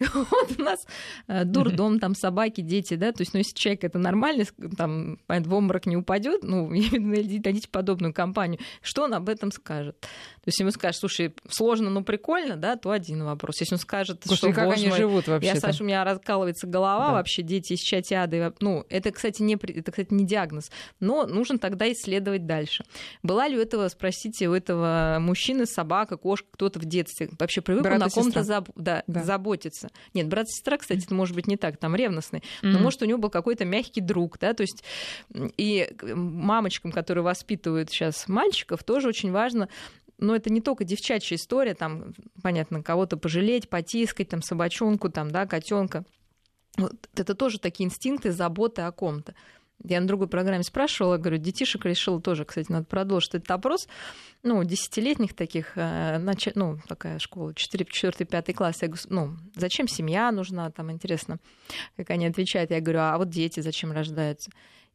Вот 0.30 0.58
у 0.58 0.62
нас 0.62 0.86
э, 1.28 1.44
дурдом, 1.44 1.98
там 1.98 2.14
собаки, 2.14 2.60
дети, 2.60 2.94
да, 2.94 3.12
то 3.12 3.22
есть, 3.22 3.32
ну, 3.32 3.38
если 3.38 3.54
человек 3.54 3.84
это 3.84 3.98
нормальный, 3.98 4.46
там, 4.76 5.18
в 5.28 5.54
обморок 5.54 5.86
не 5.86 5.96
упадет, 5.96 6.42
ну, 6.42 6.68
дадите 7.38 7.68
подобную 7.68 8.12
компанию, 8.12 8.60
что 8.82 9.04
он 9.04 9.14
об 9.14 9.28
этом 9.28 9.52
скажет? 9.52 9.98
То 10.00 10.46
есть, 10.46 10.58
ему 10.60 10.70
скажет, 10.70 11.00
слушай, 11.00 11.34
сложно, 11.48 11.90
но 11.90 12.02
прикольно, 12.02 12.56
да, 12.56 12.76
то 12.76 12.90
один 12.90 13.24
вопрос. 13.24 13.60
Если 13.60 13.74
он 13.74 13.78
скажет, 13.78 14.24
что, 14.32 14.52
как 14.52 14.72
они 14.72 14.90
живут 14.90 15.28
вообще? 15.28 15.48
Я, 15.48 15.56
Саша, 15.56 15.82
у 15.82 15.86
меня 15.86 16.04
раскалывается 16.04 16.66
голова, 16.66 17.12
вообще 17.12 17.42
дети 17.42 17.74
из 17.74 17.80
чатиады, 17.80 18.52
ну, 18.60 18.84
это, 18.88 19.10
кстати, 19.10 19.42
не, 19.42 19.54
это, 19.54 19.90
кстати, 19.90 20.12
не 20.12 20.24
диагноз, 20.24 20.70
но 20.98 21.26
нужен 21.26 21.58
тогда 21.60 21.90
исследовать 21.92 22.46
дальше. 22.46 22.84
Была 23.22 23.46
ли 23.48 23.56
у 23.56 23.60
этого, 23.60 23.88
спросите, 23.88 24.48
у 24.48 24.54
этого 24.54 25.18
мужчины 25.20 25.66
собака, 25.66 26.16
кошка, 26.16 26.48
кто-то 26.50 26.78
в 26.80 26.84
детстве 26.84 27.28
вообще 27.38 27.60
привык 27.60 27.84
на 27.84 28.08
ком-то 28.08 28.42
заб... 28.42 28.68
да, 28.74 29.04
да. 29.06 29.22
заботиться? 29.22 29.90
Нет, 30.14 30.28
брат 30.28 30.46
и 30.46 30.50
сестра, 30.50 30.78
кстати, 30.78 31.04
это 31.04 31.14
может 31.14 31.34
быть 31.34 31.46
не 31.46 31.56
так, 31.56 31.76
там 31.76 31.94
ревностный, 31.94 32.42
но 32.62 32.70
mm-hmm. 32.70 32.82
может 32.82 33.02
у 33.02 33.04
него 33.04 33.18
был 33.18 33.30
какой-то 33.30 33.64
мягкий 33.64 34.00
друг, 34.00 34.38
да, 34.38 34.54
то 34.54 34.62
есть 34.62 34.82
и 35.56 35.88
мамочкам, 36.02 36.92
которые 36.92 37.22
воспитывают 37.22 37.90
сейчас 37.90 38.26
мальчиков, 38.28 38.82
тоже 38.82 39.08
очень 39.08 39.30
важно 39.30 39.68
но 40.20 40.36
это 40.36 40.52
не 40.52 40.60
только 40.60 40.84
девчачья 40.84 41.36
история, 41.36 41.74
там, 41.74 42.12
понятно, 42.42 42.82
кого-то 42.82 43.16
пожалеть, 43.16 43.68
потискать, 43.68 44.28
там, 44.28 44.42
собачонку, 44.42 45.08
там, 45.08 45.30
да, 45.30 45.46
котенка. 45.46 46.04
Вот 46.76 46.94
это 47.14 47.34
тоже 47.34 47.58
такие 47.58 47.86
инстинкты 47.86 48.30
заботы 48.30 48.82
о 48.82 48.92
ком-то. 48.92 49.34
Я 49.82 50.00
на 50.00 50.06
другой 50.06 50.28
программе 50.28 50.62
спрашивала, 50.62 51.16
говорю, 51.16 51.38
детишек 51.38 51.84
решила 51.84 52.20
тоже, 52.20 52.44
кстати, 52.44 52.70
надо 52.70 52.84
продолжить 52.84 53.34
этот 53.34 53.50
опрос. 53.50 53.88
Ну, 54.42 54.62
десятилетних 54.62 55.34
таких, 55.34 55.72
э, 55.76 56.18
ну, 56.54 56.78
такая 56.86 57.18
школа, 57.18 57.54
4, 57.54 57.84
4 57.86 58.26
5 58.26 58.54
класс. 58.54 58.82
Я 58.82 58.88
говорю, 58.88 59.02
ну, 59.08 59.36
зачем 59.56 59.88
семья 59.88 60.30
нужна, 60.32 60.70
там 60.70 60.90
интересно, 60.90 61.38
как 61.96 62.10
они 62.10 62.26
отвечают. 62.26 62.70
Я 62.70 62.80
говорю, 62.80 63.00
а 63.00 63.16
вот 63.16 63.30
дети 63.30 63.60
зачем 63.60 63.92
рождаются? 63.92 64.50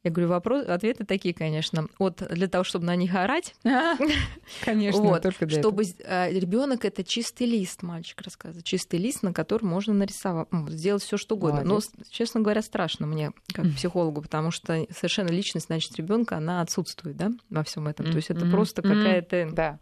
Я 0.06 0.12
говорю, 0.12 0.28
вопрос, 0.28 0.68
ответы 0.68 1.04
такие, 1.04 1.34
конечно. 1.34 1.88
Вот 1.98 2.22
для 2.30 2.46
того, 2.46 2.62
чтобы 2.62 2.84
на 2.84 2.94
них 2.94 3.12
орать. 3.16 3.56
Конечно, 4.64 5.02
вот, 5.02 5.22
только 5.22 5.46
для 5.46 5.58
Чтобы 5.58 5.82
э, 5.82 6.30
ребенок 6.30 6.84
это 6.84 7.02
чистый 7.02 7.42
лист, 7.42 7.82
мальчик 7.82 8.20
рассказывает. 8.20 8.64
Чистый 8.64 9.00
лист, 9.00 9.24
на 9.24 9.32
котором 9.32 9.66
можно 9.66 9.92
нарисовать, 9.94 10.46
ну, 10.52 10.68
сделать 10.68 11.02
все 11.02 11.16
что 11.16 11.34
угодно. 11.34 11.64
Но, 11.64 11.80
честно 12.08 12.40
говоря, 12.40 12.62
страшно 12.62 13.08
мне, 13.08 13.32
как 13.52 13.68
психологу, 13.74 14.22
потому 14.22 14.52
что 14.52 14.86
совершенно 14.96 15.30
личность, 15.30 15.66
значит, 15.66 15.96
ребенка, 15.96 16.36
она 16.36 16.60
отсутствует, 16.60 17.16
да, 17.16 17.32
во 17.50 17.64
всем 17.64 17.88
этом. 17.88 18.06
То 18.06 18.16
есть 18.16 18.30
это 18.30 18.46
просто 18.46 18.82
какая-то. 18.82 19.50
Да. 19.50 19.80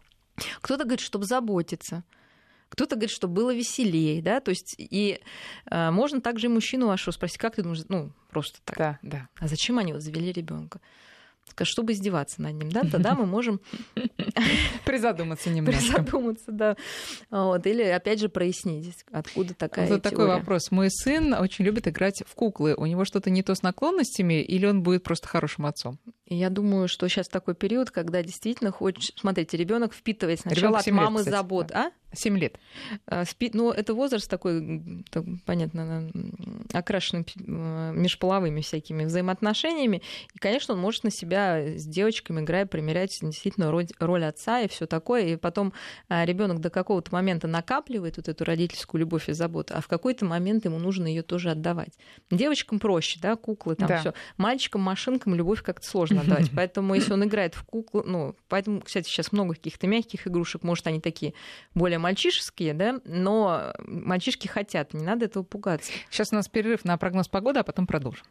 Кто-то 0.61 0.85
говорит, 0.85 1.01
чтобы 1.01 1.25
заботиться. 1.25 2.03
Кто-то 2.69 2.95
говорит, 2.95 3.11
что 3.11 3.27
было 3.27 3.53
веселее, 3.53 4.23
да, 4.23 4.39
то 4.39 4.49
есть 4.49 4.73
и 4.79 5.19
э, 5.69 5.91
можно 5.91 6.19
также 6.19 6.47
и 6.47 6.49
мужчину 6.49 6.87
вашего 6.87 7.11
спросить, 7.11 7.37
как 7.37 7.55
ты 7.55 7.61
думаешь, 7.61 7.83
ну, 7.89 8.11
просто 8.35 8.59
так. 8.65 8.77
Да, 8.77 8.99
да. 9.01 9.29
А 9.39 9.47
зачем 9.47 9.77
они 9.79 9.93
вот 9.93 10.01
завели 10.01 10.33
ребенка? 10.33 10.81
Чтобы 11.61 11.93
издеваться 11.93 12.41
над 12.41 12.55
ним, 12.55 12.69
да, 12.69 12.81
тогда 12.81 13.15
мы 13.15 13.25
можем 13.25 13.61
призадуматься 14.85 15.49
немножко. 15.49 15.79
Призадуматься, 15.79 16.51
да. 16.51 16.75
Вот. 17.29 17.65
Или, 17.65 17.83
опять 17.83 18.19
же, 18.19 18.27
прояснить, 18.27 18.93
откуда 19.09 19.53
такая 19.53 19.87
Вот 19.87 20.01
такой 20.01 20.27
вопрос. 20.27 20.69
Мой 20.69 20.89
сын 20.91 21.33
очень 21.33 21.63
любит 21.63 21.87
играть 21.87 22.23
в 22.27 22.35
куклы. 22.35 22.75
У 22.75 22.85
него 22.85 23.05
что-то 23.05 23.29
не 23.29 23.41
то 23.41 23.55
с 23.55 23.61
наклонностями, 23.61 24.43
или 24.43 24.65
он 24.65 24.83
будет 24.83 25.03
просто 25.03 25.29
хорошим 25.29 25.65
отцом? 25.65 25.97
Я 26.27 26.49
думаю, 26.49 26.89
что 26.89 27.07
сейчас 27.07 27.29
такой 27.29 27.55
период, 27.55 27.89
когда 27.89 28.21
действительно 28.21 28.71
хочешь... 28.71 29.13
Смотрите, 29.15 29.55
ребенок 29.55 29.93
впитывает 29.93 30.41
сначала 30.41 30.79
от 30.79 30.87
мамы 30.87 31.23
забот. 31.23 31.71
А? 31.71 31.91
7 32.15 32.37
лет. 32.37 32.59
А, 33.07 33.25
спит, 33.25 33.53
ну, 33.53 33.71
это 33.71 33.93
возраст 33.93 34.29
такой, 34.29 35.03
так, 35.09 35.23
понятно, 35.45 36.09
окрашенный 36.73 37.25
э, 37.25 37.91
межполовыми 37.95 38.61
всякими 38.61 39.05
взаимоотношениями. 39.05 40.01
И, 40.33 40.39
конечно, 40.39 40.73
он 40.73 40.79
может 40.79 41.03
на 41.03 41.11
себя 41.11 41.77
с 41.77 41.85
девочками, 41.85 42.41
играя, 42.41 42.65
примерять 42.65 43.17
действительно 43.21 43.71
роль, 43.71 43.87
роль 43.99 44.25
отца 44.25 44.61
и 44.61 44.67
все 44.67 44.85
такое. 44.85 45.25
И 45.27 45.35
потом 45.35 45.73
а, 46.09 46.25
ребенок 46.25 46.59
до 46.59 46.69
какого-то 46.69 47.11
момента 47.13 47.47
накапливает 47.47 48.17
вот 48.17 48.27
эту 48.27 48.43
родительскую 48.43 48.99
любовь 48.99 49.29
и 49.29 49.33
заботу, 49.33 49.73
а 49.75 49.81
в 49.81 49.87
какой-то 49.87 50.25
момент 50.25 50.65
ему 50.65 50.79
нужно 50.79 51.07
ее 51.07 51.21
тоже 51.21 51.51
отдавать. 51.51 51.93
Девочкам 52.31 52.79
проще, 52.79 53.19
да, 53.21 53.35
куклы, 53.35 53.75
там 53.75 53.87
да. 53.87 53.99
все. 53.99 54.13
Мальчикам, 54.37 54.81
машинкам 54.81 55.35
любовь 55.35 55.61
как-то 55.61 55.87
сложно 55.87 56.21
отдавать. 56.21 56.51
Поэтому, 56.55 56.95
если 56.95 57.13
он 57.13 57.23
играет 57.23 57.55
в 57.55 57.63
куклы, 57.63 58.03
ну, 58.05 58.35
поэтому, 58.47 58.81
кстати, 58.81 59.07
сейчас 59.07 59.31
много 59.31 59.55
каких-то 59.55 59.87
мягких 59.87 60.27
игрушек, 60.27 60.63
может, 60.63 60.87
они 60.87 60.99
такие 60.99 61.33
более 61.73 61.99
мальчишеские, 62.05 62.75
да, 62.75 62.99
но 63.03 63.73
мальчишки 63.79 64.47
хотят, 64.47 64.93
не 64.93 65.03
надо 65.03 65.25
этого 65.25 65.41
пугаться. 65.41 65.91
Сейчас 66.11 66.31
у 66.31 66.35
нас 66.35 66.47
перерыв 66.47 66.85
на 66.85 66.97
прогноз 66.97 67.27
погоды, 67.27 67.61
а 67.61 67.63
потом 67.63 67.87
продолжим. 67.87 68.23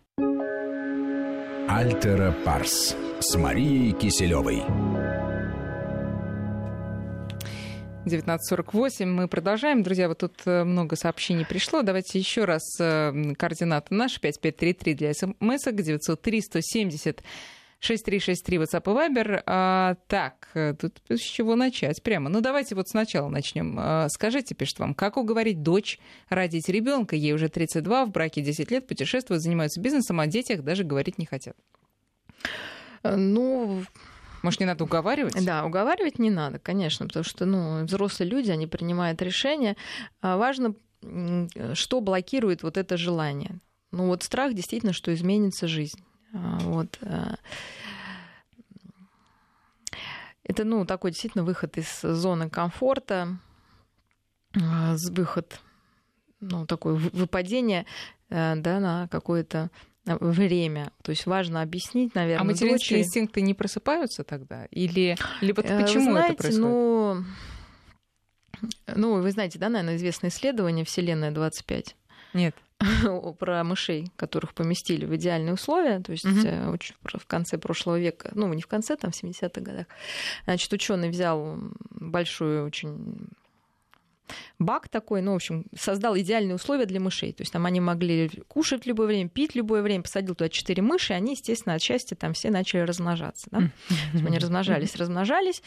Альтера 1.68 2.32
Парс 2.44 2.94
с 3.18 3.34
Марией 3.34 3.90
Киселевой. 3.90 4.62
19.48. 8.06 9.06
Мы 9.06 9.26
продолжаем. 9.26 9.82
Друзья, 9.82 10.06
вот 10.06 10.18
тут 10.18 10.34
э, 10.44 10.62
много 10.62 10.94
сообщений 10.94 11.44
пришло. 11.44 11.82
Давайте 11.82 12.18
еще 12.18 12.44
раз 12.44 12.62
э, 12.78 13.34
координаты 13.36 13.92
наши. 13.94 14.20
5533 14.20 14.94
для 14.94 15.14
смс 15.14 15.64
903 15.64 16.40
170 16.42 17.24
6363 17.84 18.56
WhatsApp 18.58 18.82
и 18.82 19.12
Viber. 19.12 19.42
А, 19.46 19.96
так, 20.06 20.48
э, 20.54 20.74
тут 20.74 21.00
с 21.08 21.20
чего 21.20 21.54
начать 21.54 22.02
прямо. 22.02 22.30
Ну, 22.30 22.40
давайте 22.40 22.74
вот 22.74 22.88
сначала 22.88 23.28
начнем. 23.28 23.76
А, 23.78 24.08
скажите, 24.08 24.54
пишет 24.54 24.78
вам, 24.78 24.94
как 24.94 25.16
уговорить 25.18 25.62
дочь 25.62 25.98
родить 26.30 26.68
ребенка? 26.68 27.14
Ей 27.14 27.34
уже 27.34 27.48
32, 27.48 28.06
в 28.06 28.10
браке 28.10 28.40
10 28.40 28.70
лет, 28.70 28.86
путешествуют, 28.86 29.42
занимаются 29.42 29.80
бизнесом, 29.80 30.20
о 30.20 30.26
детях 30.26 30.62
даже 30.62 30.82
говорить 30.82 31.18
не 31.18 31.26
хотят. 31.26 31.56
Э, 33.02 33.16
ну, 33.16 33.84
может, 34.42 34.60
не 34.60 34.66
надо 34.66 34.84
уговаривать? 34.84 35.44
Да, 35.44 35.64
уговаривать 35.66 36.18
не 36.18 36.30
надо, 36.30 36.58
конечно, 36.58 37.06
потому 37.06 37.24
что 37.24 37.44
ну, 37.44 37.84
взрослые 37.84 38.30
люди, 38.30 38.50
они 38.50 38.66
принимают 38.66 39.20
решения. 39.20 39.76
А 40.22 40.38
важно, 40.38 40.74
что 41.74 42.00
блокирует 42.00 42.62
вот 42.62 42.78
это 42.78 42.96
желание. 42.96 43.60
Ну 43.90 44.06
вот 44.06 44.22
страх 44.22 44.54
действительно, 44.54 44.92
что 44.92 45.12
изменится 45.12 45.68
жизнь. 45.68 46.02
А, 46.34 46.58
вот. 46.60 46.98
Э, 47.02 47.36
это, 50.44 50.64
ну, 50.64 50.84
такой 50.84 51.12
действительно 51.12 51.44
выход 51.44 51.78
из 51.78 52.00
зоны 52.02 52.50
комфорта, 52.50 53.38
а, 54.54 54.96
выход, 55.10 55.60
ну, 56.40 56.66
такое 56.66 56.94
выпадение, 56.94 57.86
э, 58.28 58.56
да, 58.56 58.80
на 58.80 59.08
какое-то 59.08 59.70
время. 60.04 60.92
То 61.02 61.10
есть 61.10 61.24
важно 61.24 61.62
объяснить, 61.62 62.14
наверное. 62.14 62.42
А 62.42 62.44
материнские 62.44 62.76
дочери... 62.76 62.98
инстинкты 62.98 63.40
не 63.40 63.54
просыпаются 63.54 64.22
тогда? 64.22 64.66
Или 64.66 65.16
либо 65.40 65.62
э, 65.62 65.80
почему 65.80 66.12
знаете, 66.12 66.34
это 66.34 66.42
происходит? 66.42 66.60
Ну, 66.60 67.24
ну, 68.94 69.22
вы 69.22 69.30
знаете, 69.30 69.58
да, 69.58 69.68
наверное, 69.70 69.96
известное 69.96 70.30
исследование 70.30 70.84
Вселенная 70.84 71.30
25. 71.30 71.96
Нет. 72.34 72.54
про 73.38 73.64
мышей, 73.64 74.10
которых 74.16 74.54
поместили 74.54 75.06
в 75.06 75.14
идеальные 75.16 75.54
условия, 75.54 76.00
то 76.00 76.12
есть 76.12 76.24
угу. 76.24 76.78
в 77.18 77.26
конце 77.26 77.58
прошлого 77.58 77.98
века, 77.98 78.30
ну 78.34 78.52
не 78.52 78.62
в 78.62 78.66
конце, 78.66 78.96
там 78.96 79.10
в 79.10 79.22
70-х 79.22 79.60
годах, 79.60 79.86
значит, 80.44 80.72
ученый 80.72 81.08
взял 81.08 81.58
большую 81.90 82.66
очень 82.66 83.28
бак 84.58 84.88
такой, 84.88 85.20
ну, 85.22 85.32
в 85.32 85.36
общем, 85.36 85.66
создал 85.76 86.16
идеальные 86.16 86.54
условия 86.54 86.86
для 86.86 87.00
мышей. 87.00 87.32
То 87.32 87.42
есть 87.42 87.52
там 87.52 87.66
они 87.66 87.80
могли 87.80 88.30
кушать 88.48 88.84
в 88.84 88.86
любое 88.86 89.06
время, 89.06 89.28
пить 89.28 89.52
в 89.52 89.56
любое 89.56 89.82
время, 89.82 90.02
посадил 90.02 90.34
туда 90.34 90.48
четыре 90.48 90.82
мыши, 90.82 91.12
и 91.12 91.16
они, 91.16 91.32
естественно, 91.32 91.74
от 91.74 91.82
счастья 91.82 92.16
там 92.16 92.32
все 92.32 92.50
начали 92.50 92.80
размножаться. 92.80 93.48
Да? 93.50 93.70
Они 94.14 94.38
размножались, 94.38 94.96
размножались. 94.96 95.62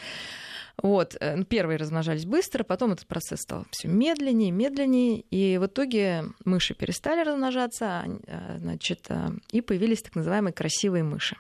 Вот, 0.83 1.17
э, 1.19 1.35
ну, 1.35 1.43
первые 1.43 1.77
размножались 1.77 2.25
быстро, 2.25 2.63
потом 2.63 2.91
этот 2.91 3.07
процесс 3.07 3.41
стал 3.41 3.65
все 3.71 3.87
медленнее, 3.87 4.51
медленнее, 4.51 5.21
и 5.21 5.57
в 5.57 5.65
итоге 5.65 6.25
мыши 6.45 6.75
перестали 6.75 7.23
размножаться, 7.23 8.05
э, 8.27 8.57
значит, 8.59 9.07
э, 9.09 9.29
и 9.51 9.61
появились 9.61 10.03
так 10.03 10.15
называемые 10.15 10.53
красивые 10.53 11.03
мыши. 11.03 11.35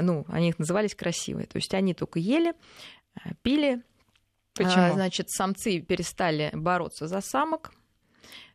Ну, 0.00 0.24
они 0.28 0.48
их 0.48 0.58
назывались 0.58 0.94
красивые. 0.94 1.46
То 1.46 1.56
есть 1.56 1.72
они 1.74 1.92
только 1.92 2.18
ели, 2.18 2.54
пили. 3.42 3.82
Почему? 4.54 4.94
Значит, 4.94 5.30
самцы 5.30 5.80
перестали 5.80 6.50
бороться 6.54 7.06
за 7.06 7.20
самок. 7.20 7.72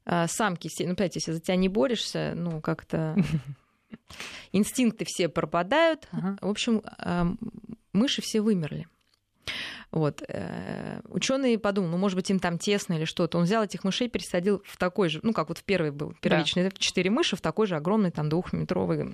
Самки, 0.04 0.70
ну, 0.80 0.96
понимаете, 0.96 1.20
если 1.20 1.34
за 1.34 1.40
тебя 1.40 1.56
не 1.56 1.70
борешься, 1.70 2.34
ну, 2.36 2.60
как-то 2.60 3.16
инстинкты 4.52 5.06
все 5.08 5.30
пропадают. 5.30 6.10
В 6.12 6.50
общем, 6.50 6.82
мыши 7.94 8.22
все 8.24 8.42
вымерли. 8.42 8.88
Вот. 9.92 10.24
Э, 10.28 11.02
Ученый 11.10 11.58
подумал, 11.58 11.90
ну, 11.90 11.98
может 11.98 12.16
быть, 12.16 12.30
им 12.30 12.40
там 12.40 12.58
тесно 12.58 12.94
или 12.94 13.06
что-то. 13.06 13.38
Он 13.38 13.44
взял 13.44 13.64
этих 13.64 13.84
мышей, 13.84 14.10
пересадил 14.10 14.64
в 14.66 14.78
такой 14.78 15.10
же, 15.10 15.20
ну, 15.24 15.34
как 15.34 15.50
вот 15.50 15.58
в 15.58 15.64
первый 15.64 15.92
был 15.92 16.14
первичный, 16.22 16.64
да. 16.64 16.72
четыре 16.78 17.10
мыши 17.10 17.36
в 17.36 17.42
такой 17.42 17.68
же 17.68 17.76
огромный 17.76 18.12
там 18.12 18.30
двухметровый 18.30 19.14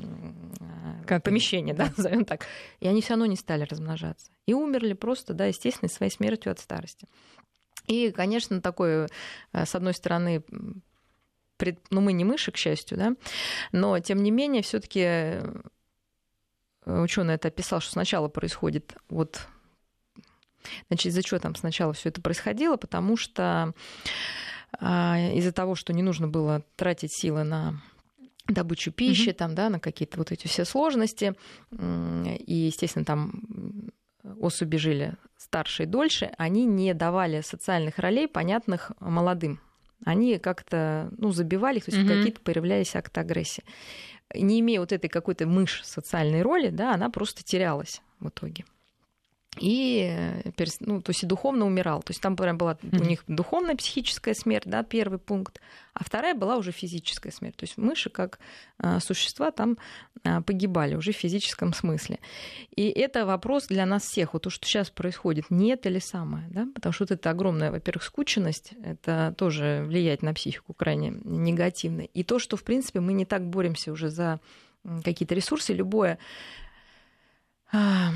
как 1.07 1.23
помещение, 1.23 1.73
да, 1.73 1.91
назовем 1.97 2.25
так. 2.25 2.45
И 2.79 2.87
они 2.87 3.01
все 3.01 3.11
равно 3.11 3.25
не 3.25 3.35
стали 3.35 3.63
размножаться. 3.63 4.31
И 4.45 4.53
умерли 4.53 4.93
просто, 4.93 5.33
да, 5.33 5.45
естественно, 5.45 5.89
своей 5.89 6.11
смертью 6.11 6.51
от 6.51 6.59
старости. 6.59 7.07
И, 7.87 8.11
конечно, 8.11 8.61
такое, 8.61 9.07
э, 9.53 9.65
с 9.65 9.73
одной 9.73 9.93
стороны, 9.93 10.43
пред... 11.57 11.79
ну, 11.89 12.01
мы 12.01 12.13
не 12.13 12.25
мыши, 12.25 12.51
к 12.51 12.57
счастью, 12.57 12.97
да, 12.97 13.13
но, 13.71 13.97
тем 13.99 14.21
не 14.21 14.29
менее, 14.29 14.61
все 14.61 14.79
таки 14.79 15.01
э, 15.03 15.41
ученый 16.85 17.35
это 17.35 17.47
описал, 17.47 17.79
что 17.79 17.93
сначала 17.93 18.27
происходит 18.27 18.95
вот 19.09 19.47
Значит, 20.87 21.07
из-за 21.07 21.23
чего 21.23 21.39
там 21.39 21.55
сначала 21.55 21.93
все 21.93 22.09
это 22.09 22.21
происходило? 22.21 22.77
Потому 22.77 23.17
что 23.17 23.73
а, 24.79 25.17
из-за 25.33 25.51
того, 25.51 25.75
что 25.75 25.93
не 25.93 26.03
нужно 26.03 26.27
было 26.27 26.63
тратить 26.75 27.13
силы 27.13 27.43
на 27.43 27.81
добычу 28.47 28.91
пищи, 28.91 29.29
mm-hmm. 29.29 29.33
там, 29.33 29.55
да, 29.55 29.69
на 29.69 29.79
какие-то 29.79 30.17
вот 30.17 30.31
эти 30.31 30.47
все 30.47 30.65
сложности. 30.65 31.35
И, 31.71 32.53
естественно, 32.55 33.05
там 33.05 33.91
особи 34.39 34.77
жили 34.77 35.15
старше 35.37 35.83
и 35.83 35.85
дольше, 35.85 36.31
они 36.37 36.65
не 36.65 36.93
давали 36.93 37.41
социальных 37.41 37.99
ролей, 37.99 38.27
понятных 38.27 38.91
молодым. 38.99 39.59
Они 40.05 40.37
как-то 40.37 41.09
ну, 41.17 41.31
забивали 41.31 41.79
то 41.79 41.91
есть 41.91 42.03
mm-hmm. 42.03 42.17
какие-то 42.17 42.41
появлялись 42.41 42.95
акты 42.95 43.19
агрессии. 43.19 43.63
Не 44.35 44.59
имея 44.59 44.79
вот 44.79 44.91
этой 44.91 45.07
какой-то 45.07 45.47
мышь 45.47 45.83
социальной 45.83 46.41
роли, 46.41 46.69
да, 46.69 46.93
она 46.93 47.09
просто 47.09 47.43
терялась 47.43 48.01
в 48.19 48.29
итоге 48.29 48.65
и 49.59 50.07
э, 50.09 50.65
ну, 50.79 51.01
то 51.01 51.09
есть 51.11 51.23
и 51.23 51.25
духовно 51.25 51.65
умирал. 51.65 52.01
То 52.01 52.11
есть 52.11 52.21
там 52.21 52.35
прям 52.35 52.57
была 52.57 52.77
у 52.83 53.03
них 53.03 53.23
духовная 53.27 53.75
психическая 53.75 54.33
смерть, 54.33 54.65
да, 54.65 54.83
первый 54.83 55.19
пункт, 55.19 55.61
а 55.93 56.03
вторая 56.03 56.35
была 56.35 56.57
уже 56.57 56.71
физическая 56.71 57.31
смерть. 57.31 57.55
То 57.55 57.63
есть 57.63 57.77
мыши 57.77 58.09
как 58.09 58.39
а, 58.77 58.99
существа 58.99 59.51
там 59.51 59.77
а, 60.23 60.41
погибали 60.41 60.95
уже 60.95 61.11
в 61.11 61.15
физическом 61.15 61.73
смысле. 61.73 62.19
И 62.75 62.87
это 62.89 63.25
вопрос 63.25 63.67
для 63.67 63.85
нас 63.85 64.03
всех. 64.03 64.33
Вот 64.33 64.43
то, 64.43 64.49
что 64.49 64.65
сейчас 64.65 64.89
происходит, 64.89 65.45
нет 65.49 65.85
или 65.85 65.99
самое, 65.99 66.47
да? 66.49 66.67
Потому 66.75 66.93
что 66.93 67.03
вот 67.03 67.11
это 67.11 67.29
огромная, 67.29 67.71
во-первых, 67.71 68.03
скученность, 68.03 68.73
это 68.83 69.33
тоже 69.37 69.83
влияет 69.87 70.21
на 70.21 70.33
психику 70.33 70.73
крайне 70.73 71.13
негативно. 71.23 72.01
И 72.01 72.23
то, 72.23 72.39
что, 72.39 72.57
в 72.57 72.63
принципе, 72.63 72.99
мы 72.99 73.13
не 73.13 73.25
так 73.25 73.47
боремся 73.49 73.91
уже 73.91 74.09
за 74.09 74.39
какие-то 75.03 75.35
ресурсы, 75.35 75.73
любое 75.73 76.17
а, 77.71 78.11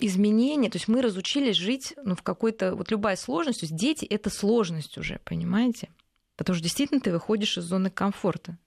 изменения, 0.00 0.70
то 0.70 0.76
есть 0.76 0.88
мы 0.88 1.02
разучились 1.02 1.56
жить 1.56 1.94
ну, 2.02 2.14
в 2.14 2.22
какой-то, 2.22 2.74
вот 2.74 2.90
любая 2.90 3.16
сложность, 3.16 3.60
то 3.60 3.66
есть 3.66 3.76
дети— 3.76 4.04
это 4.10 4.30
сложность 4.30 4.98
уже, 4.98 5.20
понимаете? 5.24 5.88
Потому 6.36 6.54
что 6.54 6.62
действительно 6.62 7.00
ты 7.00 7.12
выходишь 7.12 7.58
из 7.58 7.64
зоны 7.64 7.90
комфорта. 7.90 8.58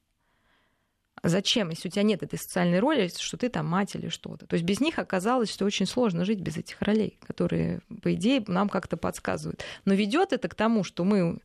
Зачем, 1.26 1.70
если 1.70 1.88
у 1.88 1.92
тебя 1.92 2.04
нет 2.04 2.22
этой 2.22 2.38
социальной 2.38 2.80
роли, 2.80 3.10
что 3.18 3.38
ты 3.38 3.48
там 3.48 3.66
мать 3.66 3.96
или 3.96 4.10
что-то? 4.10 4.46
То 4.46 4.56
есть 4.56 4.66
без 4.66 4.82
них 4.82 5.00
оказалось, 5.00 5.52
что 5.52 5.64
очень 5.64 5.86
сложно 5.86 6.26
жить 6.26 6.42
без 6.42 6.58
этих 6.58 6.82
ролей, 6.82 7.18
которые, 7.26 7.82
по 8.02 8.14
идее, 8.14 8.44
нам 8.48 8.68
как-то 8.68 8.98
подсказывают. 8.98 9.64
Но 9.86 9.94
ведет 9.94 10.34
это 10.34 10.50
к 10.50 10.56
тому, 10.56 10.84
что 10.84 11.06
мы 11.06 11.40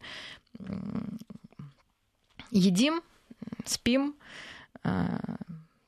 едим, 2.51 3.03
спим, 3.65 4.17
а, 4.83 5.21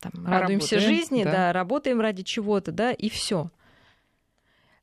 там, 0.01 0.27
радуемся 0.27 0.77
работаем, 0.77 0.97
жизни, 0.97 1.25
да. 1.25 1.33
да, 1.33 1.53
работаем 1.53 2.01
ради 2.01 2.23
чего-то, 2.23 2.73
да, 2.73 2.93
и 2.93 3.09
все. 3.09 3.51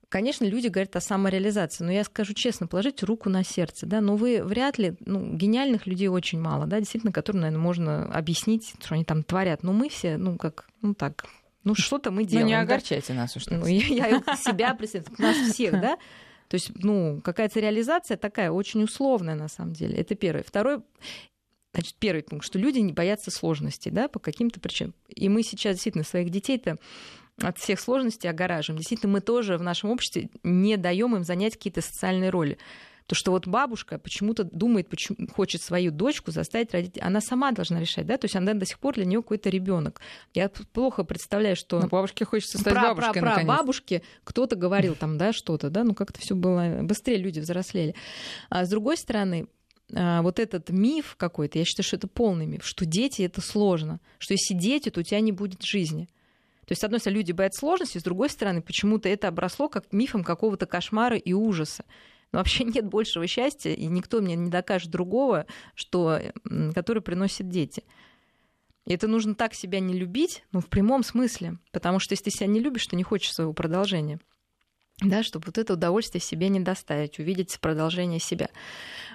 Конечно, 0.09 0.45
люди 0.45 0.67
говорят 0.67 0.95
о 0.95 1.01
самореализации, 1.01 1.83
но 1.83 1.91
я 1.91 2.05
скажу 2.05 2.33
честно, 2.33 2.65
положите 2.65 3.05
руку 3.05 3.29
на 3.29 3.43
сердце, 3.43 3.85
да, 3.85 3.99
но 3.99 4.15
вы 4.15 4.41
вряд 4.41 4.77
ли, 4.77 4.95
ну, 5.01 5.35
гениальных 5.35 5.85
людей 5.85 6.07
очень 6.07 6.39
мало, 6.39 6.65
да, 6.65 6.79
действительно, 6.79 7.11
которым, 7.11 7.41
наверное, 7.41 7.61
можно 7.61 8.05
объяснить, 8.05 8.73
что 8.81 8.95
они 8.95 9.03
там 9.03 9.23
творят, 9.23 9.63
но 9.63 9.73
мы 9.73 9.89
все, 9.89 10.15
ну, 10.15 10.37
как, 10.37 10.69
ну, 10.81 10.93
так, 10.93 11.25
ну, 11.65 11.75
что-то 11.75 12.11
мы 12.11 12.23
делаем. 12.23 12.47
Ну, 12.47 12.53
не 12.53 12.59
огорчайте 12.59 13.11
да? 13.11 13.19
нас 13.19 13.35
уж. 13.35 13.47
Ну, 13.47 13.65
я, 13.65 14.07
я 14.07 14.35
себя 14.37 14.73
представляю, 14.75 15.19
нас 15.19 15.51
всех, 15.51 15.73
да, 15.73 15.97
то 16.47 16.55
есть, 16.55 16.71
ну, 16.75 17.19
какая-то 17.21 17.59
реализация 17.59 18.15
такая 18.15 18.51
очень 18.51 18.83
условная 18.83 19.35
на 19.35 19.49
самом 19.49 19.73
деле. 19.73 19.97
Это 19.97 20.15
первое. 20.15 20.43
Второй, 20.43 20.79
Значит, 21.73 21.95
первый 21.99 22.23
пункт, 22.23 22.43
что 22.43 22.57
люди 22.57 22.79
не 22.79 22.91
боятся 22.91 23.29
сложностей, 23.29 23.91
да, 23.91 24.07
по 24.07 24.17
каким-то 24.17 24.59
причинам. 24.59 24.95
И 25.09 25.29
мы 25.29 25.43
сейчас 25.43 25.75
действительно 25.75 26.03
своих 26.03 26.31
детей-то 26.31 26.77
от 27.41 27.57
всех 27.57 27.79
сложностей 27.79 28.29
огораживаем. 28.29 28.79
Действительно, 28.79 29.13
мы 29.13 29.21
тоже 29.21 29.57
в 29.57 29.63
нашем 29.63 29.91
обществе 29.91 30.29
не 30.43 30.77
даем 30.77 31.15
им 31.15 31.23
занять 31.23 31.53
какие-то 31.53 31.81
социальные 31.81 32.29
роли. 32.29 32.57
То, 33.05 33.15
что 33.15 33.31
вот 33.31 33.47
бабушка 33.47 33.99
почему-то 33.99 34.43
думает, 34.43 34.89
почему, 34.89 35.17
хочет 35.33 35.61
свою 35.61 35.91
дочку 35.91 36.31
заставить 36.31 36.73
родить, 36.73 36.99
она 37.01 37.21
сама 37.21 37.53
должна 37.53 37.79
решать, 37.79 38.05
да, 38.05 38.17
то 38.17 38.25
есть 38.25 38.35
она 38.35 38.53
до 38.53 38.65
сих 38.65 38.79
пор 38.79 38.95
для 38.95 39.05
нее 39.05 39.21
какой-то 39.21 39.49
ребенок. 39.49 40.01
Я 40.33 40.49
плохо 40.49 41.05
представляю, 41.05 41.55
что... 41.55 41.79
Но 41.79 41.87
бабушке 41.87 42.25
хочется 42.25 42.57
стать 42.57 42.73
про, 42.73 42.81
бабушкой, 42.81 43.21
про, 43.21 43.35
про 43.35 43.43
бабушки 43.45 44.03
кто-то 44.25 44.57
говорил 44.57 44.95
там, 44.95 45.17
да, 45.17 45.31
что-то, 45.31 45.69
да, 45.69 45.85
ну 45.85 45.95
как-то 45.95 46.19
все 46.19 46.35
было, 46.35 46.79
быстрее 46.81 47.17
люди 47.17 47.39
взрослели. 47.39 47.95
А 48.49 48.65
с 48.65 48.69
другой 48.69 48.97
стороны, 48.97 49.47
а, 49.95 50.21
вот 50.21 50.39
этот 50.39 50.69
миф 50.69 51.15
какой-то, 51.17 51.59
я 51.59 51.65
считаю, 51.65 51.85
что 51.85 51.95
это 51.95 52.07
полный 52.07 52.45
миф, 52.45 52.65
что 52.65 52.85
дети 52.85 53.21
это 53.21 53.39
сложно, 53.39 54.01
что 54.17 54.33
если 54.33 54.53
дети, 54.53 54.89
то 54.89 54.99
у 54.99 55.03
тебя 55.03 55.21
не 55.21 55.31
будет 55.31 55.63
жизни. 55.63 56.09
То 56.67 56.73
есть, 56.73 56.81
с 56.81 56.83
одной 56.83 56.99
стороны, 56.99 57.19
люди 57.19 57.31
боятся 57.31 57.59
сложности, 57.59 57.97
с 57.97 58.03
другой 58.03 58.29
стороны, 58.29 58.61
почему-то 58.61 59.07
это 59.07 59.29
обросло 59.29 59.69
как 59.69 59.93
мифом 59.93 60.21
какого-то 60.21 60.65
кошмара 60.65 61.15
и 61.15 61.31
ужаса. 61.31 61.85
Но 62.33 62.39
вообще 62.39 62.63
нет 62.65 62.85
большего 62.85 63.25
счастья, 63.25 63.71
и 63.71 63.85
никто 63.85 64.19
мне 64.19 64.35
не 64.35 64.49
докажет 64.49 64.91
другого, 64.91 65.45
что, 65.75 66.19
который 66.75 67.01
приносит 67.01 67.47
дети. 67.47 67.83
И 68.85 68.93
это 68.93 69.07
нужно 69.07 69.33
так 69.33 69.53
себя 69.53 69.79
не 69.79 69.93
любить, 69.93 70.43
ну, 70.51 70.59
в 70.59 70.67
прямом 70.67 71.03
смысле. 71.03 71.57
Потому 71.71 71.99
что 71.99 72.11
если 72.11 72.25
ты 72.25 72.31
себя 72.31 72.47
не 72.47 72.59
любишь, 72.59 72.85
то 72.85 72.97
не 72.97 73.03
хочешь 73.03 73.33
своего 73.33 73.53
продолжения. 73.53 74.19
Да, 74.99 75.23
чтобы 75.23 75.45
вот 75.45 75.57
это 75.57 75.73
удовольствие 75.73 76.21
себе 76.21 76.49
не 76.49 76.59
доставить, 76.59 77.17
увидеть 77.17 77.57
продолжение 77.61 78.19
себя. 78.19 78.49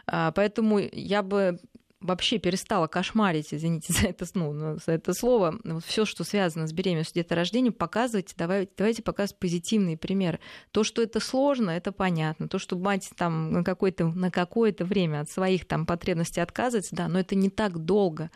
А, 0.06 0.32
поэтому 0.32 0.78
я 0.78 1.22
бы 1.22 1.58
вообще 2.02 2.38
перестала 2.38 2.86
кошмарить, 2.86 3.54
извините 3.54 3.92
за 3.92 4.08
это, 4.08 4.26
ну, 4.34 4.76
за 4.84 4.92
это 4.92 5.14
слово, 5.14 5.58
все, 5.84 6.04
что 6.04 6.24
связано 6.24 6.66
с 6.66 6.72
беременностью, 6.72 7.22
деторождением, 7.22 7.72
показывайте, 7.72 8.34
давайте, 8.36 8.72
давайте 8.76 9.02
показывать 9.02 9.38
позитивные 9.38 9.96
примеры. 9.96 10.40
То, 10.70 10.84
что 10.84 11.02
это 11.02 11.20
сложно, 11.20 11.70
это 11.70 11.92
понятно. 11.92 12.48
То, 12.48 12.58
что 12.58 12.76
мать 12.76 13.10
там 13.16 13.52
на, 13.52 13.64
какое-то, 13.64 14.06
на 14.06 14.30
какое-то 14.30 14.84
время 14.84 15.20
от 15.20 15.30
своих 15.30 15.66
там 15.66 15.86
потребностей 15.86 16.40
отказывается, 16.40 16.94
да, 16.94 17.08
но 17.08 17.20
это 17.20 17.34
не 17.34 17.50
так 17.50 17.78
долго. 17.78 18.30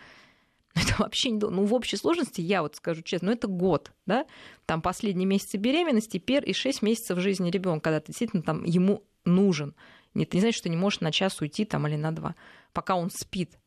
Это 0.75 0.95
вообще 0.99 1.31
не 1.31 1.41
Ну, 1.41 1.65
в 1.65 1.73
общей 1.73 1.97
сложности, 1.97 2.41
я 2.41 2.63
вот 2.63 2.77
скажу 2.77 3.03
честно, 3.03 3.29
ну, 3.29 3.33
это 3.33 3.49
год, 3.49 3.93
да? 4.05 4.27
Там 4.67 4.83
последние 4.83 5.27
месяцы 5.27 5.57
беременности, 5.57 6.19
пер 6.19 6.45
и 6.45 6.53
6 6.53 6.83
месяцев 6.83 7.19
жизни 7.19 7.51
ребенка, 7.51 7.85
когда 7.85 8.01
ты 8.01 8.09
действительно 8.09 8.43
там 8.43 8.63
ему 8.65 9.03
нужен. 9.25 9.75
Нет, 10.15 10.31
ты 10.31 10.39
не 10.39 10.41
знаешь, 10.41 10.57
что 10.57 10.69
не 10.69 10.77
можешь 10.77 11.01
на 11.01 11.13
час 11.13 11.41
уйти 11.41 11.65
там 11.65 11.87
или 11.87 11.97
на 11.97 12.11
два, 12.11 12.35
пока 12.77 12.95
он 12.95 13.11
спит. 13.11 13.59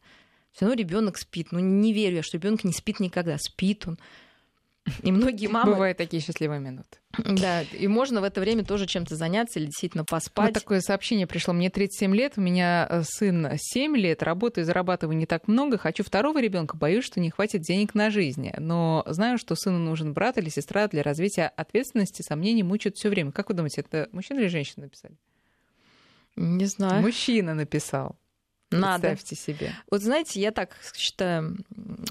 Все 0.52 0.66
равно 0.66 0.80
ребенок 0.80 1.18
спит. 1.18 1.48
Ну, 1.52 1.60
не 1.60 1.94
верю 1.94 2.18
я, 2.18 2.24
что 2.24 2.38
ребенок 2.38 2.64
не 2.64 2.74
спит 2.74 3.00
никогда. 3.00 3.38
Спит 3.40 3.88
он. 3.88 3.98
И 5.02 5.12
многие 5.12 5.48
мамы... 5.52 5.74
Бывают 5.74 5.98
такие 5.98 6.22
счастливые 6.22 6.60
минуты. 6.60 7.00
Да, 7.26 7.64
и 7.64 7.88
можно 7.88 8.22
в 8.22 8.24
это 8.24 8.40
время 8.40 8.64
тоже 8.64 8.86
чем-то 8.86 9.16
заняться 9.16 9.58
или 9.58 9.66
действительно 9.66 10.06
поспать. 10.06 10.54
Вот 10.54 10.54
такое 10.54 10.82
сообщение 10.82 11.26
пришло. 11.26 11.56
Мне 11.56 11.72
37 11.72 12.16
лет, 12.16 12.34
у 12.38 12.42
меня 12.42 12.88
э, 12.88 13.02
сын 13.04 13.50
7 13.56 13.98
лет, 13.98 14.22
работаю 14.22 14.64
и 14.64 14.66
зарабатываю 14.66 15.18
не 15.18 15.26
так 15.26 15.48
много, 15.48 15.80
хочу 15.80 16.04
второго 16.04 16.40
ребенка, 16.40 16.78
боюсь, 16.78 17.06
что 17.06 17.20
не 17.20 17.32
хватит 17.32 17.62
денег 17.62 17.96
на 17.96 18.12
жизнь. 18.12 18.52
Но 18.60 19.04
знаю, 19.08 19.40
что 19.40 19.56
сыну 19.56 19.80
нужен 19.80 20.14
брат 20.14 20.38
или 20.38 20.50
сестра 20.50 20.88
для 20.88 21.02
развития 21.02 21.48
ответственности, 21.48 22.22
сомнений 22.22 22.62
мучают 22.62 22.96
все 22.98 23.10
время. 23.10 23.32
Как 23.32 23.50
вы 23.50 23.56
думаете, 23.56 23.82
это 23.82 24.08
мужчина 24.12 24.40
или 24.40 24.48
женщина 24.48 24.84
написали? 24.84 25.16
Не 26.36 26.66
знаю. 26.66 27.02
Мужчина 27.02 27.54
написал. 27.56 28.16
Надо. 28.72 29.08
Представьте 29.08 29.36
себе. 29.36 29.72
Вот 29.90 30.02
знаете, 30.02 30.40
я 30.40 30.52
так 30.52 30.76
считаю, 30.96 31.58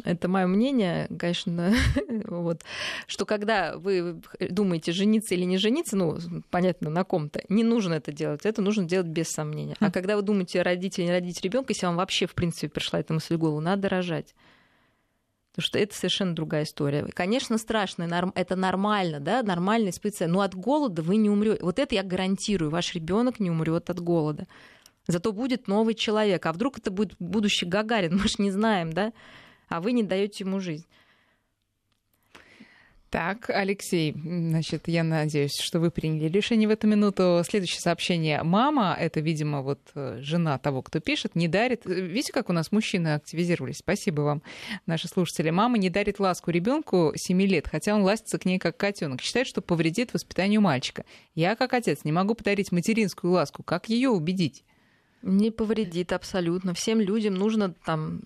это 0.05 0.29
мое 0.29 0.47
мнение, 0.47 1.09
конечно, 1.17 1.73
вот, 2.25 2.63
что 3.07 3.27
когда 3.27 3.77
вы 3.77 4.21
думаете, 4.41 4.93
жениться 4.93 5.35
или 5.35 5.45
не 5.45 5.57
жениться, 5.59 5.97
ну, 5.97 6.19
понятно, 6.51 6.91
на 6.91 7.05
ком-то, 7.05 7.43
не 7.49 7.63
нужно 7.63 7.95
это 7.95 8.11
делать. 8.11 8.45
Это 8.45 8.61
нужно 8.61 8.85
делать 8.85 9.07
без 9.07 9.29
сомнения. 9.29 9.77
А 9.79 9.87
хм. 9.87 9.93
когда 9.93 10.17
вы 10.17 10.23
думаете, 10.23 10.63
родить 10.63 10.99
или 10.99 11.07
не 11.07 11.13
родить 11.13 11.41
ребенка, 11.43 11.73
если 11.73 11.87
вам 11.87 11.97
вообще, 11.97 12.27
в 12.27 12.35
принципе, 12.35 12.69
пришла 12.69 12.99
эта 12.99 13.13
мысль 13.13 13.37
в 13.37 13.39
голову, 13.39 13.61
надо 13.61 13.89
рожать. 13.89 14.35
Потому 15.59 15.67
что 15.67 15.79
это 15.81 15.95
совершенно 15.95 16.37
другая 16.37 16.63
история. 16.63 17.05
Конечно, 17.13 17.59
страшно, 17.59 18.31
это 18.37 18.55
нормально, 18.55 19.19
да, 19.19 19.43
нормальная 19.43 19.91
испытание. 19.91 20.33
Но 20.33 20.41
от 20.41 20.55
голода 20.55 21.03
вы 21.03 21.17
не 21.17 21.31
умрете. 21.31 21.65
Вот 21.65 21.81
это 21.81 21.97
я 21.97 22.05
гарантирую, 22.05 22.71
ваш 22.71 22.95
ребенок 22.95 23.41
не 23.41 23.51
умрет 23.51 23.91
от 23.91 23.99
голода. 23.99 24.47
Зато 25.09 25.33
будет 25.33 25.69
новый 25.69 25.95
человек. 25.95 26.45
А 26.47 26.53
вдруг 26.53 26.79
это 26.79 26.91
будет 26.91 27.17
будущий 27.19 27.67
Гагарин, 27.67 28.17
мы 28.23 28.29
же 28.29 28.37
не 28.39 28.51
знаем, 28.51 28.93
да? 28.93 29.13
А 29.69 29.81
вы 29.81 29.93
не 29.93 30.03
даете 30.03 30.45
ему 30.45 30.61
жизнь. 30.61 30.87
Так, 33.11 33.49
Алексей, 33.49 34.13
значит, 34.13 34.87
я 34.87 35.03
надеюсь, 35.03 35.59
что 35.59 35.81
вы 35.81 35.91
приняли 35.91 36.29
решение 36.29 36.69
в 36.69 36.71
эту 36.71 36.87
минуту. 36.87 37.43
Следующее 37.49 37.81
сообщение. 37.81 38.43
Мама, 38.43 38.95
это, 39.01 39.21
видимо, 39.21 39.63
вот 39.63 39.81
э, 39.95 40.19
жена 40.21 40.59
того, 40.59 40.83
кто 40.83 41.01
пишет, 41.01 41.35
не 41.35 41.49
дарит... 41.49 41.87
Видите, 41.87 42.35
как 42.35 42.51
у 42.51 42.53
нас 42.53 42.71
мужчины 42.71 43.15
активизировались? 43.15 43.79
Спасибо 43.79 44.21
вам, 44.21 44.43
наши 44.85 45.09
слушатели. 45.09 45.49
Мама 45.49 45.79
не 45.79 45.89
дарит 45.89 46.21
ласку 46.21 46.51
ребенку 46.51 47.15
7 47.17 47.41
лет, 47.43 47.67
хотя 47.67 47.95
он 47.95 48.03
ластится 48.03 48.39
к 48.39 48.45
ней 48.45 48.59
как 48.59 48.77
котенок. 48.77 49.23
Считает, 49.23 49.47
что 49.47 49.63
повредит 49.63 50.13
воспитанию 50.13 50.61
мальчика. 50.61 51.07
Я, 51.35 51.57
как 51.57 51.73
отец, 51.73 52.01
не 52.05 52.13
могу 52.13 52.35
подарить 52.35 52.73
материнскую 52.73 53.33
ласку. 53.33 53.63
Как 53.63 53.89
ее 53.89 54.11
убедить? 54.11 54.65
Не 55.23 55.51
повредит 55.51 56.13
абсолютно. 56.13 56.75
Всем 56.75 57.01
людям 57.01 57.35
нужно 57.35 57.75
там, 57.85 58.23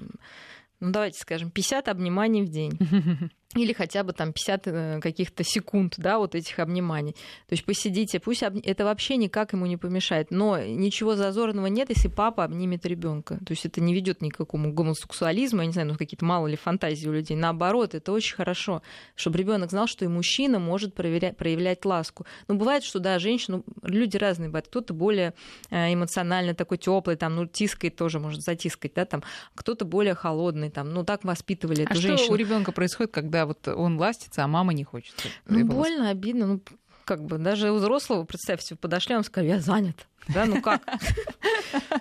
ну 0.81 0.91
давайте 0.91 1.19
скажем, 1.19 1.51
50 1.51 1.89
обниманий 1.89 2.43
в 2.43 2.49
день. 2.49 2.79
или 3.55 3.73
хотя 3.73 4.03
бы 4.03 4.13
там 4.13 4.33
50 4.33 4.67
э, 4.67 5.01
каких-то 5.01 5.45
секунд, 5.45 5.95
да, 5.97 6.19
вот 6.19 6.35
этих 6.35 6.59
обниманий. 6.59 7.13
То 7.13 7.53
есть 7.53 7.65
посидите, 7.65 8.21
пусть 8.21 8.43
об... 8.43 8.57
это 8.63 8.85
вообще 8.85 9.17
никак 9.17 9.53
ему 9.53 9.67
не 9.67 9.77
помешает, 9.77 10.31
но 10.31 10.59
ничего 10.59 11.17
зазорного 11.17 11.67
нет, 11.67 11.91
если 11.91 12.09
папа 12.09 12.45
обнимет 12.45 12.87
ребенка. 12.87 13.39
То 13.45 13.53
есть 13.53 13.67
это 13.67 13.81
не 13.81 13.95
ведет 13.95 14.23
ни 14.23 14.31
к 14.31 14.37
какому 14.37 14.73
гомосексуализму, 14.73 15.61
я 15.61 15.67
не 15.67 15.73
знаю, 15.73 15.89
ну 15.89 15.97
какие-то 15.97 16.25
мало 16.25 16.47
ли 16.47 16.57
фантазии 16.57 17.09
у 17.09 17.13
людей. 17.13 17.37
Наоборот, 17.37 17.95
это 17.95 18.13
очень 18.13 18.37
хорошо, 18.37 18.83
чтобы 19.15 19.39
ребенок 19.39 19.71
знал, 19.71 19.87
что 19.87 20.05
и 20.05 20.09
мужчина 20.09 20.59
может 20.59 20.95
проверять, 20.95 21.37
проявлять 21.37 21.85
ласку. 21.85 22.27
Но 22.49 22.55
бывает, 22.55 22.85
что 22.85 22.99
да, 22.99 23.19
женщины, 23.19 23.63
люди 23.83 24.17
разные 24.17 24.49
бывают. 24.49 24.69
Кто-то 24.69 24.95
более 24.95 25.35
э, 25.71 25.93
эмоционально 25.93 26.55
такой 26.55 26.79
теплый, 26.79 27.17
там, 27.17 27.37
ну, 27.37 27.47
тискает 27.47 27.97
тоже, 27.97 28.19
может 28.19 28.43
затискать, 28.43 28.95
да, 28.95 29.05
там, 29.05 29.23
кто-то 29.55 29.85
более 29.85 30.15
холодный, 30.15 30.71
там, 30.71 30.93
ну, 30.93 31.05
так 31.05 31.25
воспитывали 31.25 31.83
а 31.83 31.85
эту 31.85 32.01
женщину. 32.01 32.25
что 32.25 32.33
у 32.33 32.37
ребенка 32.37 32.73
происходит, 32.73 33.13
когда 33.13 33.42
вот 33.47 33.69
он 33.69 33.99
ластится, 33.99 34.45
а 34.45 34.49
мама 34.49 34.73
не 34.73 34.85
хочет. 34.85 35.15
Ну, 35.47 35.65
больно, 35.65 36.11
обидно. 36.11 36.47
Ну, 36.47 36.61
как 37.05 37.25
бы 37.25 37.39
даже 37.39 37.71
у 37.71 37.77
взрослого, 37.77 38.25
представьте, 38.25 38.77
подошли, 38.77 39.17
он 39.17 39.25
сказал, 39.25 39.49
я 39.49 39.61
занят. 39.61 40.07
Да, 40.29 40.47
ну 40.47 40.61
как? 40.61 40.83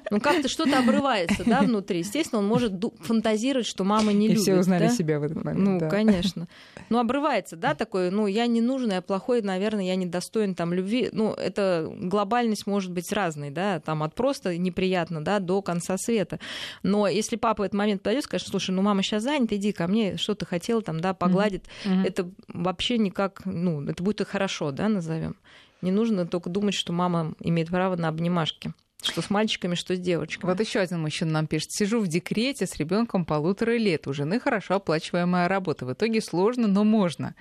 Ну 0.10 0.20
как-то 0.20 0.48
что-то 0.48 0.80
обрывается, 0.80 1.44
да, 1.46 1.62
внутри. 1.62 2.00
Естественно, 2.00 2.40
он 2.40 2.48
может 2.48 2.74
фантазировать, 3.00 3.66
что 3.66 3.84
мама 3.84 4.12
не 4.14 4.26
и 4.26 4.30
любит. 4.30 4.44
все 4.44 4.56
узнали 4.58 4.88
да? 4.88 4.90
себя 4.90 5.20
в 5.20 5.24
этот 5.24 5.44
момент. 5.44 5.68
Ну, 5.68 5.80
да. 5.80 5.90
конечно. 5.90 6.48
Ну, 6.90 7.00
обрывается, 7.00 7.56
да, 7.56 7.74
такое, 7.74 8.12
ну, 8.12 8.28
я 8.28 8.48
не 8.48 8.62
нужен, 8.62 8.92
я 8.92 9.02
плохой, 9.02 9.42
наверное, 9.42 9.86
я 9.86 9.96
не 9.96 10.06
достоин 10.06 10.56
там 10.56 10.74
любви. 10.74 11.10
Ну, 11.12 11.34
это 11.34 11.90
глобальность 11.90 12.68
может 12.68 12.92
быть 12.92 13.12
разной, 13.12 13.50
да, 13.50 13.80
там 13.80 14.04
от 14.04 14.14
просто 14.14 14.58
неприятно, 14.58 15.24
да, 15.24 15.40
до 15.40 15.62
конца 15.62 15.98
света. 15.98 16.40
Но 16.84 17.08
если 17.08 17.38
папа 17.38 17.64
в 17.64 17.66
этот 17.66 17.78
момент 17.78 18.02
подойдет, 18.02 18.26
скажет, 18.26 18.48
слушай, 18.48 18.72
ну, 18.72 18.82
мама 18.82 19.04
сейчас 19.04 19.24
занята, 19.24 19.56
иди 19.56 19.72
ко 19.72 19.88
мне, 19.88 20.18
что 20.18 20.36
ты 20.36 20.46
хотела 20.46 20.82
там, 20.82 21.00
да, 21.00 21.14
погладит. 21.14 21.66
Mm-hmm. 21.86 22.08
Это 22.08 22.30
вообще 22.48 22.98
никак, 22.98 23.42
ну, 23.46 23.84
это 23.88 24.04
будет 24.04 24.22
и 24.22 24.26
хорошо, 24.26 24.72
да, 24.72 24.90
назовем. 24.90 25.36
Не 25.82 25.92
нужно 25.92 26.28
только 26.28 26.50
думать, 26.50 26.74
что 26.74 26.94
мама 26.94 27.34
имеет 27.40 27.70
право 27.70 27.96
на 27.96 28.08
обнимашки. 28.08 28.74
Что 29.02 29.22
с 29.22 29.32
мальчиками, 29.32 29.74
что 29.74 29.96
с 29.96 30.00
девочками. 30.00 30.52
Вот 30.52 30.60
еще 30.60 30.80
один 30.80 31.02
мужчина 31.02 31.32
нам 31.32 31.48
пишет. 31.48 31.72
Сижу 31.72 32.00
в 32.00 32.08
декрете 32.08 32.68
с 32.68 32.76
ребенком 32.76 33.26
полутора 33.26 33.76
лет. 33.78 34.06
У 34.08 34.14
жены 34.14 34.40
хорошо 34.40 34.76
оплачиваемая 34.76 35.48
работа. 35.48 35.86
В 35.88 35.94
итоге 35.94 36.22
сложно, 36.22 36.68
но 36.68 36.84
можно. 36.84 37.36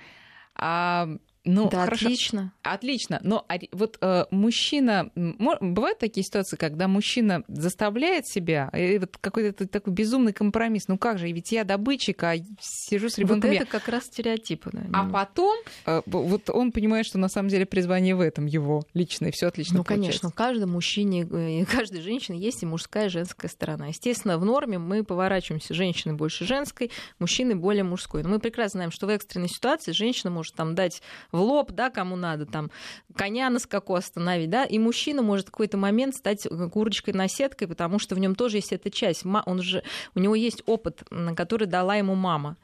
А 0.55 1.07
Ну, 1.43 1.69
да, 1.69 1.85
хорошо. 1.85 2.05
отлично. 2.05 2.53
Отлично. 2.61 3.19
Но 3.23 3.45
вот 3.71 3.97
э, 4.01 4.25
мужчина... 4.31 5.09
Бывают 5.15 5.97
такие 5.99 6.23
ситуации, 6.23 6.55
когда 6.55 6.87
мужчина 6.87 7.43
заставляет 7.47 8.27
себя, 8.27 8.69
и 8.69 8.99
вот 8.99 9.17
какой-то 9.17 9.67
такой 9.67 9.93
безумный 9.93 10.33
компромисс. 10.33 10.87
Ну 10.87 10.97
как 10.97 11.17
же, 11.17 11.31
ведь 11.31 11.51
я 11.51 11.63
добытчик, 11.63 12.21
а 12.23 12.35
сижу 12.59 13.09
с 13.09 13.17
ребенком. 13.17 13.49
Вот 13.49 13.55
это 13.55 13.65
я... 13.65 13.65
как 13.65 13.87
раз 13.87 14.05
стереотипы. 14.05 14.69
Да, 14.73 14.81
а 14.93 15.09
потом 15.09 15.57
э, 15.85 16.01
вот 16.05 16.49
он 16.49 16.71
понимает, 16.71 17.05
что 17.05 17.17
на 17.17 17.27
самом 17.27 17.49
деле 17.49 17.65
призвание 17.65 18.15
в 18.15 18.21
этом 18.21 18.45
его 18.45 18.83
личное, 18.93 19.31
все 19.31 19.47
отлично 19.47 19.77
Ну, 19.77 19.83
получается. 19.83 20.21
конечно, 20.21 20.29
у 20.29 20.31
каждого 20.31 20.69
мужчине, 20.69 21.21
и 21.21 21.65
каждой 21.65 22.01
женщины 22.01 22.35
есть 22.35 22.61
и 22.61 22.65
мужская, 22.65 23.07
и 23.07 23.09
женская 23.09 23.47
сторона. 23.47 23.87
Естественно, 23.87 24.37
в 24.37 24.45
норме 24.45 24.77
мы 24.77 25.03
поворачиваемся 25.03 25.73
женщины 25.73 26.13
больше 26.13 26.45
женской, 26.45 26.91
мужчины 27.19 27.55
более 27.55 27.83
мужской. 27.83 28.21
Но 28.21 28.29
мы 28.29 28.39
прекрасно 28.39 28.77
знаем, 28.77 28.91
что 28.91 29.07
в 29.07 29.09
экстренной 29.09 29.49
ситуации 29.49 29.91
женщина 29.91 30.29
может 30.29 30.53
там 30.55 30.75
дать 30.75 31.01
в 31.31 31.39
лоб, 31.39 31.71
да, 31.71 31.89
кому 31.89 32.15
надо, 32.15 32.45
там, 32.45 32.71
коня 33.15 33.49
на 33.49 33.59
скаку 33.59 33.95
остановить, 33.95 34.49
да, 34.49 34.65
и 34.65 34.79
мужчина 34.79 35.21
может 35.21 35.47
в 35.47 35.51
какой-то 35.51 35.77
момент 35.77 36.15
стать 36.15 36.47
курочкой 36.71 37.13
на 37.13 37.27
сеткой, 37.27 37.67
потому 37.67 37.99
что 37.99 38.15
в 38.15 38.19
нем 38.19 38.35
тоже 38.35 38.57
есть 38.57 38.73
эта 38.73 38.89
часть. 38.89 39.25
Он 39.25 39.61
же, 39.61 39.83
у 40.15 40.19
него 40.19 40.35
есть 40.35 40.63
опыт, 40.65 41.03
который 41.35 41.67
дала 41.67 41.95
ему 41.95 42.15
мама. 42.15 42.57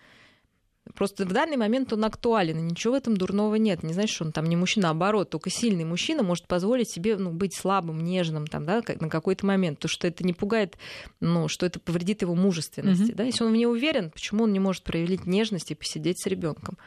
Просто 0.96 1.26
в 1.26 1.34
данный 1.34 1.58
момент 1.58 1.92
он 1.94 2.06
актуален, 2.06 2.60
и 2.60 2.62
ничего 2.62 2.94
в 2.94 2.98
этом 2.98 3.18
дурного 3.18 3.56
нет. 3.56 3.84
Не 3.84 3.94
значит, 3.94 4.16
что 4.16 4.26
он 4.26 4.32
там 4.32 4.46
не 4.46 4.56
мужчина, 4.56 4.88
наоборот, 4.88 5.30
только 5.30 5.50
сильный 5.50 5.84
мужчина 5.84 6.24
может 6.24 6.48
позволить 6.48 6.90
себе 6.90 7.18
ну, 7.18 7.32
быть 7.32 7.56
слабым, 7.56 8.04
нежным 8.04 8.48
там, 8.48 8.66
да, 8.66 8.82
на 9.00 9.10
какой-то 9.10 9.46
момент, 9.46 9.80
то 9.80 9.88
что 9.88 10.08
это 10.08 10.26
не 10.26 10.34
пугает, 10.34 10.78
ну, 11.20 11.48
что 11.48 11.66
это 11.66 11.80
повредит 11.80 12.22
его 12.22 12.36
мужественности. 12.36 13.12
Mm-hmm. 13.12 13.16
Да? 13.16 13.24
Если 13.24 13.44
он 13.44 13.52
в 13.52 13.56
ней 13.56 13.66
уверен, 13.66 14.12
почему 14.12 14.46
он 14.46 14.54
не 14.54 14.60
может 14.60 14.84
проявить 14.84 15.26
нежность 15.26 15.72
и 15.72 15.76
посидеть 15.76 16.22
с 16.22 16.26
ребенком? 16.26 16.78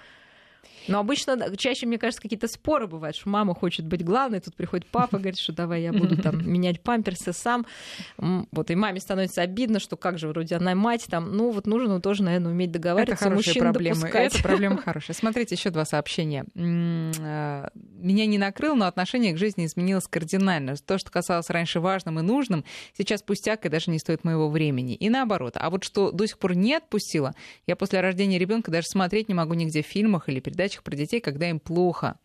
Но 0.91 0.99
обычно 0.99 1.57
чаще, 1.57 1.86
мне 1.86 1.99
кажется, 1.99 2.20
какие-то 2.20 2.49
споры 2.49 2.86
бывают, 2.86 3.16
что 3.16 3.28
мама 3.28 3.55
хочет 3.55 3.86
быть 3.86 4.05
главной, 4.05 4.41
тут 4.41 4.57
приходит 4.57 4.86
папа, 4.86 5.18
говорит, 5.18 5.38
что 5.38 5.53
давай 5.53 5.82
я 5.82 5.93
буду 5.93 6.20
там 6.20 6.47
менять 6.49 6.80
памперсы 6.80 7.32
сам. 7.32 7.64
Вот 8.18 8.70
и 8.70 8.74
маме 8.74 9.01
становится 9.01 9.43
обидно, 9.43 9.78
что 9.78 9.97
как 9.97 10.18
же 10.18 10.28
вроде 10.28 10.57
она 10.57 10.74
мать 10.74 11.07
там, 11.09 11.36
ну 11.36 11.51
вот 11.51 11.66
нужно 11.66 12.01
тоже, 12.01 12.22
наверное, 12.22 12.51
уметь 12.51 12.72
договариваться. 12.72 13.24
Это 13.24 13.30
хорошая 13.30 13.55
проблема. 13.55 14.09
Это 14.09 14.43
проблема 14.43 14.76
хорошая. 14.84 15.14
Смотрите, 15.14 15.55
еще 15.55 15.70
два 15.70 15.84
сообщения. 15.84 16.45
Э, 16.55 17.68
меня 17.74 18.26
не 18.26 18.38
накрыл, 18.38 18.74
но 18.74 18.86
отношение 18.86 19.32
к 19.32 19.38
жизни 19.38 19.66
изменилось 19.66 20.07
кардинально. 20.09 20.76
То, 20.76 20.99
что 20.99 21.11
казалось 21.11 21.51
раньше 21.51 21.80
важным 21.80 22.18
и 22.18 22.22
нужным, 22.22 22.64
сейчас 22.97 23.22
пустяк 23.22 23.64
и 23.64 23.68
даже 23.68 23.91
не 23.91 23.99
стоит 23.99 24.24
моего 24.24 24.49
времени. 24.51 24.95
И 24.95 25.09
наоборот. 25.09 25.55
А 25.57 25.70
вот 25.70 25.84
что 25.84 26.11
до 26.11 26.26
сих 26.26 26.38
пор 26.38 26.55
не 26.55 26.74
отпустило, 26.74 27.34
я 27.66 27.76
после 27.76 28.01
рождения 28.01 28.38
ребенка 28.38 28.70
даже 28.70 28.88
смотреть 28.88 29.28
не 29.28 29.34
могу 29.34 29.55
нигде 29.55 29.82
в 29.82 29.86
фильмах 29.86 30.28
или 30.28 30.41
передачах 30.41 30.80
передачах 30.81 30.83
про 30.83 30.97
детей, 30.97 31.20
когда 31.20 31.49
им 31.49 31.61
плохо. 31.61 32.18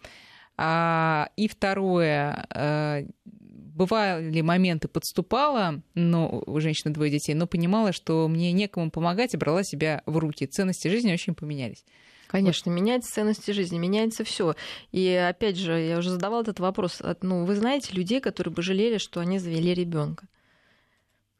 А, 0.57 1.29
и 1.35 1.47
второе, 1.47 2.47
э, 2.53 3.07
бывали 3.25 4.41
моменты 4.41 4.87
подступала, 4.87 5.81
но 5.95 6.43
у 6.45 6.59
женщины 6.61 6.93
двое 6.93 7.11
детей, 7.11 7.33
но 7.33 7.45
понимала, 7.45 7.91
что 7.91 8.27
мне 8.29 8.53
некому 8.53 8.89
помогать 8.89 9.33
и 9.33 9.37
брала 9.37 9.63
себя 9.63 10.01
в 10.05 10.17
руки. 10.17 10.45
Ценности 10.45 10.87
жизни 10.87 11.11
очень 11.11 11.35
поменялись. 11.35 11.83
Конечно, 12.27 12.71
вот. 12.71 12.79
меняются 12.79 13.13
ценности 13.13 13.51
жизни, 13.51 13.77
меняется 13.77 14.23
все. 14.23 14.55
И 14.91 15.13
опять 15.13 15.57
же, 15.57 15.77
я 15.79 15.97
уже 15.97 16.09
задавала 16.09 16.41
этот 16.41 16.59
вопрос. 16.59 17.01
Ну, 17.21 17.45
вы 17.45 17.55
знаете 17.55 17.93
людей, 17.93 18.19
которые 18.19 18.53
бы 18.53 18.61
жалели, 18.61 18.97
что 18.97 19.19
они 19.19 19.39
завели 19.39 19.73
ребенка? 19.73 20.27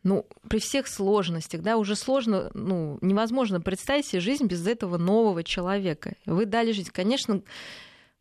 Ну, 0.06 0.28
при 0.48 0.60
всех 0.60 0.88
сложностях, 0.88 1.62
да, 1.62 1.78
уже 1.78 1.96
сложно, 1.96 2.52
ну, 2.54 3.00
невозможно 3.02 3.60
представить 3.60 4.06
себе 4.06 4.20
жизнь 4.20 4.46
без 4.46 4.66
этого 4.68 4.98
нового 5.00 5.44
человека. 5.44 6.14
Вы 6.28 6.46
дали 6.46 6.74
жизнь, 6.74 6.92
конечно, 6.94 7.42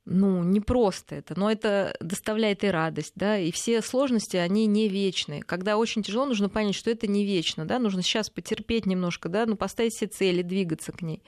ну, 0.06 0.42
не 0.42 0.60
просто 0.60 1.16
это, 1.16 1.38
но 1.38 1.52
это 1.52 1.94
доставляет 2.00 2.64
и 2.64 2.68
радость, 2.68 3.12
да, 3.16 3.38
и 3.38 3.52
все 3.52 3.82
сложности, 3.82 4.38
они 4.38 4.64
не 4.64 4.88
вечные. 4.88 5.42
Когда 5.42 5.76
очень 5.76 6.02
тяжело, 6.02 6.24
нужно 6.24 6.48
понять, 6.48 6.74
что 6.74 6.90
это 6.90 7.06
не 7.06 7.26
вечно, 7.26 7.66
да, 7.66 7.78
нужно 7.78 8.00
сейчас 8.00 8.30
потерпеть 8.30 8.86
немножко, 8.86 9.28
да, 9.28 9.44
ну, 9.44 9.54
поставить 9.54 9.94
себе 9.94 10.08
цели, 10.08 10.40
двигаться 10.40 10.90
к 10.90 11.02
ней. 11.02 11.22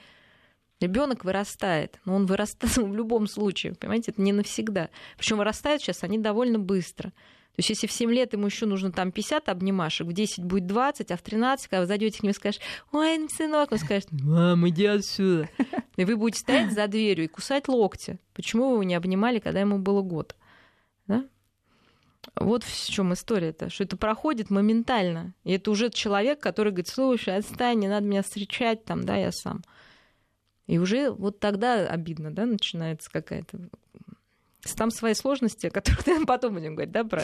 Ребенок 0.79 1.23
вырастает, 1.23 1.99
но 2.05 2.15
он 2.15 2.25
вырастает 2.25 2.77
в 2.77 2.95
любом 2.95 3.27
случае, 3.27 3.75
понимаете, 3.75 4.09
это 4.09 4.23
не 4.23 4.33
навсегда. 4.33 4.89
Причем 5.19 5.37
вырастают 5.37 5.83
сейчас 5.83 6.03
они 6.03 6.17
довольно 6.17 6.57
быстро. 6.57 7.13
То 7.57 7.61
есть 7.61 7.69
если 7.71 7.87
в 7.87 7.91
7 7.91 8.11
лет 8.11 8.33
ему 8.33 8.45
еще 8.45 8.67
нужно 8.67 8.91
там 8.91 9.11
50 9.11 9.49
обнимашек, 9.49 10.05
в 10.05 10.13
10 10.13 10.43
будет 10.43 10.67
20, 10.67 11.09
а 11.09 11.17
в 11.17 11.23
13, 11.23 11.67
когда 11.67 11.81
вы 11.81 11.87
зайдете 11.87 12.19
к 12.19 12.21
нему 12.21 12.29
и 12.29 12.35
скажешь, 12.35 12.61
ой, 12.91 13.27
сынок, 13.35 13.71
он 13.71 13.79
скажет, 13.79 14.09
мам, 14.11 14.69
иди 14.69 14.85
отсюда. 14.85 15.49
И 15.95 16.05
вы 16.05 16.17
будете 16.17 16.41
стоять 16.41 16.71
за 16.71 16.85
дверью 16.85 17.25
и 17.25 17.27
кусать 17.27 17.67
локти. 17.67 18.19
Почему 18.35 18.67
вы 18.67 18.73
его 18.73 18.83
не 18.83 18.93
обнимали, 18.93 19.39
когда 19.39 19.59
ему 19.59 19.79
было 19.79 20.03
год? 20.03 20.35
Да? 21.07 21.25
Вот 22.35 22.63
в 22.63 22.89
чем 22.91 23.13
история-то, 23.13 23.71
что 23.71 23.85
это 23.85 23.97
проходит 23.97 24.51
моментально. 24.51 25.33
И 25.43 25.53
это 25.53 25.71
уже 25.71 25.89
человек, 25.89 26.39
который 26.39 26.71
говорит, 26.71 26.89
слушай, 26.89 27.37
отстань, 27.37 27.79
не 27.79 27.87
надо 27.87 28.05
меня 28.05 28.21
встречать, 28.21 28.85
там, 28.85 29.03
да, 29.03 29.15
я 29.15 29.31
сам. 29.31 29.63
И 30.67 30.77
уже 30.77 31.09
вот 31.09 31.39
тогда 31.39 31.87
обидно, 31.87 32.29
да, 32.29 32.45
начинается 32.45 33.09
какая-то 33.09 33.69
там 34.75 34.91
свои 34.91 35.13
сложности, 35.13 35.67
о 35.67 35.69
которых 35.69 36.05
мы 36.07 36.25
потом 36.27 36.55
будем 36.55 36.75
говорить, 36.75 36.91
да, 36.91 37.03
про 37.03 37.23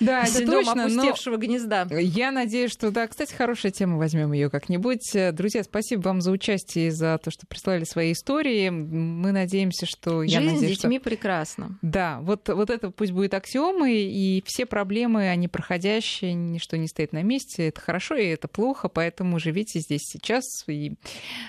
да, 0.00 0.24
это 0.24 0.46
точно, 0.46 0.84
опустевшего 0.84 1.36
гнезда. 1.36 1.86
Я 1.90 2.30
надеюсь, 2.30 2.72
что 2.72 2.90
да. 2.90 3.06
Кстати, 3.06 3.34
хорошая 3.34 3.72
тема, 3.72 3.98
возьмем 3.98 4.32
ее 4.32 4.50
как-нибудь. 4.50 5.12
Друзья, 5.32 5.62
спасибо 5.62 6.02
вам 6.02 6.20
за 6.20 6.30
участие 6.30 6.88
и 6.88 6.90
за 6.90 7.18
то, 7.22 7.30
что 7.30 7.46
прислали 7.46 7.84
свои 7.84 8.12
истории. 8.12 8.70
Мы 8.70 9.32
надеемся, 9.32 9.86
что... 9.86 10.22
Жизнь 10.22 10.32
я 10.32 10.40
надеюсь, 10.40 10.78
с 10.78 10.80
детьми 10.82 10.98
что... 10.98 11.04
прекрасна. 11.04 11.78
Да, 11.82 12.20
вот, 12.20 12.48
вот 12.48 12.70
это 12.70 12.90
пусть 12.90 13.12
будет 13.12 13.34
аксиомой, 13.34 13.96
и 13.96 14.42
все 14.46 14.66
проблемы, 14.66 15.28
они 15.28 15.48
проходящие, 15.48 16.34
ничто 16.34 16.76
не 16.76 16.88
стоит 16.88 17.12
на 17.12 17.22
месте. 17.22 17.68
Это 17.68 17.80
хорошо 17.80 18.16
и 18.16 18.26
это 18.26 18.48
плохо, 18.48 18.88
поэтому 18.88 19.38
живите 19.38 19.80
здесь 19.80 20.02
сейчас 20.02 20.44
и 20.66 20.94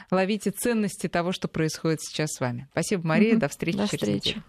ловите 0.09 0.51
ценности 0.51 1.07
того, 1.07 1.31
что 1.31 1.47
происходит 1.47 2.01
сейчас 2.01 2.31
с 2.33 2.39
вами. 2.39 2.67
Спасибо, 2.71 3.07
Мария, 3.07 3.33
угу. 3.33 3.41
до 3.41 3.47
встречи 3.47 3.77
до 3.77 3.87
через 3.87 3.99
встречи. 3.99 4.27
неделю. 4.29 4.43